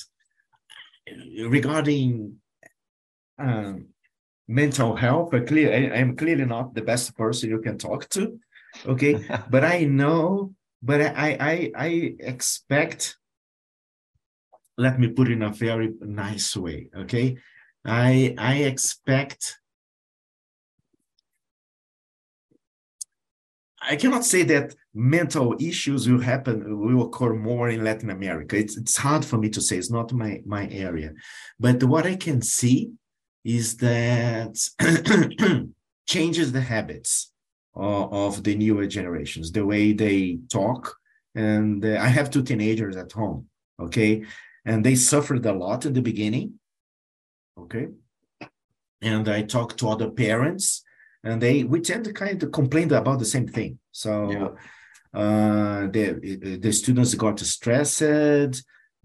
regarding 1.48 2.36
um, 3.38 3.88
mental 4.48 4.96
health. 4.96 5.30
But 5.30 5.46
clear, 5.46 5.72
I, 5.72 5.98
am 5.98 6.16
clearly 6.16 6.44
not 6.44 6.74
the 6.74 6.82
best 6.82 7.16
person 7.16 7.50
you 7.50 7.60
can 7.60 7.78
talk 7.78 8.08
to. 8.10 8.38
Okay, 8.86 9.24
but 9.50 9.64
I 9.64 9.84
know, 9.84 10.54
but 10.82 11.00
I, 11.00 11.36
I, 11.40 11.72
I 11.76 12.14
expect. 12.20 13.16
Let 14.78 15.00
me 15.00 15.08
put 15.08 15.28
it 15.28 15.32
in 15.32 15.42
a 15.42 15.50
very 15.50 15.94
nice 16.00 16.54
way. 16.54 16.90
Okay, 16.94 17.38
I, 17.86 18.34
I 18.36 18.54
expect. 18.64 19.58
I 23.88 23.94
cannot 23.94 24.24
say 24.24 24.42
that 24.42 24.74
mental 24.92 25.54
issues 25.60 26.08
will 26.08 26.20
happen 26.20 26.80
will 26.80 27.06
occur 27.06 27.34
more 27.34 27.68
in 27.68 27.84
Latin 27.84 28.10
America. 28.10 28.56
It's 28.56 28.76
it's 28.76 28.96
hard 28.96 29.24
for 29.24 29.38
me 29.38 29.48
to 29.50 29.60
say. 29.60 29.76
It's 29.76 29.90
not 29.90 30.12
my 30.12 30.42
my 30.44 30.68
area, 30.70 31.12
but 31.60 31.84
what 31.84 32.04
I 32.06 32.16
can 32.16 32.42
see 32.42 32.90
is 33.44 33.76
that 33.76 34.58
changes 36.08 36.50
the 36.50 36.60
habits 36.60 37.32
of, 37.76 38.12
of, 38.12 38.42
the 38.42 38.56
newer 38.56 38.86
generations, 38.88 39.52
the 39.52 39.64
way 39.64 39.92
they 39.92 40.38
talk. 40.50 40.96
And 41.36 41.84
uh, 41.84 41.98
I 42.00 42.08
have 42.08 42.30
two 42.30 42.42
teenagers 42.42 42.96
at 42.96 43.12
home, 43.12 43.46
okay? 43.80 44.24
And 44.64 44.84
they 44.84 44.96
suffered 44.96 45.46
a 45.46 45.52
lot 45.52 45.86
in 45.86 45.92
the 45.92 46.02
beginning, 46.02 46.54
okay? 47.58 47.88
And 49.02 49.28
I 49.28 49.42
talk 49.42 49.76
to 49.78 49.88
other 49.88 50.10
parents, 50.10 50.82
and 51.22 51.40
they 51.40 51.64
we 51.64 51.80
tend 51.80 52.04
to 52.04 52.12
kind 52.12 52.42
of 52.42 52.52
complain 52.52 52.92
about 52.92 53.18
the 53.18 53.24
same 53.24 53.46
thing. 53.46 53.78
So 53.92 54.30
yeah. 54.30 55.20
uh, 55.20 55.86
the 55.88 56.58
the 56.60 56.72
students 56.72 57.14
got 57.14 57.38
stressed 57.40 58.02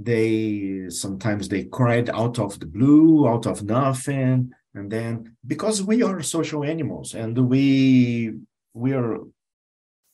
they 0.03 0.85
sometimes 0.89 1.47
they 1.47 1.65
cried 1.65 2.09
out 2.09 2.39
of 2.39 2.59
the 2.59 2.65
blue 2.65 3.27
out 3.27 3.45
of 3.45 3.63
nothing 3.63 4.51
and 4.73 4.91
then 4.91 5.35
because 5.45 5.83
we 5.83 6.01
are 6.01 6.21
social 6.21 6.63
animals 6.63 7.13
and 7.13 7.37
we 7.37 8.33
we 8.73 8.93
are 8.93 9.19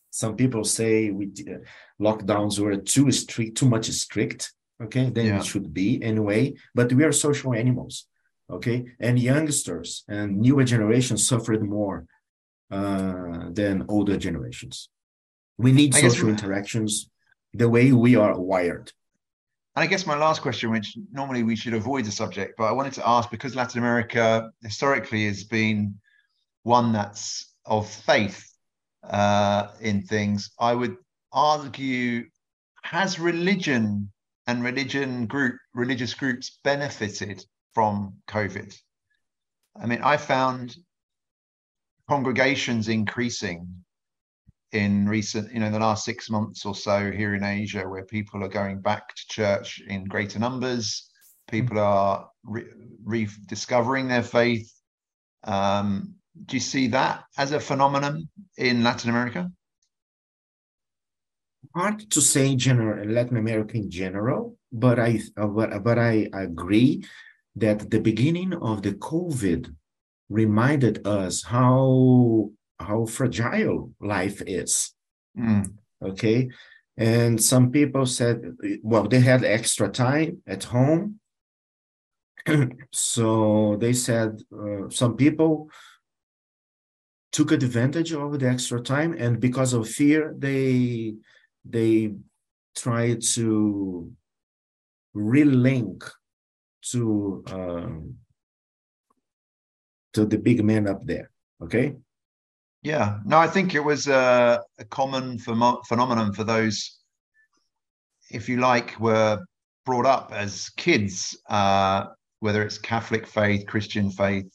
some 0.10 0.36
people 0.36 0.64
say 0.64 1.12
we 1.12 1.32
uh, 1.50 1.58
lockdowns 2.02 2.60
were 2.60 2.78
too 2.78 3.12
strict 3.12 3.58
too 3.58 3.70
much 3.70 3.86
strict 3.92 4.54
okay 4.82 5.10
then 5.10 5.28
yeah. 5.28 5.40
it 5.40 5.46
should 5.46 5.74
be 5.74 6.02
anyway 6.04 6.54
but 6.76 6.92
we 6.94 7.04
are 7.04 7.12
social 7.12 7.54
animals 7.54 8.08
okay 8.50 8.86
and 9.00 9.20
youngsters 9.20 10.04
and 10.08 10.40
newer 10.40 10.64
generations 10.64 11.28
suffered 11.28 11.64
more 11.64 12.06
uh, 12.72 13.50
than 13.52 13.86
older 13.88 14.18
generations 14.18 14.90
we 15.58 15.72
need 15.72 15.96
I 15.96 16.02
social 16.02 16.30
interactions 16.30 17.10
the 17.54 17.70
way 17.70 17.92
we 17.92 18.16
are 18.16 18.40
wired 18.40 18.92
and 19.78 19.84
I 19.84 19.86
guess 19.86 20.08
my 20.08 20.18
last 20.18 20.42
question, 20.42 20.72
which 20.72 20.98
normally 21.12 21.44
we 21.44 21.56
should 21.56 21.76
avoid 21.76 22.06
the 22.06 22.12
subject, 22.12 22.56
but 22.58 22.64
I 22.64 22.72
wanted 22.72 22.94
to 22.94 23.08
ask 23.08 23.30
because 23.30 23.56
Latin 23.56 23.78
America 23.78 24.50
historically 24.64 25.28
has 25.28 25.44
been 25.44 25.94
one 26.64 26.92
that's 26.92 27.54
of 27.64 27.88
faith 27.88 28.44
uh, 29.04 29.68
in 29.80 30.02
things. 30.02 30.50
I 30.60 30.74
would 30.74 30.98
argue, 31.32 32.26
has 32.82 33.20
religion 33.20 34.12
and 34.48 34.64
religion 34.64 35.28
group 35.28 35.58
religious 35.76 36.14
groups 36.16 36.60
benefited 36.64 37.46
from 37.78 38.12
COVID? 38.28 38.76
I 39.80 39.86
mean, 39.86 40.02
I 40.02 40.18
found 40.18 40.76
congregations 42.10 42.88
increasing 42.88 43.68
in 44.72 45.08
recent, 45.08 45.54
you 45.54 45.60
know, 45.60 45.70
the 45.70 45.78
last 45.78 46.04
six 46.04 46.28
months 46.28 46.66
or 46.66 46.74
so 46.74 47.12
here 47.12 47.36
in 47.36 47.44
Asia, 47.44 47.88
where 47.88 48.04
people 48.06 48.44
are 48.44 48.48
going 48.48 48.82
back 48.82 49.14
to 49.14 49.28
church 49.30 49.80
in 49.88 50.06
greater 50.06 50.40
numbers, 50.40 51.08
people 51.52 51.78
are 51.78 52.28
re- 52.44 52.66
rediscovering 53.04 54.08
their 54.08 54.24
faith. 54.24 54.74
Um, 55.44 56.16
do 56.48 56.56
you 56.56 56.62
see 56.62 56.88
that 56.88 57.26
as 57.38 57.52
a 57.52 57.60
phenomenon 57.60 58.28
in 58.58 58.84
Latin 58.84 59.12
America? 59.12 59.52
Hard 61.76 62.10
to 62.10 62.22
say 62.22 62.52
in 62.52 62.58
general, 62.58 63.08
Latin 63.08 63.38
America 63.38 63.78
in 63.78 63.92
general, 63.92 64.58
but 64.72 65.00
I 65.00 65.22
but, 65.36 65.84
but 65.84 66.00
I 66.00 66.28
agree 66.34 67.04
that 67.60 67.90
the 67.90 68.00
beginning 68.00 68.54
of 68.54 68.82
the 68.82 68.94
COVID 68.94 69.74
reminded 70.30 71.06
us 71.08 71.44
how 71.44 72.52
how 72.80 73.06
fragile 73.06 73.92
life 74.00 74.42
is. 74.46 74.94
Mm. 75.38 75.74
Okay. 76.02 76.50
And 76.98 77.42
some 77.42 77.72
people 77.72 78.06
said, 78.06 78.56
well, 78.82 79.08
they 79.08 79.20
had 79.20 79.44
extra 79.44 79.90
time 79.90 80.42
at 80.48 80.64
home. 80.64 81.20
so 82.92 83.78
they 83.80 83.94
said 83.94 84.42
uh, 84.54 84.90
some 84.90 85.16
people 85.16 85.70
took 87.32 87.52
advantage 87.52 88.14
of 88.14 88.40
the 88.40 88.48
extra 88.48 88.80
time 88.80 89.14
and 89.18 89.40
because 89.40 89.74
of 89.74 89.88
fear 89.88 90.34
they 90.38 91.14
they 91.66 92.14
tried 92.76 93.22
to 93.22 94.10
relink 95.14 96.10
to 96.92 97.44
um, 97.52 98.16
to 100.14 100.26
the 100.26 100.38
big 100.38 100.64
man 100.64 100.88
up 100.88 101.06
there 101.06 101.30
okay? 101.62 101.96
Yeah, 102.84 103.20
no, 103.26 103.38
I 103.38 103.48
think 103.48 103.76
it 103.76 103.84
was 103.84 104.08
a, 104.08 104.62
a 104.80 104.86
common 104.86 105.40
ph- 105.40 105.78
phenomenon 105.88 106.34
for 106.34 106.44
those, 106.44 107.00
if 108.30 108.48
you 108.48 108.58
like, 108.58 109.00
were 109.00 109.44
brought 109.86 110.06
up 110.06 110.32
as 110.32 110.70
kids, 110.78 111.38
uh, 111.50 112.06
whether 112.40 112.62
it's 112.62 112.78
Catholic 112.78 113.26
faith, 113.26 113.66
Christian 113.68 114.12
faith, 114.12 114.48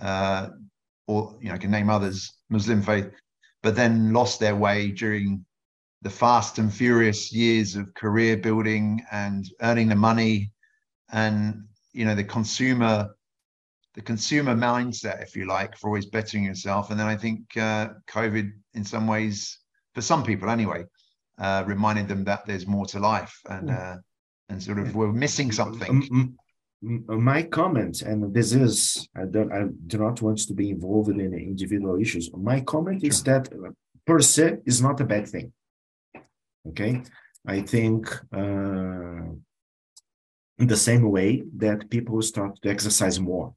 uh, 0.00 0.48
or 1.06 1.36
you 1.40 1.48
know, 1.48 1.54
I 1.54 1.58
can 1.58 1.70
name 1.70 1.90
others, 1.90 2.32
Muslim 2.48 2.82
faith, 2.82 3.10
but 3.62 3.76
then 3.76 4.12
lost 4.12 4.40
their 4.40 4.56
way 4.56 4.90
during 4.90 5.44
the 6.02 6.10
fast 6.10 6.58
and 6.58 6.72
furious 6.72 7.30
years 7.30 7.76
of 7.76 7.92
career 7.94 8.36
building 8.36 9.04
and 9.12 9.46
earning 9.60 9.88
the 9.88 9.96
money 9.96 10.50
and 11.12 11.64
you 11.92 12.04
know 12.04 12.14
the 12.14 12.24
consumer 12.24 13.08
the 13.94 14.02
consumer 14.02 14.54
mindset 14.54 15.22
if 15.22 15.34
you 15.34 15.46
like 15.46 15.76
for 15.76 15.88
always 15.88 16.06
bettering 16.06 16.44
yourself. 16.44 16.90
And 16.90 17.00
then 17.00 17.06
i 17.06 17.16
think 17.16 17.56
uh, 17.56 17.88
covid 18.08 18.52
in 18.74 18.84
some 18.84 19.06
ways 19.06 19.58
for 19.94 20.02
some 20.02 20.22
people 20.22 20.48
anyway 20.50 20.84
uh, 21.38 21.64
reminded 21.66 22.06
them 22.08 22.24
that 22.24 22.46
there's 22.46 22.66
more 22.66 22.86
to 22.86 22.98
life 23.00 23.34
and 23.48 23.70
hmm. 23.70 23.76
uh, 23.76 23.96
and 24.48 24.62
sort 24.62 24.78
of 24.78 24.94
we're 24.94 25.12
missing 25.12 25.52
something. 25.52 26.36
my 26.82 27.42
comment 27.42 28.00
and 28.02 28.34
this 28.34 28.52
is 28.52 29.06
i 29.14 29.24
don't 29.24 29.52
i 29.52 29.64
do 29.86 29.98
not 29.98 30.20
want 30.22 30.38
to 30.38 30.54
be 30.54 30.70
involved 30.70 31.10
in 31.10 31.34
individual 31.34 32.00
issues. 32.00 32.30
My 32.32 32.60
comment 32.60 33.04
is 33.04 33.22
that 33.24 33.48
per 34.06 34.20
se 34.20 34.58
is 34.64 34.80
not 34.80 35.00
a 35.00 35.04
bad 35.04 35.28
thing. 35.28 35.52
Okay, 36.68 37.02
I 37.46 37.60
think 37.60 38.08
uh, 38.32 39.28
in 40.60 40.66
the 40.66 40.76
same 40.76 41.10
way 41.10 41.42
that 41.56 41.88
people 41.90 42.20
start 42.22 42.60
to 42.62 42.68
exercise 42.68 43.18
more. 43.18 43.54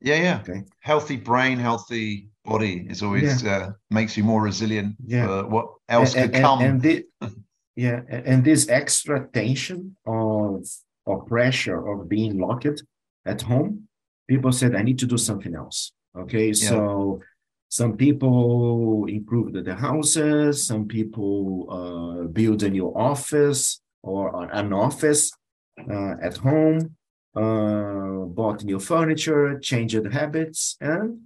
Yeah, 0.00 0.22
yeah. 0.22 0.40
Okay. 0.42 0.62
Healthy 0.80 1.16
brain, 1.16 1.58
healthy 1.58 2.28
body 2.44 2.86
is 2.88 3.02
always 3.02 3.42
yeah. 3.42 3.56
uh, 3.56 3.70
makes 3.90 4.16
you 4.16 4.24
more 4.24 4.42
resilient 4.42 4.96
yeah. 5.04 5.26
for 5.26 5.48
what 5.48 5.66
else 5.88 6.14
and, 6.14 6.26
could 6.26 6.34
and, 6.36 6.44
come. 6.44 6.60
And, 6.60 6.82
the, 6.82 7.04
yeah, 7.76 8.00
and 8.08 8.44
this 8.44 8.68
extra 8.68 9.26
tension 9.28 9.96
of 10.06 10.66
or 11.06 11.24
pressure 11.24 11.88
of 11.88 12.08
being 12.08 12.38
locked 12.38 12.82
at 13.26 13.42
home, 13.42 13.88
people 14.28 14.52
said, 14.52 14.74
I 14.74 14.82
need 14.82 14.98
to 15.00 15.06
do 15.06 15.18
something 15.18 15.54
else. 15.54 15.92
Okay, 16.16 16.48
yeah. 16.48 16.68
so 16.68 17.20
some 17.68 17.96
people 17.96 19.06
improved 19.08 19.54
their 19.64 19.76
houses, 19.76 20.66
some 20.66 20.86
people 20.88 21.66
uh, 21.70 22.26
build 22.28 22.62
a 22.62 22.70
new 22.70 22.88
office 22.94 23.80
or 24.02 24.48
an 24.52 24.72
office 24.72 25.30
at 26.22 26.36
home, 26.36 26.96
uh, 27.34 28.26
bought 28.26 28.64
new 28.64 28.78
furniture, 28.78 29.58
changed 29.58 30.04
habits, 30.12 30.76
and 30.80 31.20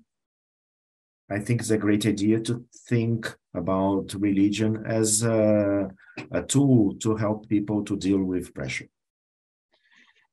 I 1.30 1.38
think 1.38 1.60
it's 1.60 1.70
a 1.70 1.78
great 1.78 2.04
idea 2.06 2.40
to 2.40 2.64
think 2.88 3.34
about 3.54 4.14
religion 4.14 4.84
as 4.86 5.22
a, 5.22 5.90
a 6.30 6.42
tool 6.42 6.94
to 6.96 7.16
help 7.16 7.48
people 7.48 7.84
to 7.84 7.96
deal 7.96 8.22
with 8.22 8.54
pressure. 8.54 8.88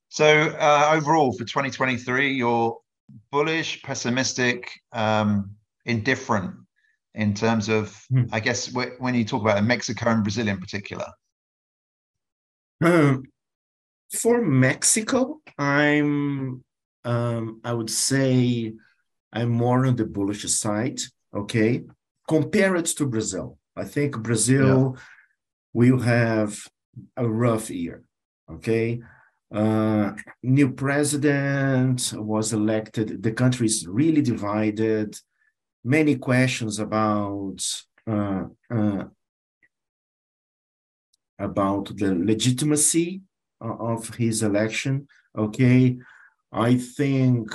So 0.09 0.25
uh, 0.25 0.91
overall, 0.93 1.31
for 1.31 1.45
2023, 1.45 2.33
you're 2.33 2.77
bullish, 3.31 3.81
pessimistic. 3.81 4.69
Um, 4.91 5.55
indifferent 5.85 6.55
in 7.13 7.33
terms 7.33 7.69
of, 7.69 8.03
hmm. 8.09 8.23
I 8.31 8.39
guess, 8.39 8.73
when 8.73 9.15
you 9.15 9.25
talk 9.25 9.41
about 9.41 9.63
Mexico 9.63 10.09
and 10.09 10.23
Brazil 10.23 10.47
in 10.47 10.59
particular? 10.59 11.07
Um, 12.83 13.23
for 14.11 14.41
Mexico, 14.41 15.41
I'm, 15.57 16.63
um, 17.05 17.61
I 17.63 17.73
would 17.73 17.89
say, 17.89 18.73
I'm 19.33 19.49
more 19.49 19.85
on 19.85 19.95
the 19.95 20.05
bullish 20.05 20.43
side. 20.53 20.99
Okay, 21.33 21.83
compare 22.27 22.75
it 22.75 22.87
to 22.97 23.05
Brazil. 23.05 23.57
I 23.75 23.85
think 23.85 24.21
Brazil 24.21 24.95
yeah. 24.95 25.01
will 25.73 25.99
have 25.99 26.67
a 27.15 27.27
rough 27.27 27.69
year. 27.69 28.03
Okay, 28.51 29.01
uh, 29.53 30.11
new 30.43 30.71
president 30.73 32.13
was 32.15 32.51
elected. 32.51 33.23
The 33.23 33.31
country 33.31 33.67
is 33.67 33.87
really 33.87 34.21
divided 34.21 35.15
many 35.83 36.15
questions 36.17 36.79
about 36.79 37.59
uh, 38.05 38.43
uh, 38.69 39.03
about 41.39 41.97
the 41.97 42.13
legitimacy 42.13 43.21
of 43.61 44.15
his 44.15 44.43
election. 44.43 45.07
Okay, 45.37 45.97
I 46.51 46.75
think 46.75 47.49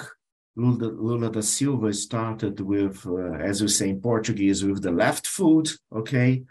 Lula, 0.56 0.86
Lula 0.86 1.30
da 1.30 1.40
Silva 1.40 1.92
started 1.92 2.60
with, 2.60 3.06
uh, 3.06 3.32
as 3.34 3.60
we 3.60 3.68
say 3.68 3.90
in 3.90 4.00
Portuguese, 4.00 4.64
with 4.64 4.82
the 4.82 4.90
left 4.90 5.26
foot. 5.26 5.76
Okay, 5.94 6.44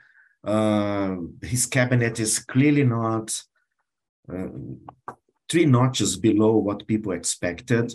uh, 0.44 1.16
his 1.42 1.66
cabinet 1.66 2.20
is 2.20 2.40
clearly 2.40 2.84
not 2.84 3.34
uh, 4.32 4.48
three 5.50 5.66
notches 5.66 6.18
below 6.18 6.58
what 6.58 6.88
people 6.88 7.14
expected, 7.14 7.94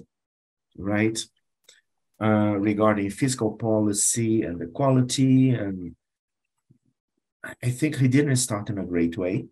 right? 0.77 1.19
Uh, 2.21 2.57
regarding 2.59 3.09
fiscal 3.09 3.53
policy 3.53 4.43
and 4.43 4.61
equality. 4.61 5.51
And 5.51 5.95
I 7.63 7.71
think 7.71 7.97
he 7.97 8.09
didn't 8.09 8.37
start 8.37 8.69
in 8.69 8.79
a 8.79 8.85
great 8.85 9.17
way. 9.17 9.47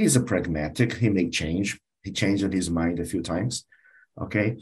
He's 0.00 0.16
a 0.16 0.22
pragmatic, 0.22 0.94
he 0.94 1.10
may 1.10 1.28
change. 1.28 1.78
He 2.02 2.10
changed 2.10 2.50
his 2.54 2.70
mind 2.70 2.98
a 3.00 3.04
few 3.04 3.22
times. 3.22 3.66
Okay. 4.18 4.56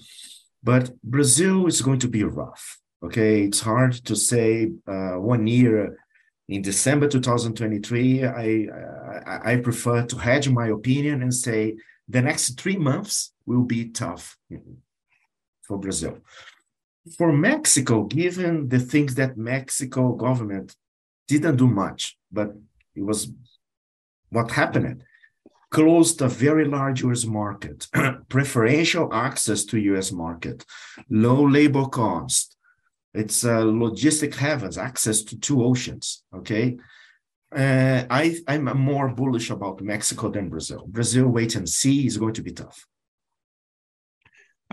But 0.64 0.84
Brazil 1.02 1.68
is 1.68 1.80
going 1.80 2.00
to 2.00 2.08
be 2.08 2.24
rough. 2.24 2.80
Okay. 3.04 3.44
It's 3.44 3.60
hard 3.60 3.92
to 4.08 4.16
say 4.16 4.72
uh, 4.94 5.14
one 5.34 5.46
year 5.46 5.96
in 6.48 6.62
December 6.62 7.06
2023. 7.06 8.24
I, 8.24 8.66
I, 9.32 9.52
I 9.52 9.56
prefer 9.58 10.04
to 10.06 10.16
hedge 10.16 10.48
my 10.48 10.66
opinion 10.78 11.22
and 11.22 11.32
say 11.32 11.76
the 12.08 12.20
next 12.20 12.60
three 12.60 12.76
months 12.76 13.32
will 13.46 13.62
be 13.62 13.90
tough 13.90 14.36
for 15.62 15.78
Brazil 15.78 16.18
for 17.16 17.32
Mexico, 17.32 18.04
given 18.04 18.68
the 18.68 18.80
things 18.80 19.14
that 19.14 19.38
Mexico 19.38 20.12
government 20.12 20.74
didn't 21.26 21.56
do 21.56 21.66
much, 21.66 22.18
but 22.30 22.54
it 22.94 23.02
was 23.02 23.32
what 24.30 24.50
happened 24.50 25.04
closed 25.70 26.22
a 26.22 26.28
very 26.28 26.64
large 26.64 27.02
US 27.02 27.24
market, 27.24 27.86
preferential 28.28 29.12
access 29.12 29.64
to 29.66 29.78
US 29.78 30.12
market, 30.12 30.64
low 31.10 31.46
labor 31.46 31.86
cost. 31.86 32.56
It's 33.14 33.44
a 33.44 33.58
logistic 33.84 34.34
heavens, 34.34 34.78
access 34.78 35.22
to 35.24 35.38
two 35.38 35.64
oceans. 35.64 36.24
Okay. 36.34 36.76
Uh, 37.54 38.04
I, 38.10 38.36
I'm 38.46 38.64
more 38.64 39.08
bullish 39.08 39.48
about 39.50 39.80
Mexico 39.80 40.28
than 40.28 40.50
Brazil. 40.50 40.84
Brazil, 40.86 41.28
wait 41.28 41.56
and 41.56 41.66
see, 41.66 42.06
is 42.06 42.18
going 42.18 42.34
to 42.34 42.42
be 42.42 42.52
tough. 42.52 42.86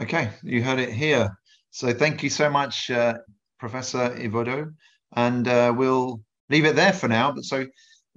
Okay, 0.01 0.29
you 0.43 0.61
heard 0.61 0.79
it 0.79 0.91
here. 0.91 1.37
So 1.71 1.93
thank 1.93 2.21
you 2.21 2.29
so 2.29 2.49
much, 2.49 2.91
uh, 2.91 3.15
Professor 3.59 4.09
Evodio. 4.17 4.73
And 5.15 5.47
uh, 5.47 5.73
we'll 5.75 6.21
leave 6.49 6.65
it 6.65 6.75
there 6.75 6.91
for 6.91 7.07
now. 7.07 7.31
But 7.31 7.45
so 7.45 7.65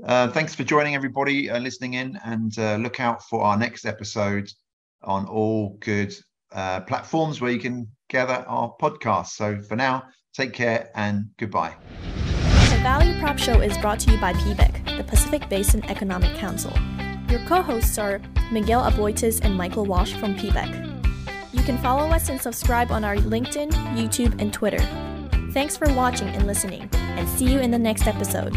uh, 0.04 0.28
thanks 0.28 0.54
for 0.54 0.64
joining 0.64 0.94
everybody 0.94 1.50
uh, 1.50 1.58
listening 1.58 1.94
in 1.94 2.18
and 2.24 2.58
uh, 2.58 2.76
look 2.76 3.00
out 3.00 3.22
for 3.24 3.42
our 3.42 3.56
next 3.56 3.84
episode 3.84 4.50
on 5.02 5.26
all 5.26 5.76
good 5.80 6.14
uh, 6.52 6.80
platforms 6.80 7.40
where 7.40 7.50
you 7.50 7.58
can 7.58 7.88
gather 8.08 8.44
our 8.46 8.74
podcast. 8.80 9.28
So 9.28 9.60
for 9.60 9.76
now, 9.76 10.04
take 10.34 10.52
care 10.52 10.90
and 10.94 11.26
goodbye. 11.38 11.74
The 12.70 12.78
Value 12.82 13.18
Prop 13.20 13.38
Show 13.38 13.60
is 13.60 13.76
brought 13.78 14.00
to 14.00 14.12
you 14.12 14.20
by 14.20 14.32
PBEC, 14.34 14.96
the 14.96 15.04
Pacific 15.04 15.48
Basin 15.48 15.84
Economic 15.86 16.36
Council. 16.36 16.72
Your 17.28 17.40
co-hosts 17.46 17.98
are 17.98 18.22
Miguel 18.52 18.88
Aboitiz 18.90 19.40
and 19.42 19.56
Michael 19.56 19.84
Walsh 19.84 20.14
from 20.14 20.34
PBEC. 20.36 20.86
You 21.52 21.62
can 21.62 21.76
follow 21.78 22.08
us 22.08 22.28
and 22.28 22.40
subscribe 22.40 22.90
on 22.90 23.04
our 23.04 23.16
LinkedIn, 23.16 23.70
YouTube, 23.96 24.40
and 24.40 24.52
Twitter. 24.52 24.80
Thanks 25.52 25.76
for 25.76 25.92
watching 25.92 26.28
and 26.28 26.46
listening, 26.46 26.88
and 26.92 27.28
see 27.28 27.52
you 27.52 27.58
in 27.58 27.70
the 27.70 27.78
next 27.78 28.06
episode. 28.06 28.56